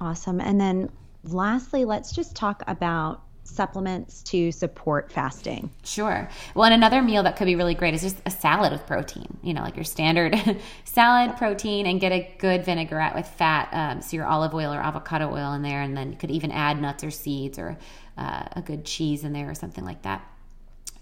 Awesome. 0.01 0.41
And 0.41 0.59
then 0.59 0.89
lastly, 1.23 1.85
let's 1.85 2.11
just 2.11 2.35
talk 2.35 2.63
about 2.67 3.21
supplements 3.43 4.23
to 4.23 4.51
support 4.51 5.11
fasting? 5.11 5.69
Sure. 5.83 6.29
Well, 6.55 6.65
and 6.65 6.73
another 6.73 7.01
meal 7.01 7.23
that 7.23 7.35
could 7.35 7.45
be 7.45 7.55
really 7.55 7.75
great 7.75 7.93
is 7.93 8.01
just 8.01 8.17
a 8.25 8.31
salad 8.31 8.71
with 8.71 8.85
protein. 8.87 9.37
You 9.43 9.53
know, 9.53 9.61
like 9.61 9.75
your 9.75 9.83
standard 9.83 10.35
salad, 10.85 11.37
protein, 11.37 11.85
and 11.85 11.99
get 11.99 12.11
a 12.11 12.35
good 12.39 12.65
vinaigrette 12.65 13.13
with 13.13 13.27
fat. 13.27 13.69
Um, 13.71 14.01
so 14.01 14.17
your 14.17 14.25
olive 14.25 14.53
oil 14.53 14.73
or 14.73 14.79
avocado 14.79 15.31
oil 15.31 15.53
in 15.53 15.61
there, 15.61 15.81
and 15.81 15.95
then 15.95 16.11
you 16.11 16.17
could 16.17 16.31
even 16.31 16.51
add 16.51 16.81
nuts 16.81 17.03
or 17.03 17.11
seeds 17.11 17.59
or 17.59 17.77
uh, 18.17 18.45
a 18.53 18.61
good 18.61 18.85
cheese 18.85 19.23
in 19.23 19.33
there 19.33 19.49
or 19.49 19.55
something 19.55 19.85
like 19.85 20.01
that. 20.03 20.25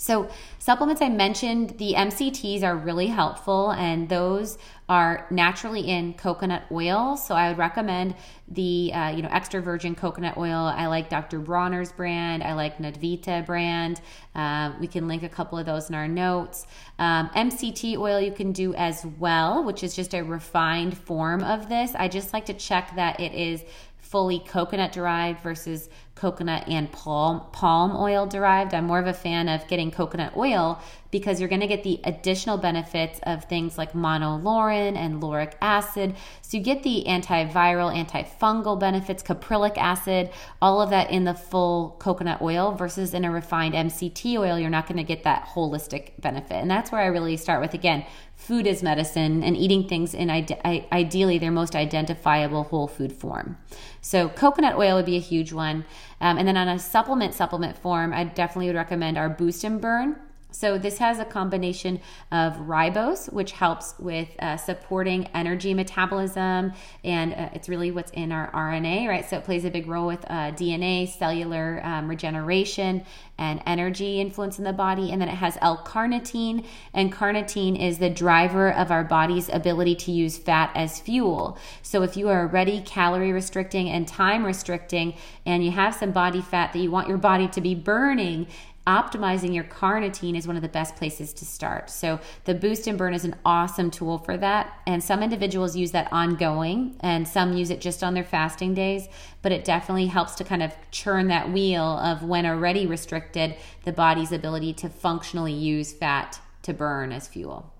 So, 0.01 0.29
supplements 0.59 1.01
I 1.01 1.09
mentioned, 1.09 1.71
the 1.71 1.93
MCTs 1.93 2.63
are 2.63 2.77
really 2.77 3.07
helpful, 3.07 3.71
and 3.71 4.07
those 4.07 4.57
are 4.87 5.27
naturally 5.29 5.81
in 5.81 6.13
coconut 6.13 6.63
oil. 6.71 7.17
So, 7.17 7.35
I 7.35 7.49
would 7.49 7.57
recommend 7.57 8.15
the 8.47 8.93
uh, 8.93 9.09
you 9.09 9.21
know 9.21 9.27
extra 9.29 9.61
virgin 9.61 9.95
coconut 9.95 10.37
oil. 10.37 10.71
I 10.73 10.87
like 10.87 11.09
Dr. 11.09 11.41
Bronner's 11.41 11.91
brand. 11.91 12.43
I 12.43 12.53
like 12.53 12.77
Nutiva 12.77 13.45
brand. 13.45 13.99
Uh, 14.33 14.71
we 14.79 14.87
can 14.87 15.09
link 15.09 15.23
a 15.23 15.29
couple 15.29 15.57
of 15.57 15.65
those 15.65 15.89
in 15.89 15.95
our 15.95 16.07
notes. 16.07 16.65
Um, 16.97 17.29
MCT 17.35 17.97
oil 17.97 18.21
you 18.21 18.31
can 18.31 18.53
do 18.53 18.73
as 18.75 19.05
well, 19.19 19.65
which 19.65 19.83
is 19.83 19.93
just 19.97 20.13
a 20.13 20.21
refined 20.21 20.97
form 20.97 21.43
of 21.43 21.67
this. 21.67 21.93
I 21.93 22.07
just 22.07 22.31
like 22.31 22.45
to 22.45 22.53
check 22.53 22.95
that 22.95 23.19
it 23.19 23.33
is 23.33 23.65
fully 23.97 24.39
coconut 24.39 24.91
derived 24.91 25.41
versus 25.41 25.87
coconut 26.19 26.67
and 26.67 26.91
palm 26.91 27.41
palm 27.51 27.95
oil 27.95 28.25
derived. 28.25 28.73
I'm 28.73 28.85
more 28.85 28.99
of 28.99 29.07
a 29.07 29.13
fan 29.13 29.47
of 29.47 29.67
getting 29.67 29.89
coconut 29.89 30.35
oil 30.35 30.81
because 31.11 31.39
you're 31.39 31.49
going 31.49 31.61
to 31.61 31.67
get 31.67 31.83
the 31.83 31.99
additional 32.03 32.57
benefits 32.57 33.19
of 33.23 33.45
things 33.45 33.77
like 33.77 33.93
monolaurin 33.93 34.95
and 34.95 35.21
lauric 35.21 35.53
acid. 35.61 36.15
So 36.41 36.57
you 36.57 36.63
get 36.63 36.83
the 36.83 37.05
antiviral, 37.07 37.93
antifungal 37.95 38.79
benefits, 38.79 39.23
caprylic 39.23 39.77
acid, 39.77 40.29
all 40.61 40.81
of 40.81 40.89
that 40.91 41.09
in 41.09 41.23
the 41.23 41.33
full 41.33 41.95
coconut 41.99 42.41
oil 42.41 42.73
versus 42.73 43.13
in 43.13 43.25
a 43.25 43.31
refined 43.31 43.73
MCT 43.73 44.37
oil, 44.37 44.59
you're 44.59 44.69
not 44.69 44.87
going 44.87 44.97
to 44.97 45.03
get 45.03 45.23
that 45.23 45.47
holistic 45.47 46.11
benefit. 46.19 46.55
And 46.55 46.69
that's 46.69 46.91
where 46.91 47.01
I 47.01 47.07
really 47.07 47.37
start 47.37 47.61
with 47.61 47.73
again, 47.73 48.05
food 48.39 48.65
is 48.65 48.81
medicine 48.81 49.43
and 49.43 49.55
eating 49.55 49.85
things 49.85 50.13
in 50.13 50.29
ide- 50.29 50.57
ideally 50.93 51.37
their 51.37 51.51
most 51.51 51.75
identifiable 51.75 52.63
whole 52.63 52.87
food 52.87 53.11
form. 53.11 53.57
So 54.01 54.29
coconut 54.29 54.77
oil 54.77 54.95
would 54.95 55.05
be 55.05 55.17
a 55.17 55.19
huge 55.19 55.51
one. 55.51 55.85
Um, 56.21 56.37
and 56.37 56.47
then 56.47 56.55
on 56.55 56.69
a 56.69 56.79
supplement 56.79 57.33
supplement 57.33 57.77
form, 57.77 58.13
I 58.13 58.23
definitely 58.23 58.67
would 58.67 58.77
recommend 58.77 59.17
our 59.17 59.29
Boost 59.29 59.65
and 59.65 59.81
Burn 59.81 60.15
so, 60.51 60.79
this 60.79 60.97
has 60.97 61.19
a 61.19 61.25
combination 61.25 62.01
of 62.31 62.53
ribose, 62.55 63.31
which 63.31 63.51
helps 63.51 63.93
with 63.99 64.29
uh, 64.39 64.57
supporting 64.57 65.27
energy 65.27 65.75
metabolism, 65.75 66.73
and 67.03 67.33
uh, 67.35 67.49
it's 67.53 67.69
really 67.69 67.91
what's 67.91 68.09
in 68.11 68.31
our 68.31 68.51
RNA, 68.51 69.07
right? 69.07 69.29
So, 69.29 69.37
it 69.37 69.43
plays 69.43 69.63
a 69.63 69.69
big 69.69 69.87
role 69.87 70.07
with 70.07 70.25
uh, 70.25 70.51
DNA, 70.51 71.07
cellular 71.07 71.81
um, 71.83 72.09
regeneration, 72.09 73.05
and 73.37 73.61
energy 73.67 74.19
influence 74.19 74.57
in 74.57 74.63
the 74.63 74.73
body. 74.73 75.11
And 75.11 75.21
then 75.21 75.29
it 75.29 75.35
has 75.35 75.57
L 75.61 75.83
carnitine, 75.85 76.65
and 76.95 77.13
carnitine 77.13 77.79
is 77.79 77.99
the 77.99 78.09
driver 78.09 78.73
of 78.73 78.89
our 78.89 79.03
body's 79.03 79.49
ability 79.49 79.95
to 79.97 80.11
use 80.11 80.39
fat 80.39 80.71
as 80.73 80.99
fuel. 80.99 81.59
So, 81.83 82.01
if 82.01 82.17
you 82.17 82.27
are 82.27 82.41
already 82.41 82.81
calorie 82.81 83.31
restricting 83.31 83.87
and 83.87 84.07
time 84.07 84.43
restricting, 84.43 85.13
and 85.45 85.63
you 85.63 85.69
have 85.71 85.93
some 85.93 86.11
body 86.11 86.41
fat 86.41 86.73
that 86.73 86.79
you 86.79 86.89
want 86.89 87.07
your 87.07 87.19
body 87.19 87.47
to 87.49 87.61
be 87.61 87.75
burning, 87.75 88.47
optimizing 88.89 89.53
your 89.53 89.63
carnitine 89.63 90.35
is 90.35 90.47
one 90.47 90.55
of 90.55 90.63
the 90.63 90.67
best 90.67 90.95
places 90.95 91.31
to 91.33 91.45
start. 91.45 91.91
So, 91.91 92.19
the 92.45 92.55
Boost 92.55 92.87
and 92.87 92.97
Burn 92.97 93.13
is 93.13 93.23
an 93.23 93.35
awesome 93.45 93.91
tool 93.91 94.17
for 94.17 94.35
that. 94.37 94.81
And 94.87 95.03
some 95.03 95.21
individuals 95.21 95.75
use 95.75 95.91
that 95.91 96.11
ongoing, 96.11 96.95
and 97.01 97.27
some 97.27 97.53
use 97.53 97.69
it 97.69 97.81
just 97.81 98.03
on 98.03 98.15
their 98.15 98.23
fasting 98.23 98.73
days. 98.73 99.07
But 99.43 99.51
it 99.51 99.63
definitely 99.63 100.07
helps 100.07 100.33
to 100.35 100.43
kind 100.43 100.63
of 100.63 100.73
churn 100.89 101.27
that 101.27 101.51
wheel 101.51 101.83
of 101.83 102.23
when 102.23 102.47
already 102.47 102.87
restricted, 102.87 103.55
the 103.83 103.93
body's 103.93 104.31
ability 104.31 104.73
to 104.73 104.89
functionally 104.89 105.53
use 105.53 105.93
fat 105.93 106.39
to 106.63 106.73
burn 106.73 107.11
as 107.11 107.27
fuel. 107.27 107.71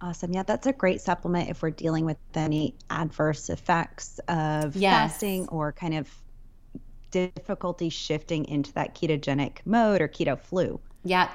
Awesome. 0.00 0.32
Yeah, 0.32 0.42
that's 0.42 0.66
a 0.66 0.72
great 0.72 1.00
supplement 1.00 1.50
if 1.50 1.62
we're 1.62 1.70
dealing 1.70 2.04
with 2.04 2.18
any 2.34 2.74
adverse 2.90 3.50
effects 3.50 4.18
of 4.28 4.76
yes. 4.76 5.12
fasting 5.12 5.48
or 5.48 5.72
kind 5.72 5.94
of 5.94 6.08
difficulty 7.10 7.88
shifting 7.88 8.44
into 8.46 8.72
that 8.74 8.94
ketogenic 8.94 9.58
mode 9.64 10.00
or 10.00 10.08
keto 10.08 10.38
flu. 10.38 10.80
Yep. 11.04 11.30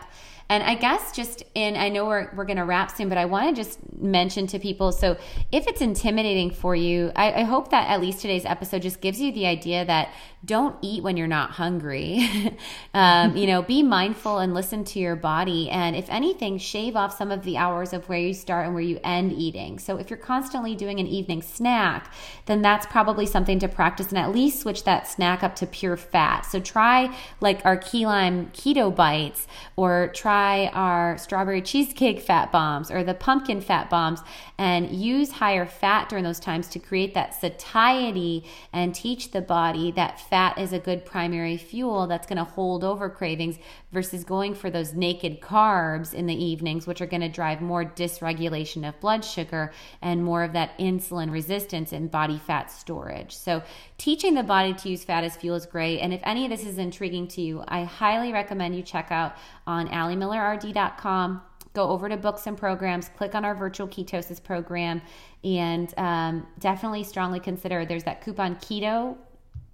And 0.51 0.63
I 0.63 0.75
guess 0.75 1.13
just 1.13 1.43
in, 1.55 1.77
I 1.77 1.87
know 1.87 2.05
we're, 2.07 2.29
we're 2.35 2.43
going 2.43 2.57
to 2.57 2.65
wrap 2.65 2.91
soon, 2.91 3.07
but 3.07 3.17
I 3.17 3.23
want 3.23 3.55
to 3.55 3.63
just 3.63 3.79
mention 3.97 4.47
to 4.47 4.59
people 4.59 4.91
so 4.91 5.15
if 5.49 5.65
it's 5.65 5.79
intimidating 5.79 6.51
for 6.51 6.75
you, 6.75 7.09
I, 7.15 7.31
I, 7.31 7.43
hope 7.43 7.69
that 7.69 7.87
at 7.87 8.01
least 8.01 8.19
today's 8.19 8.45
episode 8.45 8.81
just 8.81 8.99
gives 8.99 9.21
you 9.21 9.31
the 9.31 9.45
idea 9.45 9.85
that 9.85 10.11
don't 10.43 10.75
eat 10.81 11.03
when 11.03 11.15
you're 11.17 11.27
not 11.27 11.51
hungry. 11.51 12.27
um, 12.93 13.37
you 13.37 13.45
know, 13.45 13.61
be 13.61 13.83
mindful 13.83 14.39
and 14.39 14.53
listen 14.53 14.83
to 14.83 14.99
your 14.99 15.15
body. 15.15 15.69
And 15.69 15.95
if 15.95 16.09
anything, 16.09 16.57
shave 16.57 16.95
off 16.95 17.15
some 17.15 17.31
of 17.31 17.43
the 17.43 17.57
hours 17.57 17.93
of 17.93 18.09
where 18.09 18.19
you 18.19 18.33
start 18.33 18.65
and 18.65 18.73
where 18.73 18.83
you 18.83 18.99
end 19.03 19.31
eating. 19.31 19.77
So 19.77 19.97
if 19.97 20.09
you're 20.09 20.17
constantly 20.17 20.75
doing 20.75 20.99
an 20.99 21.05
evening 21.05 21.43
snack, 21.43 22.11
then 22.47 22.61
that's 22.61 22.87
probably 22.87 23.27
something 23.27 23.59
to 23.59 23.67
practice 23.67 24.09
and 24.09 24.17
at 24.17 24.31
least 24.31 24.61
switch 24.61 24.83
that 24.83 25.07
snack 25.07 25.43
up 25.43 25.55
to 25.57 25.67
pure 25.67 25.95
fat. 25.95 26.41
So 26.41 26.59
try 26.59 27.15
like 27.39 27.63
our 27.63 27.77
key 27.77 28.05
lime 28.07 28.47
keto 28.47 28.93
bites 28.93 29.47
or 29.75 30.11
try 30.15 30.40
our 30.73 31.17
strawberry 31.17 31.61
cheesecake 31.61 32.21
fat 32.21 32.51
bombs 32.51 32.89
or 32.91 33.03
the 33.03 33.13
pumpkin 33.13 33.61
fat 33.61 33.89
bombs 33.89 34.21
and 34.57 34.91
use 34.91 35.31
higher 35.31 35.65
fat 35.65 36.09
during 36.09 36.23
those 36.23 36.39
times 36.39 36.67
to 36.67 36.79
create 36.79 37.13
that 37.13 37.33
satiety 37.33 38.43
and 38.73 38.93
teach 38.93 39.31
the 39.31 39.41
body 39.41 39.91
that 39.91 40.19
fat 40.19 40.57
is 40.57 40.73
a 40.73 40.79
good 40.79 41.05
primary 41.05 41.57
fuel 41.57 42.07
that's 42.07 42.27
going 42.27 42.37
to 42.37 42.43
hold 42.43 42.83
over 42.83 43.09
cravings 43.09 43.57
versus 43.91 44.23
going 44.23 44.53
for 44.53 44.69
those 44.69 44.93
naked 44.93 45.41
carbs 45.41 46.13
in 46.13 46.25
the 46.25 46.43
evenings, 46.43 46.87
which 46.87 47.01
are 47.01 47.07
going 47.07 47.21
to 47.21 47.29
drive 47.29 47.61
more 47.61 47.83
dysregulation 47.83 48.87
of 48.87 48.99
blood 48.99 49.25
sugar 49.25 49.71
and 50.01 50.23
more 50.23 50.43
of 50.43 50.53
that 50.53 50.77
insulin 50.77 51.31
resistance 51.31 51.91
and 51.91 52.11
body 52.11 52.37
fat 52.37 52.71
storage. 52.71 53.35
So, 53.35 53.63
teaching 54.01 54.33
the 54.33 54.41
body 54.41 54.73
to 54.73 54.89
use 54.89 55.03
fat 55.03 55.23
as 55.23 55.35
fuel 55.35 55.55
is 55.55 55.67
great. 55.67 55.99
And 55.99 56.11
if 56.11 56.21
any 56.23 56.43
of 56.43 56.49
this 56.49 56.65
is 56.65 56.79
intriguing 56.79 57.27
to 57.29 57.41
you, 57.41 57.63
I 57.67 57.83
highly 57.83 58.33
recommend 58.33 58.75
you 58.75 58.81
check 58.81 59.11
out 59.11 59.35
on 59.67 59.87
AliMillerRD.com 59.87 61.41
go 61.73 61.87
over 61.87 62.09
to 62.09 62.17
books 62.17 62.47
and 62.47 62.57
programs, 62.57 63.09
click 63.15 63.33
on 63.33 63.45
our 63.45 63.55
virtual 63.55 63.87
ketosis 63.87 64.43
program, 64.43 65.01
and 65.45 65.93
um, 65.97 66.45
definitely 66.59 67.01
strongly 67.01 67.39
consider 67.39 67.85
there's 67.85 68.03
that 68.03 68.21
coupon 68.21 68.55
keto 68.57 69.15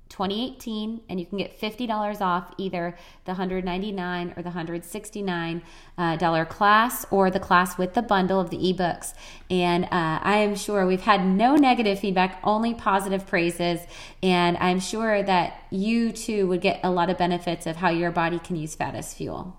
2018 0.10 1.02
and 1.10 1.20
you 1.20 1.26
can 1.26 1.38
get 1.38 1.60
$50 1.60 2.22
off 2.22 2.54
either 2.58 2.98
the 3.26 3.34
$199 3.34 4.38
or 4.38 4.42
the 4.42 4.50
169 4.50 5.62
uh, 5.98 6.16
dollar 6.18 6.46
class 6.46 7.06
or 7.12 7.30
the 7.30 7.40
class 7.40 7.78
with 7.78 7.94
the 7.94 8.02
bundle 8.02 8.40
of 8.40 8.50
the 8.50 8.58
ebooks. 8.58 9.14
And 9.50 9.86
uh, 9.86 9.90
i 9.92 10.38
am 10.38 10.56
sure 10.56 10.86
we've 10.86 11.02
had 11.02 11.26
no 11.26 11.56
negative 11.56 12.00
feedback 12.00 12.40
only 12.44 12.74
positive 12.74 13.28
praises. 13.28 13.82
And 14.24 14.58
i'm 14.58 14.80
sure 14.80 15.24
that 15.24 15.62
you 15.70 16.12
too 16.12 16.48
would 16.48 16.62
get 16.62 16.80
a 16.84 16.90
lot 16.90 17.10
of 17.10 17.18
benefits 17.18 17.66
of 17.66 17.78
how 17.78 17.90
your 17.90 18.12
body 18.12 18.40
can 18.40 18.56
use 18.56 18.76
fat 18.76 18.96
as 18.96 19.14
fuel 19.14 19.58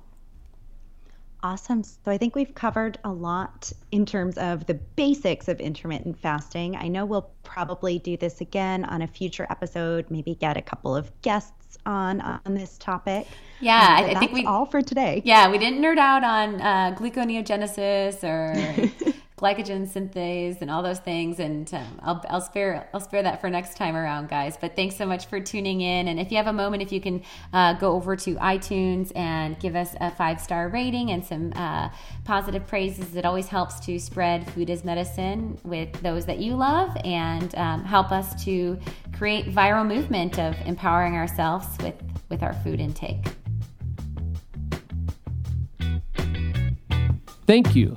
Awesome. 1.42 1.84
So 1.84 1.98
I 2.06 2.18
think 2.18 2.34
we've 2.34 2.54
covered 2.54 2.98
a 3.04 3.12
lot 3.12 3.72
in 3.92 4.04
terms 4.04 4.36
of 4.38 4.66
the 4.66 4.74
basics 4.74 5.46
of 5.46 5.60
intermittent 5.60 6.18
fasting. 6.18 6.74
I 6.74 6.88
know 6.88 7.04
we'll 7.04 7.30
probably 7.44 8.00
do 8.00 8.16
this 8.16 8.40
again 8.40 8.84
on 8.84 9.02
a 9.02 9.06
future 9.06 9.46
episode, 9.48 10.10
maybe 10.10 10.34
get 10.34 10.56
a 10.56 10.62
couple 10.62 10.96
of 10.96 11.10
guests 11.22 11.78
on 11.86 12.20
on 12.20 12.54
this 12.54 12.76
topic. 12.78 13.28
Yeah, 13.60 14.04
um, 14.04 14.16
I, 14.16 14.18
think 14.18 14.32
we 14.32 14.44
all 14.44 14.66
for 14.66 14.82
today. 14.82 15.22
Yeah, 15.24 15.50
we 15.50 15.58
didn't 15.58 15.80
nerd 15.80 15.98
out 15.98 16.24
on 16.24 16.60
uh, 16.60 16.96
gluconeogenesis 16.96 18.24
or 18.24 19.07
glycogen 19.38 19.88
synthase 19.88 20.60
and 20.60 20.70
all 20.70 20.82
those 20.82 20.98
things. 20.98 21.38
And 21.38 21.72
um, 21.72 22.00
I'll, 22.02 22.24
I'll 22.28 22.40
spare 22.40 22.88
I'll 22.92 23.00
spare 23.00 23.22
that 23.22 23.40
for 23.40 23.48
next 23.48 23.76
time 23.76 23.96
around, 23.96 24.28
guys. 24.28 24.56
But 24.56 24.76
thanks 24.76 24.96
so 24.96 25.06
much 25.06 25.26
for 25.26 25.40
tuning 25.40 25.80
in. 25.80 26.08
And 26.08 26.20
if 26.20 26.30
you 26.30 26.36
have 26.36 26.46
a 26.46 26.52
moment, 26.52 26.82
if 26.82 26.92
you 26.92 27.00
can 27.00 27.22
uh, 27.52 27.74
go 27.74 27.92
over 27.92 28.16
to 28.16 28.34
iTunes 28.36 29.12
and 29.16 29.58
give 29.58 29.76
us 29.76 29.94
a 30.00 30.10
five 30.10 30.40
star 30.40 30.68
rating 30.68 31.10
and 31.12 31.24
some 31.24 31.52
uh, 31.56 31.88
positive 32.24 32.66
praises, 32.66 33.16
it 33.16 33.24
always 33.24 33.46
helps 33.46 33.80
to 33.86 33.98
spread 33.98 34.50
food 34.52 34.70
as 34.70 34.84
medicine 34.84 35.58
with 35.64 35.92
those 36.02 36.26
that 36.26 36.38
you 36.38 36.54
love 36.54 36.96
and 37.04 37.54
um, 37.54 37.84
help 37.84 38.12
us 38.12 38.44
to 38.44 38.78
create 39.16 39.46
viral 39.46 39.86
movement 39.86 40.38
of 40.38 40.54
empowering 40.66 41.14
ourselves 41.14 41.66
with 41.82 41.94
with 42.28 42.42
our 42.42 42.52
food 42.52 42.80
intake. 42.80 43.24
Thank 47.46 47.74
you 47.74 47.96